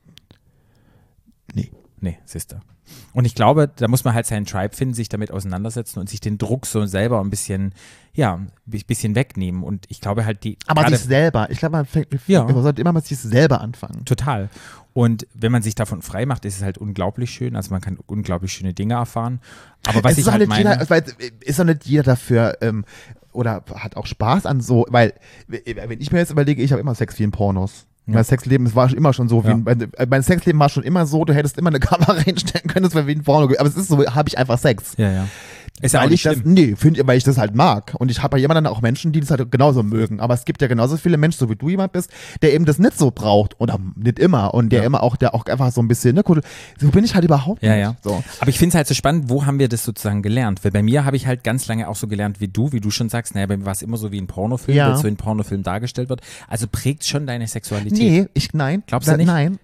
Nee. 1.54 1.72
Nee, 2.00 2.20
siehste. 2.26 2.60
Und 3.14 3.26
ich 3.26 3.36
glaube, 3.36 3.70
da 3.76 3.88
muss 3.88 4.04
man 4.04 4.14
halt 4.14 4.26
seinen 4.26 4.46
Tribe 4.46 4.76
finden, 4.76 4.94
sich 4.94 5.10
damit 5.10 5.32
auseinandersetzen 5.32 6.00
und 6.00 6.10
sich 6.10 6.20
den 6.20 6.38
Druck 6.38 6.66
so 6.66 6.86
selber 6.86 7.20
ein 7.20 7.30
bisschen, 7.30 7.74
ja, 8.14 8.36
ein 8.36 8.52
bisschen 8.66 9.16
wegnehmen. 9.16 9.64
Und 9.64 9.86
ich 9.90 10.00
glaube 10.00 10.26
halt, 10.26 10.44
die. 10.44 10.58
Aber 10.68 10.88
sich 10.88 11.00
selber. 11.00 11.50
Ich 11.50 11.60
glaube, 11.60 11.78
man, 11.78 11.86
fängt, 11.86 12.08
Ja. 12.28 12.44
man 12.44 12.62
sollte 12.62 12.80
immer 12.82 12.94
mit 12.94 13.06
sich 13.06 13.18
selber 13.18 13.62
anfangen. 13.62 14.06
Total. 14.06 14.50
Und 14.94 15.28
wenn 15.34 15.52
man 15.52 15.62
sich 15.62 15.76
davon 15.76 16.02
frei 16.02 16.26
macht, 16.26 16.46
ist 16.46 16.58
es 16.58 16.64
halt 16.64 16.78
unglaublich 16.78 17.32
schön. 17.32 17.56
Also 17.56 17.72
man 17.72 17.82
kann 17.82 18.00
unglaublich 18.06 18.54
schöne 18.54 18.74
Dinge 18.74 18.96
erfahren. 18.96 19.42
Aber 19.86 20.04
was 20.04 20.14
es 20.14 20.20
ich 20.20 20.28
halt 20.28 20.40
nicht 20.40 20.50
meine, 20.50 20.72
jeder, 20.74 20.90
weil, 20.90 21.04
ist 21.42 21.60
doch 21.60 21.66
nicht 21.66 21.86
jeder 21.86 22.04
dafür 22.04 22.58
ähm, 22.62 22.86
oder 23.32 23.64
hat 23.76 23.96
auch 23.98 24.06
Spaß 24.08 24.46
an 24.46 24.62
so, 24.62 24.86
weil 24.90 25.14
wenn 25.48 26.02
ich 26.02 26.12
mir 26.12 26.20
jetzt 26.20 26.32
überlege, 26.32 26.64
ich 26.64 26.72
habe 26.72 26.82
immer 26.82 26.96
Sex 26.96 27.20
wie 27.20 27.24
in 27.24 27.32
Pornos. 27.32 27.86
Ja. 28.08 28.14
Mein 28.16 28.24
Sexleben 28.24 28.66
es 28.66 28.74
war 28.76 28.88
schon 28.90 28.98
immer 28.98 29.14
schon 29.14 29.28
so, 29.28 29.44
wie 29.44 29.50
Ja. 29.50 29.54
ein, 29.56 29.64
mein, 29.64 29.92
mein 30.10 30.24
Sexleben 30.24 30.60
war 30.60 30.70
schon 30.70 30.84
immer 30.84 31.06
so, 31.06 31.26
du 31.26 31.34
hättest 31.34 31.58
immer 31.58 31.70
eine 31.70 31.80
Kamera 31.80 32.12
reinstellen 32.26 32.68
können, 32.70 32.84
das 32.86 32.96
wäre 32.96 33.06
wie 33.08 33.12
ein 33.16 33.24
Porno. 33.24 33.54
Aber 33.58 33.68
es 33.68 33.76
ist 33.76 33.90
so, 33.90 33.98
habe 34.06 34.30
ich 34.30 34.38
einfach 34.38 34.58
Sex. 34.58 34.94
ja, 34.98 35.12
ja. 35.12 35.28
Ist 35.80 35.94
ja 35.94 36.02
weil 36.02 36.10
nicht 36.10 36.26
ich 36.26 36.32
das, 36.34 36.42
nee, 36.44 36.76
finde, 36.76 37.06
weil 37.06 37.18
ich 37.20 37.24
das 37.24 37.38
halt 37.38 37.54
mag. 37.54 37.94
Und 38.00 38.10
ich 38.10 38.24
habe 38.24 38.32
bei 38.32 38.38
jemandem 38.40 38.66
auch 38.66 38.82
Menschen, 38.82 39.12
die 39.12 39.20
das 39.20 39.30
halt 39.30 39.52
genauso 39.52 39.84
mögen. 39.84 40.20
Aber 40.20 40.34
es 40.34 40.44
gibt 40.44 40.60
ja 40.62 40.68
genauso 40.68 40.98
viele 40.98 41.18
Menschen, 41.18 41.38
so 41.38 41.50
wie 41.52 41.56
du 41.56 41.70
jemand 41.70 41.92
bist, 41.92 42.10
der 42.42 42.54
eben 42.56 42.66
das 42.66 42.80
nicht 42.80 42.98
so 42.98 43.12
braucht. 43.12 43.60
Oder 43.60 43.78
nicht 43.96 44.18
immer. 44.18 44.56
Und 44.56 44.70
der 44.70 44.80
Ja. 44.82 44.86
immer 44.88 45.04
auch, 45.04 45.16
der 45.18 45.36
auch 45.36 45.46
einfach 45.46 45.72
so 45.72 45.80
ein 45.82 45.88
bisschen, 45.88 46.16
ne, 46.16 46.24
cool, 46.28 46.42
so 46.80 46.90
bin 46.90 47.04
ich 47.04 47.14
halt 47.14 47.26
überhaupt 47.26 47.62
Ja, 47.62 47.74
nicht. 47.76 47.82
ja. 47.82 47.96
So. 48.04 48.24
Aber 48.40 48.50
ich 48.50 48.58
finde 48.58 48.70
es 48.70 48.76
halt 48.76 48.88
so 48.88 48.96
spannend, 48.96 49.30
wo 49.30 49.46
haben 49.46 49.60
wir 49.60 49.70
das 49.70 49.84
sozusagen 49.84 50.24
gelernt? 50.24 50.64
Weil 50.64 50.72
bei 50.72 50.82
mir 50.82 51.06
habe 51.06 51.16
ich 51.16 51.28
halt 51.28 51.44
ganz 51.44 51.68
lange 51.68 51.88
auch 51.88 51.96
so 51.96 52.08
gelernt 52.08 52.42
wie 52.42 52.48
du, 52.48 52.72
wie 52.72 52.80
du 52.80 52.90
schon 52.90 53.10
sagst, 53.10 53.36
naja, 53.36 53.46
bei 53.46 53.58
mir 53.58 53.66
war 53.66 53.74
es 53.74 53.84
immer 53.84 53.98
so 53.98 54.12
wie 54.12 54.20
ein 54.20 54.26
Pornofilm, 54.28 54.76
Ja. 54.76 54.90
weil 54.90 54.98
so 54.98 55.08
in 55.08 55.16
Pornofilm 55.18 55.62
dargestellt 55.62 56.10
wird. 56.10 56.22
Also 56.48 56.66
prägt 56.72 57.06
schon 57.06 57.28
deine 57.28 57.48
Sexualität. 57.48 57.98
Nee, 58.00 58.26
ich, 58.34 58.52
nein. 58.54 58.82
Glaubst 58.88 59.10
du 59.10 59.16
nicht? 59.16 59.28
Nein. 59.28 59.60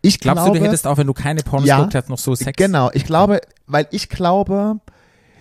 Ich 0.00 0.20
Glaubst 0.20 0.42
glaube, 0.44 0.58
du, 0.58 0.62
du 0.64 0.68
hättest 0.68 0.86
auch, 0.86 0.96
wenn 0.96 1.06
du 1.06 1.12
keine 1.12 1.42
Pornos 1.42 1.68
Ja. 1.68 1.76
geguckt 1.76 1.94
hast, 1.96 2.08
noch 2.08 2.18
so 2.18 2.34
Sex? 2.34 2.52
Genau, 2.56 2.90
ich 2.94 3.04
glaube, 3.04 3.42
weil 3.66 3.86
ich 3.90 4.08
glaube, 4.08 4.80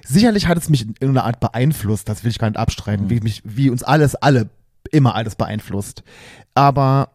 sicherlich 0.09 0.47
hat 0.47 0.57
es 0.57 0.69
mich 0.69 0.81
in 0.83 0.95
irgendeiner 0.99 1.25
Art 1.25 1.39
beeinflusst, 1.39 2.09
das 2.09 2.23
will 2.23 2.31
ich 2.31 2.39
gar 2.39 2.49
nicht 2.49 2.57
abstreiten, 2.59 3.05
Mhm. 3.05 3.09
wie, 3.09 3.19
mich, 3.21 3.41
wie 3.45 3.69
uns 3.69 3.83
alles, 3.83 4.15
alle, 4.15 4.49
immer 4.91 5.15
alles 5.15 5.35
beeinflusst. 5.35 6.03
Aber 6.55 7.09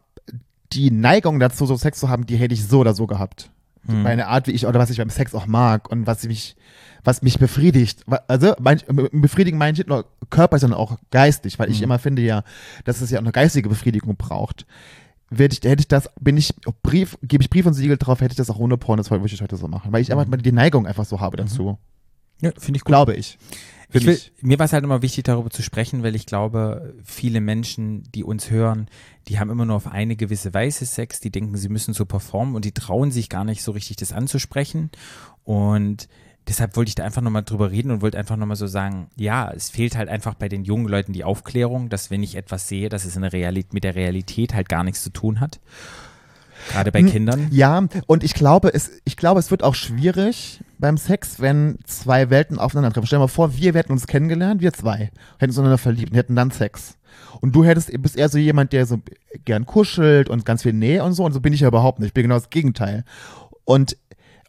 die 0.72 0.90
Neigung 0.90 1.38
dazu, 1.40 1.66
so 1.66 1.76
Sex 1.76 1.99
zu 2.01 2.09
haben, 2.09 2.26
die 2.26 2.36
hätte 2.36 2.55
ich 2.55 2.66
so 2.66 2.80
oder 2.80 2.95
so 2.95 3.07
gehabt. 3.07 3.51
Mhm. 3.86 4.03
Meine 4.03 4.28
Art, 4.28 4.47
wie 4.47 4.53
ich, 4.53 4.66
oder 4.66 4.78
was 4.80 4.90
ich 4.90 4.99
beim 4.99 5.11
Sex 5.11 5.34
auch 5.34 5.47
mag 5.47 5.90
und 5.90 6.07
was 6.07 6.24
mich, 6.24 6.57
was 7.05 7.20
mich 7.22 7.38
befriedigt. 7.38 8.05
Also, 8.28 8.55
mein, 8.61 8.80
befriedigen 9.12 9.59
meine 9.59 9.72
ich 9.72 9.78
nicht 9.78 9.88
nur 9.88 10.07
körperlich, 10.30 10.62
sondern 10.62 10.80
auch 10.80 10.97
geistig, 11.11 11.59
weil 11.59 11.70
ich 11.70 11.78
Mhm. 11.78 11.84
immer 11.84 11.99
finde 11.99 12.22
ja, 12.22 12.42
dass 12.84 13.01
es 13.03 13.11
ja 13.11 13.18
auch 13.18 13.22
eine 13.22 13.32
geistige 13.32 13.68
Befriedigung 13.68 14.16
braucht. 14.16 14.64
Werde 15.30 15.53
ich, 15.55 15.68
hätte 15.68 15.80
ich 15.80 15.88
das, 15.88 16.09
bin 16.20 16.36
ich, 16.36 16.55
Brief, 16.82 17.18
gebe 17.22 17.42
ich 17.42 17.51
Brief 17.51 17.66
und 17.66 17.74
Siegel 17.74 17.97
drauf, 17.99 18.20
hätte 18.20 18.32
ich 18.32 18.36
das 18.36 18.51
auch 18.51 18.59
ohne 18.59 18.76
Pornos, 18.78 19.11
würde 19.11 19.26
ich 19.26 19.42
heute 19.42 19.57
so 19.57 19.68
machen. 19.68 19.92
Weil 19.92 20.01
ich 20.03 20.09
Mhm. 20.11 20.18
einfach 20.18 20.36
die 20.38 20.53
Neigung 20.53 20.86
einfach 20.86 21.05
so 21.05 21.20
habe 21.20 21.36
dazu. 21.36 21.76
Ja, 22.41 22.51
finde 22.59 22.76
ich 22.78 22.85
gut. 22.85 22.89
Glaube 22.89 23.14
ich. 23.14 23.39
Ich 23.97 24.07
will, 24.07 24.18
mir 24.41 24.59
war 24.59 24.66
es 24.66 24.72
halt 24.72 24.82
immer 24.82 25.03
wichtig, 25.03 25.22
darüber 25.22 25.51
zu 25.51 25.62
sprechen, 25.62 26.03
weil 26.03 26.16
ich 26.16 26.26
glaube, 26.26 26.95
viele 27.05 27.41
Menschen, 27.41 28.03
die 28.12 28.24
uns 28.24 28.51
hören, 28.51 28.89
die 29.28 29.39
haben 29.39 29.51
immer 29.51 29.66
nur 29.66 29.76
auf 29.76 29.87
eine 29.87 30.16
gewisse 30.16 30.53
Weise 30.53 30.85
Sex, 30.85 31.20
die 31.20 31.30
denken, 31.30 31.57
sie 31.57 31.68
müssen 31.68 31.95
so 31.95 32.05
performen 32.05 32.57
und 32.57 32.64
die 32.64 32.72
trauen 32.72 33.12
sich 33.12 33.28
gar 33.28 33.45
nicht 33.45 33.62
so 33.62 33.70
richtig, 33.70 33.97
das 33.99 34.12
anzusprechen. 34.12 34.91
Und 35.45 36.09
deshalb 36.49 36.74
wollte 36.74 36.89
ich 36.89 36.95
da 36.97 37.05
einfach 37.05 37.22
nochmal 37.22 37.45
drüber 37.45 37.70
reden 37.70 37.93
und 37.93 38.03
wollte 38.03 38.18
einfach 38.18 38.37
nochmal 38.37 38.57
so 38.57 38.66
sagen, 38.66 39.11
ja, 39.14 39.53
es 39.53 39.70
fehlt 39.70 39.97
halt 39.97 40.09
einfach 40.09 40.35
bei 40.35 40.49
den 40.49 40.64
jungen 40.64 40.89
Leuten 40.89 41.12
die 41.12 41.22
Aufklärung, 41.22 41.89
dass 41.89 42.11
wenn 42.11 42.24
ich 42.24 42.35
etwas 42.35 42.66
sehe, 42.66 42.89
dass 42.89 43.05
es 43.05 43.14
in 43.14 43.22
der 43.22 43.32
Realität, 43.32 43.74
mit 43.74 43.85
der 43.85 43.95
Realität 43.95 44.55
halt 44.55 44.68
gar 44.68 44.82
nichts 44.82 45.05
zu 45.05 45.11
tun 45.11 45.39
hat. 45.39 45.61
Gerade 46.70 46.91
bei 46.93 47.01
Hm, 47.01 47.11
Kindern. 47.11 47.49
Ja, 47.53 47.87
und 48.07 48.24
ich 48.24 48.35
glaube, 48.35 48.72
es, 48.72 48.91
ich 49.05 49.16
glaube, 49.16 49.39
es 49.39 49.51
wird 49.51 49.62
auch 49.62 49.74
schwierig 49.74 50.61
beim 50.78 50.96
Sex, 50.96 51.40
wenn 51.40 51.78
zwei 51.84 52.30
Welten 52.30 52.58
aufeinandertreffen. 52.58 53.06
Stell 53.06 53.18
dir 53.18 53.24
mal 53.24 53.28
vor, 53.28 53.56
wir 53.56 53.72
hätten 53.74 53.92
uns 53.92 54.06
kennengelernt, 54.06 54.60
wir 54.60 54.72
zwei, 54.72 55.10
hätten 55.38 55.50
uns 55.50 55.58
einander 55.58 55.78
verliebt 55.78 56.10
und 56.10 56.16
hätten 56.16 56.36
dann 56.36 56.50
Sex. 56.50 56.96
Und 57.40 57.54
du 57.54 57.64
hättest, 57.64 57.90
bist 58.02 58.16
eher 58.16 58.28
so 58.28 58.38
jemand, 58.38 58.72
der 58.72 58.86
so 58.86 59.00
gern 59.44 59.66
kuschelt 59.66 60.28
und 60.28 60.44
ganz 60.44 60.62
viel 60.62 60.72
Nähe 60.72 61.02
und 61.04 61.12
so, 61.12 61.24
und 61.24 61.32
so 61.32 61.40
bin 61.40 61.52
ich 61.52 61.60
ja 61.60 61.68
überhaupt 61.68 61.98
nicht. 61.98 62.08
Ich 62.08 62.14
bin 62.14 62.24
genau 62.24 62.36
das 62.36 62.50
Gegenteil. 62.50 63.04
Und 63.64 63.96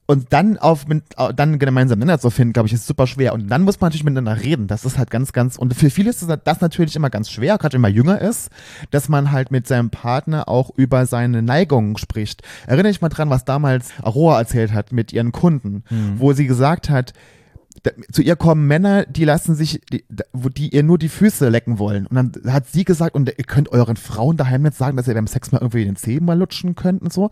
und 0.08 0.32
dann 0.34 0.58
auf 0.58 0.88
mit, 0.88 1.04
dann 1.36 1.58
gemeinsam 1.58 2.00
Nenner 2.00 2.20
zu 2.20 2.30
finden, 2.30 2.54
glaube 2.54 2.68
ich, 2.68 2.74
ist 2.74 2.86
super 2.86 3.08
schwer. 3.08 3.34
Und 3.34 3.48
dann 3.48 3.64
muss 3.64 3.80
man 3.82 3.88
natürlich 3.88 4.04
miteinander 4.04 4.42
reden. 4.42 4.68
Das 4.68 4.86
ist 4.86 4.98
halt 4.98 5.10
ganz, 5.10 5.34
ganz, 5.34 5.58
und 5.58 5.74
für 5.74 5.90
viele 5.90 6.10
ist 6.10 6.28
das, 6.28 6.40
das 6.44 6.62
natürlich 6.62 6.96
immer 6.96 7.10
ganz 7.10 7.30
schwer, 7.30 7.58
gerade 7.58 7.74
wenn 7.74 7.82
man 7.82 7.94
jünger 7.94 8.22
ist, 8.22 8.50
dass 8.92 9.10
man 9.10 9.32
halt 9.32 9.52
mit 9.52 9.68
seinem 9.68 9.90
Partner 9.90 10.48
auch 10.48 10.72
über 10.76 11.06
seine 11.06 11.42
Neigungen 11.42 11.98
spricht. 11.98 12.44
Erinnere 12.68 12.92
ich 12.92 13.02
mal 13.02 13.10
dran, 13.10 13.30
was 13.30 13.46
damals 13.46 13.90
Aroa 14.02 14.40
erzählt 14.40 14.74
hat 14.74 14.92
mit 14.92 15.12
ihren 15.12 15.32
Kunden, 15.32 15.84
wo 16.18 16.34
sie 16.34 16.46
gesagt 16.46 16.90
hat, 16.90 17.14
da, 17.86 17.92
zu 18.12 18.22
ihr 18.22 18.36
kommen 18.36 18.66
Männer, 18.68 19.06
die 19.06 19.26
lassen 19.26 19.54
sich, 19.56 19.80
die, 19.92 20.04
da- 20.10 20.24
wo 20.34 20.50
die 20.50 20.70
ihr 20.76 20.82
nur 20.84 20.98
die 20.98 21.08
Füße 21.10 21.50
lecken 21.50 21.78
wollen. 21.80 22.08
Und 22.08 22.16
dann 22.16 22.54
hat 22.54 22.68
sie 22.68 22.84
gesagt, 22.84 23.16
und 23.16 23.30
ihr 23.30 23.44
könnt 23.46 23.72
euren 23.72 23.96
Frauen 23.96 24.38
daheim 24.38 24.64
nicht 24.64 24.76
sagen, 24.76 24.98
dass 24.98 25.08
ihr 25.08 25.14
beim 25.14 25.28
Sex 25.28 25.52
mal 25.52 25.60
irgendwie 25.62 25.86
den 25.86 25.96
Zehen 25.96 26.26
mal 26.26 26.38
lutschen 26.38 26.76
könnt 26.76 27.02
und 27.02 27.14
so. 27.14 27.30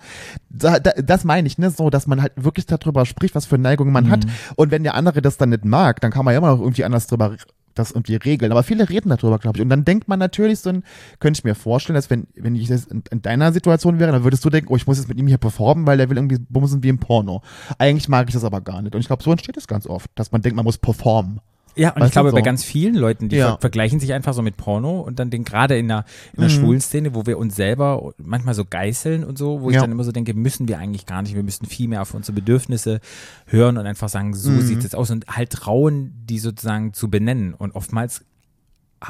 Da, 0.50 0.80
da, 0.80 0.92
das 0.92 1.24
meine 1.24 1.48
ich, 1.48 1.58
ne, 1.58 1.72
so, 1.72 1.90
dass 1.90 2.08
man 2.08 2.22
halt 2.22 2.34
wirklich 2.36 2.66
darüber 2.68 3.06
spricht, 3.06 3.36
was 3.36 3.46
für 3.48 3.58
Neigungen 3.58 3.92
man 3.92 4.10
hat. 4.12 4.26
Und 4.56 4.72
wenn 4.72 4.84
der 4.84 4.94
andere 4.96 5.22
das 5.22 5.38
dann 5.38 5.50
nicht 5.50 5.66
mag, 5.66 6.00
dann 6.02 6.12
kann 6.12 6.24
man 6.26 6.34
ja 6.34 6.38
immer 6.38 6.52
noch 6.52 6.60
irgendwie 6.62 6.84
anders 6.86 7.08
drüber 7.08 7.36
das 7.74 7.92
irgendwie 7.92 8.16
regeln. 8.16 8.52
Aber 8.52 8.64
viele 8.64 8.90
reden 8.90 9.10
darüber, 9.10 9.40
glaube 9.40 9.58
ich. 9.58 9.62
Und 9.62 9.70
dann 9.70 9.86
denkt 9.86 10.08
man 10.08 10.20
natürlich 10.20 10.60
so, 10.60 10.70
ein, 10.70 10.84
könnte 11.20 11.40
ich 11.40 11.44
mir 11.44 11.56
vorstellen, 11.56 11.96
dass 11.96 12.10
wenn, 12.10 12.28
wenn 12.36 12.56
ich 12.56 12.68
das 12.68 12.86
in, 12.86 13.04
in 13.10 13.22
deiner 13.22 13.52
Situation 13.54 14.00
wäre, 14.00 14.12
dann 14.12 14.24
würdest 14.24 14.44
du 14.46 14.50
denken, 14.50 14.72
oh, 14.72 14.76
ich 14.76 14.88
muss 14.88 14.98
jetzt 14.98 15.10
mit 15.10 15.18
ihm 15.18 15.28
hier 15.28 15.38
performen, 15.38 15.86
weil 15.86 15.98
der 15.98 16.10
will 16.10 16.18
irgendwie 16.18 16.40
bumsen 16.50 16.84
wie 16.84 16.90
im 16.90 17.00
Porno. 17.00 17.42
Eigentlich 17.78 18.10
mag 18.10 18.28
ich 18.28 18.34
das 18.34 18.44
aber 18.44 18.62
gar 18.62 18.82
nicht. 18.82 18.96
Und 18.96 19.02
ich 19.02 19.08
glaube, 19.08 19.24
so 19.24 19.32
entsteht 19.32 19.58
es 19.58 19.68
ganz 19.68 19.88
oft, 19.88 20.10
dass 20.16 20.32
man 20.32 20.42
denkt, 20.42 20.56
man 20.56 20.66
muss 20.66 20.78
performen. 20.78 21.40
Ja, 21.76 21.90
und 21.90 22.02
Weißt 22.02 22.08
ich 22.08 22.12
glaube, 22.12 22.30
du, 22.30 22.36
bei 22.36 22.42
so. 22.42 22.46
ganz 22.46 22.64
vielen 22.64 22.96
Leuten, 22.96 23.30
die 23.30 23.36
Ja. 23.38 23.52
ver 23.54 23.58
vergleichen 23.62 24.00
sich 24.00 24.14
einfach 24.14 24.34
so 24.34 24.42
mit 24.42 24.58
Porno 24.58 25.00
und 25.02 25.18
dann 25.20 25.30
den 25.32 25.44
gerade 25.44 25.78
in 25.78 25.88
der, 25.88 26.06
in 26.34 26.42
der 26.42 26.50
Mhm. 26.50 26.54
schwulen 26.54 26.82
Szene, 26.82 27.16
wo 27.16 27.26
wir 27.26 27.38
uns 27.40 27.56
selber 27.56 28.14
manchmal 28.18 28.54
so 28.54 28.64
geißeln 28.66 29.24
und 29.24 29.38
so, 29.38 29.62
wo 29.62 29.70
ich 29.70 29.76
Ja. 29.76 29.82
dann 29.82 29.92
immer 29.92 30.04
so 30.04 30.12
denke, 30.12 30.34
müssen 30.36 30.68
wir 30.68 30.78
eigentlich 30.78 31.06
gar 31.08 31.22
nicht, 31.24 31.34
wir 31.36 31.44
müssen 31.44 31.66
viel 31.66 31.88
mehr 31.88 32.02
auf 32.04 32.14
unsere 32.14 32.34
Bedürfnisse 32.36 33.00
hören 33.48 33.78
und 33.78 33.86
einfach 33.88 34.10
sagen, 34.10 34.34
so 34.36 34.52
Mhm. 34.52 34.62
sieht 34.62 34.84
es 34.86 34.94
aus 34.94 35.10
und 35.10 35.26
halt 35.28 35.50
trauen, 35.52 36.14
die 36.26 36.38
sozusagen 36.40 36.94
zu 36.94 37.10
benennen. 37.10 37.54
Und 37.56 37.74
oftmals 37.76 38.24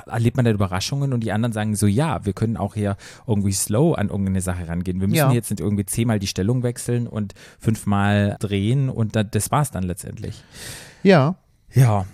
erlebt 0.08 0.38
man 0.38 0.46
da 0.46 0.52
Überraschungen 0.52 1.14
und 1.14 1.20
die 1.20 1.32
anderen 1.32 1.54
sagen 1.54 1.76
so, 1.76 1.86
ja, 1.86 2.26
wir 2.26 2.34
können 2.34 2.58
auch 2.58 2.74
hier 2.74 2.96
irgendwie 3.28 3.52
slow 3.52 3.94
an 3.96 4.08
irgendeine 4.10 4.42
Sache 4.42 4.68
rangehen. 4.68 5.00
Wir 5.02 5.08
müssen 5.08 5.18
Ja. 5.20 5.32
jetzt 5.32 5.52
nicht 5.52 5.60
irgendwie 5.60 5.86
zehnmal 5.86 6.18
die 6.18 6.26
Stellung 6.28 6.64
wechseln 6.64 7.06
und 7.08 7.34
fünfmal 7.60 8.38
drehen 8.40 8.90
und 8.90 9.16
da, 9.16 9.24
das 9.24 9.52
war's 9.52 9.70
dann 9.70 9.84
letztendlich. 9.84 10.44
Ja. 11.04 11.36
Ja, 11.74 12.06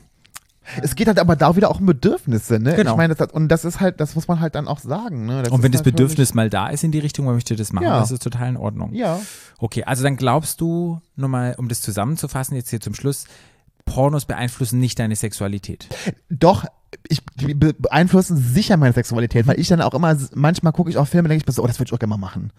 Es 0.82 0.96
geht 0.96 1.08
halt 1.08 1.20
aber 1.20 1.36
da 1.36 1.56
wieder 1.56 1.70
auch 1.72 1.80
um 1.80 1.86
Bedürfnisse, 1.86 2.60
ne? 2.60 2.76
Genau. 2.76 2.92
Ich 2.92 2.98
meine, 2.98 3.16
das, 3.16 3.32
und 3.32 3.48
das 3.50 3.66
ist 3.66 3.80
halt, 3.80 4.00
das 4.00 4.16
muss 4.16 4.28
man 4.28 4.40
halt 4.40 4.56
dann 4.56 4.68
auch 4.68 4.80
sagen, 4.80 5.26
ne? 5.26 5.44
Das 5.44 5.52
und 5.52 5.64
wenn 5.64 5.72
das 5.72 5.80
halt 5.80 5.86
Bedürfnis 5.96 6.34
mal 6.34 6.50
da 6.50 6.68
ist 6.70 6.84
in 6.84 6.92
die 6.92 7.00
Richtung, 7.00 7.26
man 7.26 7.36
möchte 7.36 7.56
das 7.56 7.74
machen, 7.74 7.86
Ja. 7.86 8.00
das 8.00 8.12
ist 8.12 8.24
total 8.24 8.50
in 8.50 8.58
Ordnung. 8.58 8.94
Ja. 8.94 9.20
Okay, 9.58 9.84
also 9.84 10.04
dann 10.04 10.16
glaubst 10.16 10.62
du, 10.62 11.02
nur 11.16 11.30
mal, 11.30 11.56
um 11.58 11.68
das 11.68 11.82
zusammenzufassen, 11.82 12.56
jetzt 12.56 12.70
hier 12.70 12.80
zum 12.80 12.94
Schluss, 12.94 13.26
Pornos 13.86 14.26
beeinflussen 14.26 14.80
nicht 14.80 15.00
deine 15.00 15.16
Sexualität. 15.16 15.88
Doch, 16.30 16.66
ich 17.08 17.24
beeinflussen 17.26 18.38
sicher 18.38 18.78
meine 18.78 18.94
Sexualität, 18.94 19.48
weil 19.48 19.60
ich 19.60 19.68
dann 19.68 19.82
auch 19.82 19.94
immer, 19.94 20.16
manchmal 20.36 20.74
gucke 20.74 20.90
ich 20.90 20.98
auch 20.98 21.08
Filme, 21.08 21.28
denke 21.30 21.42
ich 21.44 21.48
mir 21.48 21.54
so, 21.54 21.64
oh, 21.64 21.68
das 21.68 21.80
würde 21.80 21.90
ich 21.90 21.94
auch 21.94 22.00
gerne 22.00 22.12
mal 22.12 22.18
machen. 22.18 22.52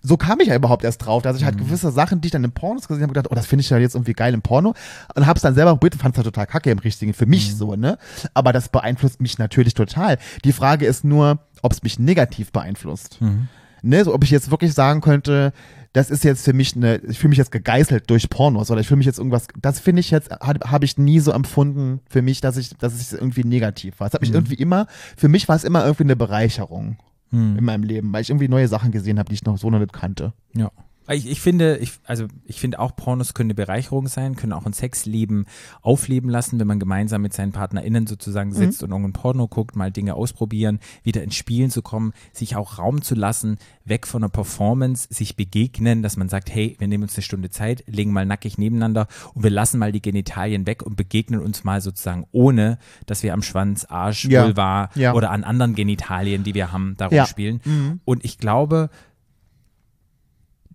So 0.00 0.16
kam 0.16 0.38
ich 0.40 0.48
ja 0.48 0.54
überhaupt 0.54 0.84
erst 0.84 1.04
drauf, 1.04 1.22
dass 1.22 1.36
ich 1.36 1.44
halt 1.44 1.58
gewisse 1.58 1.90
Sachen, 1.90 2.20
die 2.20 2.26
ich 2.26 2.32
dann 2.32 2.44
in 2.44 2.52
Pornos 2.52 2.86
gesehen 2.86 3.02
habe, 3.02 3.12
gedacht, 3.12 3.30
oh, 3.30 3.34
das 3.34 3.46
finde 3.46 3.62
ich 3.62 3.70
ja 3.70 3.78
jetzt 3.78 3.94
irgendwie 3.94 4.12
geil 4.12 4.32
im 4.32 4.42
Porno 4.42 4.74
und 5.14 5.26
hab's 5.26 5.42
dann 5.42 5.54
selber 5.54 5.72
probiert 5.72 5.94
und 5.94 6.00
fand's 6.00 6.16
halt 6.16 6.24
total 6.24 6.46
kacke 6.46 6.70
im 6.70 6.78
Richtigen, 6.78 7.14
für 7.14 7.26
mich 7.26 7.56
so, 7.56 7.74
ne? 7.74 7.98
Aber 8.32 8.52
das 8.52 8.68
beeinflusst 8.68 9.20
mich 9.20 9.38
natürlich 9.38 9.74
total. 9.74 10.18
Die 10.44 10.52
Frage 10.52 10.86
ist 10.86 11.04
nur, 11.04 11.40
ob 11.62 11.72
es 11.72 11.82
mich 11.82 11.98
negativ 11.98 12.52
beeinflusst. 12.52 13.20
Ne, 13.82 14.04
so 14.04 14.12
ob 14.12 14.24
ich 14.24 14.30
jetzt 14.30 14.50
wirklich 14.50 14.74
sagen 14.74 15.00
könnte, 15.00 15.52
das 15.92 16.10
ist 16.10 16.24
jetzt 16.24 16.44
für 16.44 16.52
mich 16.52 16.74
eine, 16.76 16.96
ich 16.96 17.18
fühle 17.18 17.30
mich 17.30 17.38
jetzt 17.38 17.52
gegeißelt 17.52 18.10
durch 18.10 18.28
Pornos 18.28 18.70
oder 18.70 18.80
ich 18.80 18.88
fühle 18.88 18.98
mich 18.98 19.06
jetzt 19.06 19.18
irgendwas, 19.18 19.46
das 19.60 19.80
finde 19.80 20.00
ich 20.00 20.10
jetzt, 20.10 20.30
habe 20.30 20.70
hab 20.70 20.82
ich 20.84 20.98
nie 20.98 21.20
so 21.20 21.32
empfunden 21.32 22.00
für 22.08 22.20
mich, 22.20 22.40
dass 22.40 22.56
ich, 22.56 22.70
dass 22.76 22.94
es 22.94 23.12
irgendwie 23.12 23.44
negativ 23.44 24.00
war. 24.00 24.08
Es 24.08 24.14
hat 24.14 24.20
mich 24.20 24.32
irgendwie 24.32 24.54
immer, 24.54 24.86
für 25.16 25.28
mich 25.28 25.48
war 25.48 25.56
es 25.56 25.64
immer 25.64 25.82
irgendwie 25.82 26.04
eine 26.04 26.16
Bereicherung 26.16 26.98
in 27.30 27.64
meinem 27.64 27.82
Leben, 27.82 28.12
weil 28.12 28.22
ich 28.22 28.30
irgendwie 28.30 28.48
neue 28.48 28.68
Sachen 28.68 28.90
gesehen 28.90 29.18
habe, 29.18 29.28
die 29.28 29.34
ich 29.34 29.44
noch 29.44 29.58
so 29.58 29.70
noch 29.70 29.78
nicht 29.78 29.92
kannte. 29.92 30.32
Ja. 30.54 30.70
Ich, 31.10 31.26
ich 31.28 31.40
finde, 31.40 31.78
ich, 31.78 31.92
also 32.04 32.26
ich 32.44 32.60
finde 32.60 32.78
auch 32.80 32.94
Pornos 32.94 33.34
können 33.34 33.48
eine 33.48 33.54
Bereicherung 33.54 34.08
sein, 34.08 34.36
können 34.36 34.52
auch 34.52 34.66
ein 34.66 34.72
Sexleben 34.72 35.46
aufleben 35.82 36.28
lassen, 36.30 36.58
wenn 36.60 36.66
man 36.66 36.78
gemeinsam 36.78 37.22
mit 37.22 37.32
seinen 37.32 37.52
PartnerInnen 37.52 38.06
sozusagen 38.06 38.52
sitzt 38.52 38.82
und 38.82 38.90
irgendein 38.90 39.12
Porno 39.14 39.48
guckt, 39.48 39.76
mal 39.76 39.90
Dinge 39.90 40.14
ausprobieren, 40.14 40.80
wieder 41.02 41.22
ins 41.22 41.34
Spielen 41.36 41.70
zu 41.70 41.82
kommen, 41.82 42.12
sich 42.32 42.56
auch 42.56 42.78
Raum 42.78 43.02
zu 43.02 43.14
lassen, 43.14 43.58
weg 43.84 44.06
von 44.06 44.22
der 44.22 44.28
Performance, 44.28 45.08
sich 45.10 45.34
begegnen, 45.36 46.02
dass 46.02 46.16
man 46.16 46.28
sagt, 46.28 46.50
hey, 46.54 46.76
wir 46.78 46.88
nehmen 46.88 47.04
uns 47.04 47.14
eine 47.16 47.22
Stunde 47.22 47.50
Zeit, 47.50 47.84
legen 47.86 48.12
mal 48.12 48.26
nackig 48.26 48.58
nebeneinander 48.58 49.06
und 49.34 49.42
wir 49.42 49.50
lassen 49.50 49.78
mal 49.78 49.92
die 49.92 50.02
Genitalien 50.02 50.66
weg 50.66 50.82
und 50.82 50.96
begegnen 50.96 51.40
uns 51.40 51.64
mal 51.64 51.80
sozusagen 51.80 52.26
ohne, 52.32 52.78
dass 53.06 53.22
wir 53.22 53.32
am 53.32 53.42
Schwanz, 53.42 53.86
Arsch, 53.86 54.26
Ja. 54.26 54.44
Vulva 54.44 54.90
Ja. 54.94 55.14
oder 55.14 55.30
an 55.30 55.44
anderen 55.44 55.74
Genitalien, 55.74 56.44
die 56.44 56.54
wir 56.54 56.70
haben, 56.72 56.94
da 56.98 57.08
Ja. 57.08 57.22
rumspielen. 57.22 58.00
Und 58.04 58.24
ich 58.24 58.38
glaube, 58.38 58.90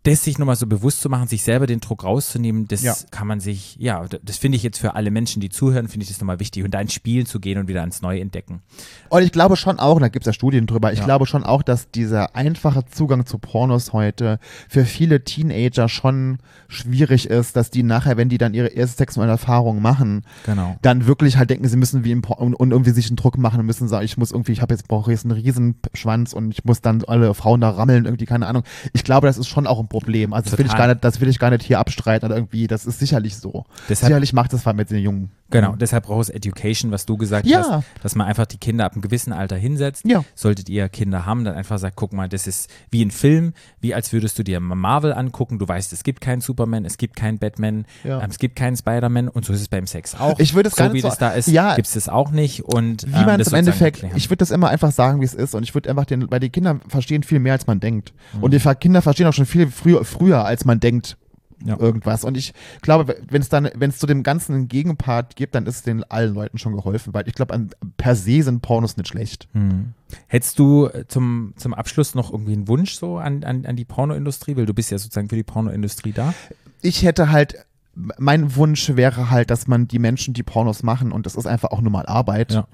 das 0.04 0.24
sich 0.26 0.38
nochmal 0.38 0.58
so 0.58 0.68
bewusst 0.68 0.99
zu 1.01 1.10
machen, 1.10 1.28
sich 1.28 1.43
selber 1.43 1.66
den 1.66 1.80
Druck 1.80 2.04
rauszunehmen, 2.04 2.68
das 2.68 2.82
Ja. 2.84 2.93
kann 3.12 3.26
man 3.26 3.39
sich, 3.39 3.78
ja, 3.80 4.06
das 4.22 4.36
finde 4.38 4.58
ich 4.58 4.64
jetzt 4.64 4.78
für 4.78 4.95
alle 4.95 5.12
Menschen, 5.12 5.39
die 5.39 5.47
zuhören, 5.49 5.88
finde 5.88 6.04
ich 6.04 6.10
das 6.10 6.20
nochmal 6.20 6.41
wichtig 6.41 6.64
und 6.66 6.74
da 6.74 6.82
ins 6.82 6.91
Spiel 6.93 7.26
zu 7.26 7.39
gehen 7.39 7.58
und 7.58 7.70
wieder 7.70 7.80
ans 7.80 8.01
Neue 8.01 8.20
entdecken. 8.20 8.62
Und 9.10 9.24
ich 9.24 9.32
glaube 9.32 9.56
schon 9.56 9.80
auch, 9.80 9.95
und 9.95 10.01
da 10.01 10.10
gibt 10.10 10.24
es 10.24 10.28
ja 10.28 10.34
Studien 10.34 10.68
drüber, 10.68 10.91
ich 10.91 10.99
Ja. 10.99 11.06
glaube 11.06 11.26
schon 11.26 11.43
auch, 11.45 11.62
dass 11.64 11.89
dieser 11.89 12.36
einfache 12.36 12.84
Zugang 12.86 13.26
zu 13.26 13.38
Pornos 13.38 13.93
heute 13.93 14.39
für 14.68 14.84
viele 14.84 15.24
Teenager 15.24 15.88
schon 15.88 16.39
schwierig 16.68 17.30
ist, 17.30 17.56
dass 17.56 17.70
die 17.70 17.84
nachher, 17.84 18.18
wenn 18.18 18.28
die 18.28 18.38
dann 18.38 18.54
ihre 18.54 18.68
erste 18.68 18.97
sexuelle 18.97 19.32
Erfahrung 19.32 19.82
machen, 19.82 20.24
Genau. 20.45 20.76
dann 20.82 21.06
wirklich 21.08 21.38
halt 21.38 21.49
denken, 21.49 21.68
sie 21.70 21.78
müssen 21.78 22.04
wie 22.04 22.12
im 22.12 22.22
Por 22.22 22.39
und, 22.39 22.54
und 22.56 22.72
irgendwie 22.72 22.91
sich 22.91 23.08
einen 23.08 23.16
Druck 23.16 23.38
machen 23.38 23.60
und 23.62 23.66
müssen 23.66 23.88
sagen, 23.88 24.04
ich 24.04 24.18
muss 24.18 24.32
irgendwie, 24.32 24.51
ich 24.51 24.62
habe 24.62 24.74
jetzt 24.74 24.88
brauche 24.89 25.12
jetzt 25.12 25.24
einen 25.24 25.32
riesen 25.32 25.76
Schwanz 25.93 26.34
und 26.34 26.51
ich 26.51 26.66
muss 26.66 26.82
dann 26.82 27.04
alle 27.06 27.34
Frauen 27.34 27.62
da 27.62 27.70
rammeln, 27.70 28.04
irgendwie 28.06 28.26
keine 28.26 28.47
Ahnung. 28.47 28.64
Ich 28.91 29.06
glaube, 29.06 29.28
das 29.28 29.38
ist 29.38 29.47
schon 29.47 29.66
auch 29.66 29.80
ein 29.80 29.88
Problem. 29.94 30.34
Also 30.34 30.50
das 30.50 30.60
will 30.60 30.66
ich 30.66 30.76
gar 30.76 30.88
nicht, 30.88 31.04
das 31.04 31.22
will 31.22 31.30
ich 31.30 31.39
gar 31.39 31.52
nicht 31.52 31.64
hier 31.64 31.80
abstreiten 31.80 32.26
oder 32.26 32.36
irgendwie, 32.36 32.68
das 32.68 32.86
ist 32.86 33.00
sicherlich 33.00 33.38
so. 33.38 33.66
Deshalb- 33.88 34.08
sicherlich 34.10 34.34
macht 34.34 34.52
das 34.52 34.64
vor 34.64 34.72
allem 34.72 34.78
mit 34.78 34.89
den 34.89 34.98
Jungen. 34.98 35.30
Genau, 35.54 35.76
deshalb 35.76 36.06
braucht 36.06 36.24
es 36.24 36.30
Education, 36.30 36.91
was 36.91 37.06
du 37.06 37.18
gesagt 37.18 37.45
Ja. 37.45 37.60
hast, 37.60 37.86
dass 38.04 38.16
man 38.16 38.28
einfach 38.28 38.45
die 38.45 38.58
Kinder 38.58 38.86
ab 38.86 38.93
einem 38.93 39.01
gewissen 39.01 39.32
Alter 39.34 39.56
hinsetzt. 39.56 40.04
Ja. 40.06 40.24
Solltet 40.36 40.70
ihr 40.70 40.89
Kinder 40.89 41.26
haben, 41.26 41.43
dann 41.43 41.56
einfach 41.56 41.78
sagt, 41.80 41.95
guck 41.95 42.14
mal, 42.14 42.28
das 42.30 42.47
ist 42.47 42.70
wie 42.91 43.04
ein 43.04 43.12
Film, 43.12 43.54
wie 43.80 43.93
als 43.93 44.12
würdest 44.14 44.38
du 44.39 44.43
dir 44.43 44.60
Marvel 44.60 45.14
angucken. 45.14 45.60
Du 45.60 45.68
weißt, 45.68 45.93
es 45.93 46.04
gibt 46.04 46.22
keinen 46.22 46.41
Superman, 46.41 46.86
es 46.86 46.97
gibt 46.97 47.16
keinen 47.16 47.38
Batman, 47.38 47.86
Ja. 48.04 48.22
ähm, 48.22 48.30
es 48.30 48.39
gibt 48.39 48.56
keinen 48.56 48.76
Spider-Man 48.76 49.28
und 49.30 49.45
so 49.45 49.54
ist 49.54 49.62
es 49.62 49.68
beim 49.68 49.88
Sex 49.88 50.16
auch. 50.20 50.39
Ich 50.39 50.54
würde 50.54 50.70
es 50.70 50.76
so 50.76 50.80
gar 50.84 50.86
nicht 50.89 50.93
wie 50.95 51.01
so- 51.01 51.10
das 51.10 51.18
da 51.18 51.30
ist, 51.32 51.47
Ja. 51.47 51.76
gibt 51.76 51.88
es 51.88 51.93
das 51.93 52.10
auch 52.10 52.32
nicht 52.32 52.62
und 52.64 53.04
Wie 53.08 53.16
ähm, 53.20 53.26
man 53.26 53.39
es 53.39 53.47
im 53.49 53.56
Endeffekt, 53.56 54.04
ich 54.16 54.30
würde 54.30 54.38
das 54.38 54.51
immer 54.51 54.70
einfach 54.70 54.91
sagen, 54.91 55.22
wie 55.22 55.26
es 55.26 55.34
ist 55.34 55.54
und 55.56 55.64
ich 55.64 55.74
würde 55.74 55.89
einfach 55.89 56.06
den, 56.06 56.30
weil 56.32 56.39
die 56.39 56.49
Kinder 56.49 56.80
verstehen 56.88 57.24
viel 57.24 57.39
mehr, 57.39 57.54
als 57.54 57.68
man 57.68 57.80
denkt. 57.80 58.14
Mhm. 58.34 58.43
Und 58.43 58.54
die 58.54 58.60
Kinder 58.80 59.01
verstehen 59.01 59.28
auch 59.28 59.34
schon 59.34 59.45
viel 59.45 59.68
früher, 59.70 60.04
früher 60.06 60.45
als 60.45 60.66
man 60.66 60.80
denkt. 60.80 61.18
Ja. 61.66 61.80
Irgendwas. 61.80 62.24
Und 62.24 62.38
ich 62.38 62.53
glaube, 62.82 63.16
wenn 63.30 63.41
es 63.41 63.49
dann, 63.49 63.70
wenn 63.76 63.89
es 63.89 63.97
zu 63.99 64.05
dem 64.07 64.24
Ganzen 64.24 64.53
einen 64.53 64.68
Gegenpart 64.68 65.36
gibt, 65.36 65.55
dann 65.55 65.66
ist 65.66 65.76
es 65.78 65.82
den 65.84 66.03
allen 66.03 66.34
Leuten 66.34 66.57
schon 66.57 66.76
geholfen, 66.76 67.14
weil 67.14 67.28
ich 67.28 67.34
glaube, 67.36 67.53
an- 67.53 67.70
per 67.97 68.16
se 68.16 68.41
sind 68.43 68.61
Pornos 68.61 68.97
nicht 68.97 69.07
schlecht. 69.07 69.47
Hm. 69.53 69.93
Hättest 70.28 70.59
du 70.59 70.88
äh, 70.88 71.05
zum, 71.07 71.53
zum 71.55 71.74
Abschluss 71.74 72.16
noch 72.16 72.32
irgendwie 72.32 72.53
einen 72.53 72.68
Wunsch 72.68 72.93
so 72.95 73.18
an, 73.18 73.43
an, 73.43 73.66
an 73.66 73.76
die 73.76 73.86
Pornoindustrie, 73.86 74.55
weil 74.57 74.66
du 74.66 74.74
bist 74.74 74.91
ja 74.91 74.97
sozusagen 74.97 75.30
für 75.30 75.36
die 75.38 75.43
Pornoindustrie 75.43 76.11
da? 76.11 76.34
Ich 76.82 77.03
hätte 77.03 77.32
halt, 77.32 77.55
mein 77.95 78.55
Wunsch 78.55 78.95
wäre 78.95 79.30
halt, 79.30 79.49
dass 79.49 79.68
man 79.68 79.88
die 79.88 79.99
Menschen, 79.99 80.34
die 80.34 80.43
Pornos 80.43 80.84
machen, 80.84 81.11
und 81.11 81.26
das 81.26 81.36
ist 81.36 81.45
einfach 81.45 81.72
auch 81.72 81.82
nur 81.82 81.91
mal 81.91 82.05
Arbeit, 82.07 82.51
Ja. 82.53 82.68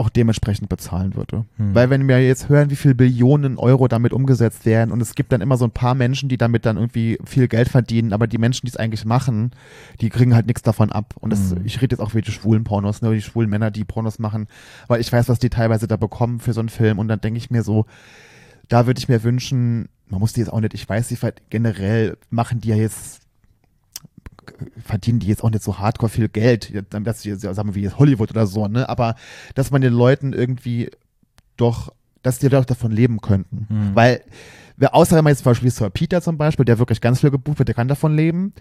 Auch 0.00 0.08
dementsprechend 0.08 0.68
bezahlen 0.68 1.14
würde. 1.14 1.44
Hm. 1.56 1.74
Weil 1.74 1.90
wenn 1.90 2.08
wir 2.08 2.20
jetzt 2.26 2.48
hören, 2.48 2.70
wie 2.70 2.76
viel 2.76 2.94
Billionen 2.94 3.58
Euro 3.58 3.86
damit 3.86 4.12
umgesetzt 4.12 4.66
werden 4.66 4.90
und 4.90 5.00
es 5.00 5.14
gibt 5.14 5.30
dann 5.32 5.40
immer 5.40 5.56
so 5.56 5.64
ein 5.66 5.70
paar 5.70 5.94
Menschen, 5.94 6.28
die 6.28 6.36
damit 6.38 6.66
dann 6.66 6.76
irgendwie 6.76 7.18
viel 7.24 7.46
Geld 7.46 7.68
verdienen, 7.68 8.12
aber 8.12 8.26
die 8.26 8.38
Menschen, 8.38 8.66
die 8.66 8.70
es 8.70 8.76
eigentlich 8.76 9.04
machen, 9.04 9.52
die 10.00 10.08
kriegen 10.08 10.34
halt 10.34 10.46
nichts 10.46 10.62
davon 10.62 10.90
ab. 10.90 11.14
Und 11.20 11.30
das, 11.32 11.52
Hm. 11.52 11.60
ich 11.64 11.80
rede 11.82 11.94
jetzt 11.94 12.00
auch 12.00 12.14
wie 12.14 12.22
die 12.22 12.32
schwulen 12.32 12.64
Pornos, 12.64 13.02
ne, 13.02 13.12
die 13.14 13.22
schwulen 13.22 13.48
Männer, 13.50 13.70
die 13.70 13.84
Pornos 13.84 14.18
machen, 14.18 14.48
weil 14.88 15.00
ich 15.00 15.12
weiß, 15.12 15.28
was 15.28 15.38
die 15.38 15.50
teilweise 15.50 15.86
da 15.86 15.96
bekommen 15.96 16.40
für 16.40 16.52
so 16.52 16.60
einen 16.60 16.68
Film 16.70 16.98
und 16.98 17.08
dann 17.08 17.20
denke 17.20 17.38
ich 17.38 17.50
mir 17.50 17.62
so, 17.62 17.86
da 18.68 18.86
würde 18.86 18.98
ich 18.98 19.08
mir 19.08 19.22
wünschen, 19.22 19.88
man 20.08 20.20
muss 20.20 20.32
die 20.32 20.40
jetzt 20.40 20.52
auch 20.52 20.60
nicht, 20.60 20.74
ich 20.74 20.88
weiß, 20.88 21.08
die 21.08 21.16
ver- 21.16 21.34
generell 21.50 22.16
machen 22.30 22.60
die 22.60 22.68
ja 22.68 22.76
jetzt 22.76 23.19
verdienen 24.84 25.18
die 25.20 25.26
jetzt 25.26 25.42
auch 25.44 25.50
nicht 25.50 25.62
so 25.62 25.78
hardcore 25.78 26.10
viel 26.10 26.28
Geld, 26.28 26.72
dass 26.90 27.22
sie, 27.22 27.34
sagen 27.34 27.68
wir, 27.68 27.74
wie 27.74 27.82
jetzt 27.82 27.98
Hollywood 27.98 28.30
oder 28.30 28.46
so, 28.46 28.66
ne? 28.68 28.88
Aber 28.88 29.14
dass 29.54 29.70
man 29.70 29.80
den 29.82 29.92
Leuten 29.92 30.32
irgendwie 30.32 30.90
doch, 31.56 31.92
dass 32.22 32.38
die 32.38 32.48
doch 32.48 32.64
davon 32.64 32.90
leben 32.92 33.20
könnten. 33.20 33.66
Hm. 33.68 33.90
Weil, 33.94 34.22
wer, 34.76 34.94
außer 34.94 35.16
wenn 35.16 35.24
man 35.24 35.32
jetzt 35.32 35.42
zum 35.42 35.50
Beispiel 35.50 35.70
Sir 35.70 35.90
Peter 35.90 36.20
zum 36.22 36.36
Beispiel, 36.38 36.64
der 36.64 36.78
wirklich 36.78 37.00
ganz 37.00 37.20
viel 37.20 37.30
gebucht 37.30 37.58
wird, 37.58 37.68
der 37.68 37.74
kann 37.74 37.88
davon 37.88 38.14
leben. 38.16 38.52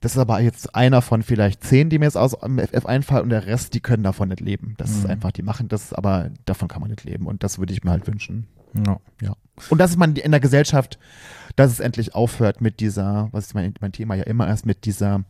Das 0.00 0.12
ist 0.12 0.18
aber 0.18 0.40
jetzt 0.40 0.74
einer 0.74 1.00
von 1.00 1.22
vielleicht 1.22 1.64
zehn, 1.64 1.88
die 1.88 1.98
mir 1.98 2.04
jetzt 2.04 2.18
aus 2.18 2.32
dem 2.38 2.58
FF 2.58 2.84
einfallen 2.84 3.22
und 3.24 3.30
der 3.30 3.46
Rest, 3.46 3.72
die 3.72 3.80
können 3.80 4.02
davon 4.02 4.28
nicht 4.28 4.40
leben. 4.40 4.74
Das 4.76 4.90
ist 4.90 5.04
Mhm. 5.04 5.10
einfach, 5.10 5.32
die 5.32 5.42
machen 5.42 5.68
das, 5.68 5.94
aber 5.94 6.30
davon 6.44 6.68
kann 6.68 6.82
man 6.82 6.90
nicht 6.90 7.04
leben 7.04 7.26
und 7.26 7.42
das 7.42 7.58
würde 7.58 7.72
ich 7.72 7.82
mir 7.82 7.92
halt 7.92 8.06
wünschen. 8.06 8.46
Ja. 8.84 9.34
Und 9.70 9.78
dass 9.78 9.96
man 9.96 10.14
in 10.16 10.30
der 10.32 10.40
Gesellschaft, 10.40 10.98
dass 11.56 11.72
es 11.72 11.80
endlich 11.80 12.14
aufhört 12.14 12.60
mit 12.60 12.80
dieser, 12.80 13.28
was 13.32 13.46
ist 13.46 13.54
mein, 13.54 13.72
mein 13.80 13.92
Thema 13.92 14.14
ja 14.14 14.24
immer 14.24 14.46
erst 14.46 14.66
mit 14.66 14.84
dieser, 14.84 15.24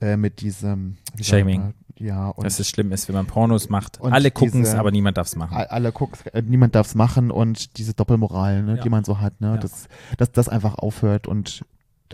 äh, 0.00 0.16
mit 0.16 0.40
diesem 0.40 0.96
Shaming. 1.20 1.74
Ja, 1.96 2.30
und 2.30 2.42
Dass 2.44 2.58
es 2.58 2.68
schlimm 2.68 2.90
ist, 2.90 3.06
wenn 3.06 3.14
man 3.14 3.26
Pornos 3.26 3.68
macht. 3.68 4.00
Und 4.00 4.12
Alle 4.12 4.32
gucken 4.32 4.62
es, 4.62 4.74
aber 4.74 4.90
niemand 4.90 5.16
darf 5.16 5.28
es 5.28 5.36
machen. 5.36 5.56
alle 5.56 5.92
gucken, 5.92 6.18
äh, 6.32 6.42
niemand 6.42 6.74
darf 6.74 6.88
es 6.88 6.96
machen 6.96 7.30
und 7.30 7.78
diese 7.78 7.94
Doppelmoral, 7.94 8.64
ne, 8.64 8.76
Ja. 8.78 8.82
die 8.82 8.88
man 8.90 9.04
so 9.04 9.20
hat, 9.20 9.40
ne, 9.40 9.52
Ja. 9.54 9.56
dass, 9.58 9.86
dass 10.18 10.32
das 10.32 10.48
einfach 10.48 10.74
aufhört 10.74 11.28
und 11.28 11.64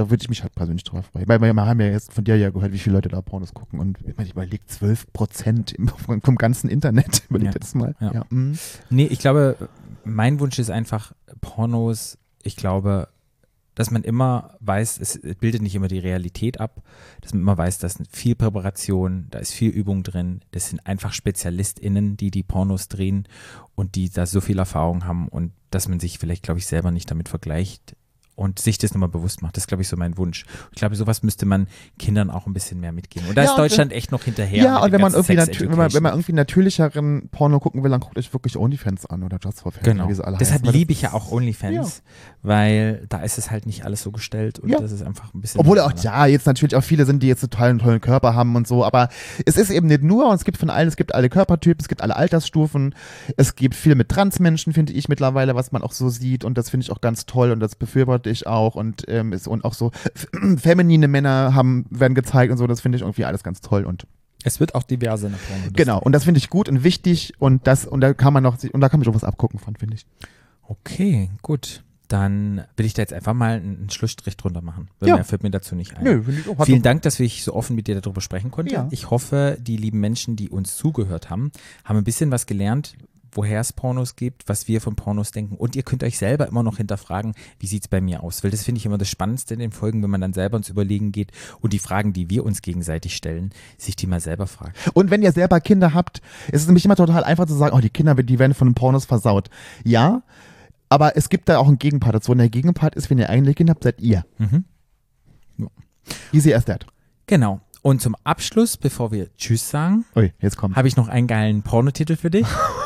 da 0.00 0.08
würde 0.08 0.22
ich 0.22 0.30
mich 0.30 0.42
halt 0.42 0.54
persönlich 0.54 0.84
drüber 0.84 1.02
freuen. 1.02 1.28
Weil 1.28 1.40
wir 1.40 1.54
haben 1.54 1.80
ja 1.80 1.88
jetzt 1.88 2.14
von 2.14 2.24
dir 2.24 2.36
ja 2.36 2.48
gehört, 2.48 2.72
wie 2.72 2.78
viele 2.78 2.96
Leute 2.96 3.10
da 3.10 3.20
Pornos 3.20 3.52
gucken 3.52 3.78
und 3.80 3.98
ich 4.00 4.16
meine, 4.16 4.26
ich 4.26 4.32
überlege 4.32 4.64
12 4.64 5.12
Prozent 5.12 5.76
vom, 6.22 6.36
ganzen 6.36 6.70
Internet. 6.70 7.24
Überleg 7.28 7.52
Ja. 7.52 7.58
das 7.58 7.74
mal. 7.74 7.94
Ja. 8.00 8.12
Ja. 8.14 8.24
mm. 8.30 8.58
Nee, 8.88 9.06
ich 9.06 9.18
glaube, 9.18 9.68
mein 10.04 10.40
Wunsch 10.40 10.58
ist 10.58 10.70
einfach, 10.70 11.12
Pornos, 11.42 12.16
ich 12.42 12.56
glaube, 12.56 13.08
dass 13.74 13.90
man 13.90 14.02
immer 14.02 14.56
weiß, 14.60 14.98
es 15.00 15.20
bildet 15.38 15.60
nicht 15.60 15.74
immer 15.74 15.88
die 15.88 15.98
Realität 15.98 16.60
ab, 16.60 16.82
dass 17.20 17.34
man 17.34 17.42
immer 17.42 17.58
weiß, 17.58 17.78
da 17.78 17.86
ist 17.86 18.00
viel 18.10 18.34
Präparation, 18.34 19.26
da 19.30 19.38
ist 19.38 19.52
viel 19.52 19.70
Übung 19.70 20.02
drin, 20.02 20.40
das 20.52 20.70
sind 20.70 20.86
einfach 20.86 21.12
SpezialistInnen, 21.12 22.16
die 22.16 22.30
die 22.30 22.42
Pornos 22.42 22.88
drehen 22.88 23.28
und 23.74 23.96
die 23.96 24.08
da 24.08 24.24
so 24.24 24.40
viel 24.40 24.58
Erfahrung 24.58 25.04
haben 25.04 25.28
und 25.28 25.52
dass 25.70 25.88
man 25.88 26.00
sich 26.00 26.18
vielleicht, 26.18 26.42
glaube 26.42 26.58
ich, 26.58 26.66
selber 26.66 26.90
nicht 26.90 27.10
damit 27.10 27.28
vergleicht 27.28 27.96
und 28.40 28.58
sich 28.58 28.78
das 28.78 28.94
nochmal 28.94 29.10
bewusst 29.10 29.42
macht. 29.42 29.54
Das 29.58 29.64
ist, 29.64 29.68
glaube 29.68 29.82
ich, 29.82 29.88
so 29.88 29.98
mein 29.98 30.16
Wunsch. 30.16 30.46
Ich 30.72 30.78
glaube, 30.78 30.96
sowas 30.96 31.22
müsste 31.22 31.44
man 31.44 31.66
Kindern 31.98 32.30
auch 32.30 32.46
ein 32.46 32.54
bisschen 32.54 32.80
mehr 32.80 32.90
mitgeben. 32.90 33.28
Und 33.28 33.36
da 33.36 33.42
Ja, 33.42 33.50
ist 33.50 33.58
Deutschland 33.58 33.92
echt 33.92 34.12
noch 34.12 34.22
hinterher. 34.24 34.64
Ja, 34.64 34.78
und 34.82 34.92
wenn 34.92 35.00
man, 35.02 35.12
irgendwie 35.12 35.36
wenn, 35.36 35.76
man, 35.76 35.92
wenn 35.92 36.02
man 36.02 36.12
irgendwie 36.14 36.32
natürlicheren 36.32 37.28
Porno 37.30 37.60
gucken 37.60 37.82
will, 37.82 37.90
dann 37.90 38.00
guckt 38.00 38.16
euch 38.16 38.32
wirklich 38.32 38.56
OnlyFans 38.56 39.04
an 39.04 39.24
oder 39.24 39.36
Just 39.44 39.60
for 39.60 39.72
Fame, 39.72 39.82
Genau. 39.84 40.08
wie 40.08 40.14
sie 40.14 40.24
alle 40.24 40.38
Deshalb 40.38 40.64
liebe 40.72 40.90
ich 40.90 41.02
ja 41.02 41.12
auch 41.12 41.30
OnlyFans, 41.30 42.02
weil 42.42 43.04
da 43.10 43.18
ist 43.20 43.36
es 43.36 43.50
halt 43.50 43.66
nicht 43.66 43.84
alles 43.84 44.02
so 44.02 44.10
gestellt 44.10 44.58
und 44.58 44.70
Ja. 44.70 44.80
das 44.80 44.92
ist 44.92 45.02
einfach 45.02 45.34
ein 45.34 45.42
bisschen. 45.42 45.60
Obwohl 45.60 45.78
auch, 45.80 45.92
ja, 46.02 46.24
jetzt 46.24 46.46
natürlich 46.46 46.74
auch 46.76 46.82
viele 46.84 47.04
sind, 47.04 47.22
die 47.22 47.26
jetzt 47.28 47.40
total 47.42 47.68
einen 47.68 47.78
tollen 47.78 48.00
Körper 48.00 48.34
haben 48.34 48.56
und 48.56 48.66
so, 48.66 48.84
aber 48.86 49.10
es 49.44 49.58
ist 49.58 49.70
eben 49.70 49.86
nicht 49.86 50.02
nur, 50.02 50.28
und 50.30 50.34
es 50.36 50.44
gibt 50.44 50.56
von 50.56 50.70
allen, 50.70 50.88
es 50.88 50.96
gibt 50.96 51.14
alle 51.14 51.28
Körpertypen, 51.28 51.82
es 51.82 51.88
gibt 51.88 52.00
alle 52.00 52.16
Altersstufen, 52.16 52.94
es 53.36 53.54
gibt 53.54 53.74
viel 53.74 53.96
mit 53.96 54.08
Transmenschen, 54.08 54.72
finde 54.72 54.94
ich 54.94 55.10
mittlerweile, 55.10 55.54
was 55.54 55.72
man 55.72 55.82
auch 55.82 55.92
so 55.92 56.08
sieht 56.08 56.42
und 56.44 56.56
das 56.56 56.70
finde 56.70 56.84
ich 56.84 56.90
auch 56.90 57.02
ganz 57.02 57.26
toll 57.26 57.50
und 57.50 57.60
das 57.60 57.76
befürworte 57.76 58.29
ich 58.30 58.46
auch 58.46 58.74
und, 58.74 59.04
ähm, 59.08 59.32
ist, 59.32 59.46
und 59.48 59.64
auch 59.64 59.74
so 59.74 59.90
feminine 60.56 61.08
Männer 61.08 61.54
haben, 61.54 61.84
werden 61.90 62.14
gezeigt 62.14 62.50
und 62.52 62.58
so, 62.58 62.66
das 62.66 62.80
finde 62.80 62.96
ich 62.96 63.02
irgendwie 63.02 63.24
alles 63.24 63.42
ganz 63.42 63.60
toll 63.60 63.84
und 63.84 64.06
Es 64.44 64.60
wird 64.60 64.74
auch 64.74 64.82
diverse 64.82 65.26
in 65.26 65.32
der 65.32 65.38
Porno. 65.38 65.70
genau, 65.74 65.98
und 66.00 66.12
das 66.12 66.24
finde 66.24 66.38
ich 66.38 66.48
gut 66.50 66.68
und 66.68 66.82
wichtig 66.84 67.34
und 67.38 67.66
das, 67.66 67.84
und 67.86 68.00
da 68.00 68.14
kann 68.14 68.32
man 68.32 68.42
noch, 68.42 68.56
und 68.72 68.80
da 68.80 68.88
kann 68.88 69.00
man 69.00 69.04
schon 69.04 69.14
was 69.14 69.24
abgucken 69.24 69.58
von, 69.60 69.76
finde 69.76 69.96
ich. 69.96 70.06
Okay, 70.62 71.30
gut. 71.42 71.82
Dann 72.08 72.64
will 72.76 72.86
ich 72.86 72.94
da 72.94 73.02
jetzt 73.02 73.12
einfach 73.12 73.34
mal 73.34 73.52
einen 73.56 73.88
Schlussstrich 73.90 74.36
drunter 74.36 74.62
machen. 74.62 74.88
Weil 74.98 75.10
Ja. 75.10 75.14
Mehr 75.14 75.24
fällt 75.24 75.44
mir 75.44 75.50
dazu 75.50 75.76
nicht 75.76 75.96
ein. 75.96 76.02
Nö, 76.02 76.24
ich 76.28 76.48
auch. 76.48 76.64
Vielen 76.64 76.82
Dank, 76.82 77.02
dass 77.02 77.20
ich 77.20 77.44
so 77.44 77.54
offen 77.54 77.76
mit 77.76 77.86
dir 77.86 78.00
darüber 78.00 78.20
sprechen 78.20 78.50
konnte. 78.50 78.74
Ja. 78.74 78.88
Ich 78.90 79.10
hoffe, 79.10 79.56
die 79.60 79.76
lieben 79.76 80.00
Menschen, 80.00 80.34
die 80.34 80.48
uns 80.50 80.76
zugehört 80.76 81.30
haben, 81.30 81.52
haben 81.84 81.98
ein 81.98 82.02
bisschen 82.04 82.32
was 82.32 82.46
gelernt, 82.46 82.94
woher 83.32 83.60
es 83.60 83.72
Pornos 83.72 84.16
gibt, 84.16 84.48
was 84.48 84.68
wir 84.68 84.80
von 84.80 84.96
Pornos 84.96 85.30
denken. 85.32 85.56
Und 85.56 85.76
ihr 85.76 85.82
könnt 85.82 86.02
euch 86.02 86.18
selber 86.18 86.46
immer 86.48 86.62
noch 86.62 86.76
hinterfragen, 86.76 87.34
wie 87.58 87.66
sieht 87.66 87.82
es 87.82 87.88
bei 87.88 88.00
mir 88.00 88.22
aus? 88.22 88.42
Weil 88.44 88.50
das 88.50 88.62
finde 88.62 88.78
ich 88.78 88.86
immer 88.86 88.98
das 88.98 89.08
Spannendste 89.08 89.54
in 89.54 89.60
den 89.60 89.72
Folgen, 89.72 90.02
wenn 90.02 90.10
man 90.10 90.20
dann 90.20 90.32
selber 90.32 90.56
ins 90.56 90.68
Überlegen 90.68 91.12
geht 91.12 91.32
und 91.60 91.72
die 91.72 91.78
Fragen, 91.78 92.12
die 92.12 92.30
wir 92.30 92.44
uns 92.44 92.62
gegenseitig 92.62 93.16
stellen, 93.16 93.50
sich 93.78 93.96
die 93.96 94.06
mal 94.06 94.20
selber 94.20 94.46
fragt. 94.46 94.76
Und 94.94 95.10
wenn 95.10 95.22
ihr 95.22 95.32
selber 95.32 95.60
Kinder 95.60 95.94
habt, 95.94 96.20
ist 96.48 96.62
es 96.62 96.66
nämlich 96.66 96.84
immer 96.84 96.96
total 96.96 97.24
einfach 97.24 97.46
zu 97.46 97.54
sagen, 97.54 97.76
oh, 97.76 97.80
die 97.80 97.90
Kinder, 97.90 98.14
die 98.14 98.38
werden 98.38 98.54
von 98.54 98.68
den 98.68 98.74
Pornos 98.74 99.04
versaut. 99.04 99.50
Ja, 99.84 100.22
aber 100.88 101.16
es 101.16 101.28
gibt 101.28 101.48
da 101.48 101.58
auch 101.58 101.68
einen 101.68 101.78
Gegenpart 101.78 102.16
dazu. 102.16 102.32
Und 102.32 102.38
der 102.38 102.48
Gegenpart 102.48 102.94
ist, 102.96 103.10
wenn 103.10 103.18
ihr 103.18 103.30
eigene 103.30 103.54
Kinder 103.54 103.72
habt, 103.72 103.84
seid 103.84 104.00
ihr. 104.00 104.24
Mhm. 104.38 104.64
Easy 106.32 106.52
as 106.52 106.64
that. 106.64 106.86
Genau. 107.26 107.60
Und 107.82 108.02
zum 108.02 108.16
Abschluss, 108.24 108.76
bevor 108.76 109.12
wir 109.12 109.34
Tschüss 109.36 109.70
sagen, 109.70 110.04
Ui, 110.14 110.32
jetzt 110.40 110.56
kommt. 110.56 110.76
habe 110.76 110.88
ich 110.88 110.96
noch 110.96 111.08
einen 111.08 111.26
geilen 111.26 111.62
Pornotitel 111.62 112.16
für 112.16 112.30
dich. 112.30 112.46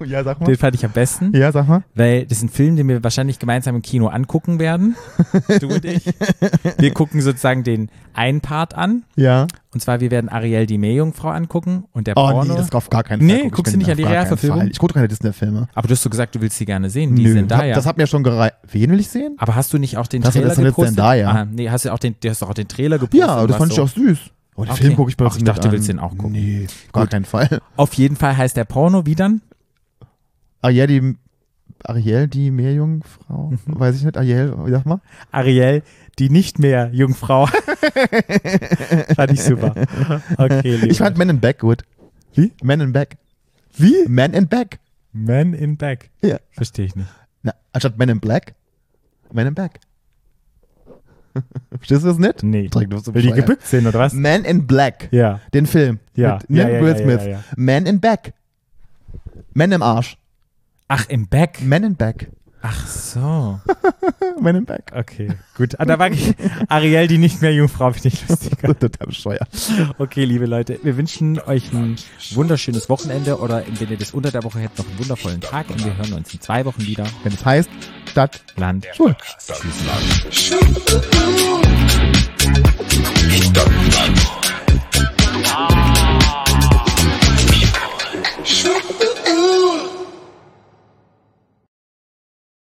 Ja, 0.06 0.22
sag 0.24 0.40
mal. 0.40 0.46
Den 0.46 0.56
fand 0.56 0.74
ich 0.74 0.84
am 0.84 0.92
besten. 0.92 1.32
Ja, 1.36 1.50
sag 1.52 1.66
mal. 1.68 1.82
Weil 1.94 2.26
das 2.26 2.38
ist 2.38 2.44
ein 2.44 2.48
Film, 2.48 2.76
den 2.76 2.88
wir 2.88 3.02
wahrscheinlich 3.04 3.38
gemeinsam 3.38 3.76
im 3.76 3.82
Kino 3.82 4.08
angucken 4.08 4.58
werden. 4.58 4.96
Du 5.60 5.68
und 5.68 5.84
ich. 5.84 6.04
Wir 6.78 6.92
gucken 6.92 7.20
sozusagen 7.20 7.64
den 7.64 7.88
einen 8.12 8.40
Part 8.40 8.74
an. 8.74 9.04
Ja. 9.16 9.46
Und 9.72 9.80
zwar, 9.80 10.00
wir 10.00 10.10
werden 10.10 10.28
Ariel 10.28 10.66
die 10.66 10.78
Meerjungfrau 10.78 11.28
angucken 11.30 11.84
und 11.92 12.06
der 12.06 12.16
Oh 12.16 12.28
Porno. 12.30 12.52
nee, 12.54 12.58
das 12.58 12.72
auf 12.72 12.88
gar 12.90 13.02
keinen 13.02 13.24
Nee, 13.26 13.32
Fall. 13.32 13.42
guck 13.44 13.52
guckst 13.56 13.74
du 13.74 13.78
nicht 13.78 13.90
an 13.90 13.96
die 13.96 14.04
Realverfilmung? 14.04 14.68
Ich 14.68 14.78
gucke 14.78 14.94
keine 14.94 15.08
Disney-Filme. 15.08 15.68
Aber 15.74 15.88
du 15.88 15.92
hast 15.92 16.02
so 16.02 16.10
gesagt, 16.10 16.34
du 16.34 16.40
willst 16.40 16.56
sie 16.58 16.64
gerne 16.64 16.90
sehen. 16.90 17.14
Die 17.16 17.24
Nö, 17.24 17.32
sind 17.32 17.50
da 17.50 17.64
ja. 17.64 17.74
Das 17.74 17.86
hat 17.86 17.96
mir 17.96 18.06
schon 18.06 18.22
gereicht. 18.22 18.54
Wen 18.70 18.90
will 18.92 19.00
ich 19.00 19.08
sehen? 19.08 19.34
Aber 19.38 19.54
hast 19.56 19.72
du 19.72 19.78
nicht 19.78 19.96
auch 19.96 20.06
den 20.06 20.22
Das- 20.22 20.32
Trailer 20.34 20.46
das 20.48 20.56
sind 20.56 20.64
jetzt 20.64 20.72
gepostet? 20.76 20.94
Zendaya. 20.96 21.30
Ah, 21.30 21.44
nee, 21.50 21.68
hast 21.70 21.84
du 21.84 21.92
auch 21.92 21.98
den, 21.98 22.14
du 22.20 22.28
hast 22.28 22.42
doch 22.42 22.50
auch 22.50 22.54
den 22.54 22.68
Trailer 22.68 22.98
gepostet. 22.98 23.20
Ja, 23.28 23.46
das 23.46 23.56
fand 23.56 23.70
ich 23.72 23.76
so, 23.76 23.82
auch 23.84 23.88
süß. 23.88 24.18
Oh, 24.56 24.62
den 24.64 24.70
Okay. 24.70 24.82
Film 24.82 24.96
gucke 24.96 25.10
ich 25.10 25.16
bei 25.16 25.26
Ach, 25.26 25.36
ich 25.36 25.42
dachte, 25.42 25.62
du 25.68 25.72
willst 25.72 25.88
den 25.88 25.98
auch 25.98 26.10
gucken. 26.16 26.32
Nee, 26.32 26.66
gar 26.92 27.04
Gut. 27.04 27.10
keinen 27.10 27.24
Fall. 27.24 27.58
Auf 27.76 27.94
jeden 27.94 28.14
Fall 28.14 28.36
heißt 28.36 28.56
der 28.56 28.64
Porno 28.64 29.04
wie 29.06 29.16
dann? 29.16 29.40
Ariel, 30.64 30.86
die, 30.86 31.16
Ariel, 31.84 32.26
die 32.26 32.50
Meerjungfrau? 32.50 33.50
Mhm. 33.50 33.58
Weiß 33.66 33.96
ich 33.96 34.04
nicht. 34.04 34.16
Ariel, 34.16 34.54
sag 34.68 34.86
mal? 34.86 35.00
Ariel, 35.30 35.82
die 36.18 36.30
nicht 36.30 36.58
mehr 36.58 36.88
Jungfrau. 36.90 37.46
fand 39.14 39.32
ich 39.32 39.42
super. 39.42 39.74
Okay. 40.38 40.86
Ich 40.86 40.98
fand 40.98 41.18
Men 41.18 41.28
in 41.28 41.40
Back 41.40 41.58
gut. 41.58 41.82
Wie? 42.32 42.52
Men 42.62 42.80
in 42.80 42.92
Back. 42.94 43.18
Wie? 43.76 44.08
Men 44.08 44.32
in 44.32 44.48
Back. 44.48 44.78
Man 45.12 45.52
in 45.52 45.76
Back. 45.76 46.10
Ja. 46.22 46.38
Verstehe 46.52 46.86
ich 46.86 46.96
nicht. 46.96 47.08
Na, 47.42 47.52
anstatt 47.72 47.98
Men 47.98 48.08
in 48.08 48.20
Black, 48.20 48.54
Men 49.32 49.48
in 49.48 49.54
Back. 49.54 49.80
Verstehst 51.76 52.04
du 52.04 52.08
das 52.08 52.18
nicht? 52.18 52.42
Nee. 52.42 52.68
Direkt 52.68 52.94
auf 52.94 53.04
so 53.04 53.14
Weil 53.14 53.20
die 53.20 53.32
gebückt 53.32 53.66
sind, 53.66 53.86
oder 53.86 53.98
was? 53.98 54.14
Men 54.14 54.44
in 54.46 54.66
Black. 54.66 55.08
Ja. 55.10 55.40
Den 55.52 55.66
Film. 55.66 55.98
Ja. 56.14 56.38
Mit? 56.48 56.58
Ja, 56.58 56.68
ja, 56.70 56.80
Will 56.80 56.88
ja, 56.88 56.96
Smith. 56.96 57.22
ja, 57.22 57.28
ja. 57.28 57.44
Man 57.56 57.84
in 57.84 58.00
Back. 58.00 58.32
Men 59.52 59.70
im 59.72 59.82
Arsch. 59.82 60.16
Ach, 60.88 61.08
im 61.08 61.28
Back? 61.28 61.62
Men 61.62 61.82
in 61.82 61.96
Back. 61.96 62.30
Ach 62.60 62.86
so. 62.86 63.60
Men 64.40 64.56
in 64.56 64.64
Back. 64.64 64.92
Okay, 64.94 65.30
gut. 65.56 65.78
Ah, 65.78 65.84
da 65.84 65.98
war 65.98 66.10
ich 66.10 66.34
Ariel, 66.68 67.06
die 67.08 67.18
nicht 67.18 67.40
mehr 67.42 67.54
Jungfrau, 67.54 67.90
finde 67.92 68.08
ich 68.08 68.28
lustiger. 68.28 68.74
Total 68.78 69.06
bescheuert. 69.06 69.48
Okay, 69.98 70.24
liebe 70.24 70.46
Leute, 70.46 70.78
wir 70.82 70.96
wünschen 70.96 71.40
euch 71.40 71.72
ein 71.72 71.96
wunderschönes 72.32 72.88
Wochenende 72.88 73.38
oder 73.38 73.62
wenn 73.78 73.90
ihr 73.90 73.98
das 73.98 74.12
unter 74.12 74.30
der 74.30 74.44
Woche 74.44 74.60
hättet, 74.60 74.78
noch 74.78 74.86
einen 74.86 74.98
wundervollen 74.98 75.40
Tag 75.40 75.70
und 75.70 75.84
wir 75.84 75.96
hören 75.96 76.12
uns 76.14 76.32
in 76.32 76.40
zwei 76.40 76.64
Wochen 76.64 76.82
wieder. 76.82 77.04
Wenn 77.22 77.32
es 77.32 77.44
heißt 77.44 77.70
Stadt, 78.10 78.40
Land, 78.56 78.86
Schule. 78.94 79.16
Stadt, 79.38 79.62
Land, 79.86 80.34
Stadt, 80.34 80.60
Land. 80.74 81.34
Stadt, 88.44 88.84
Land. 89.26 89.43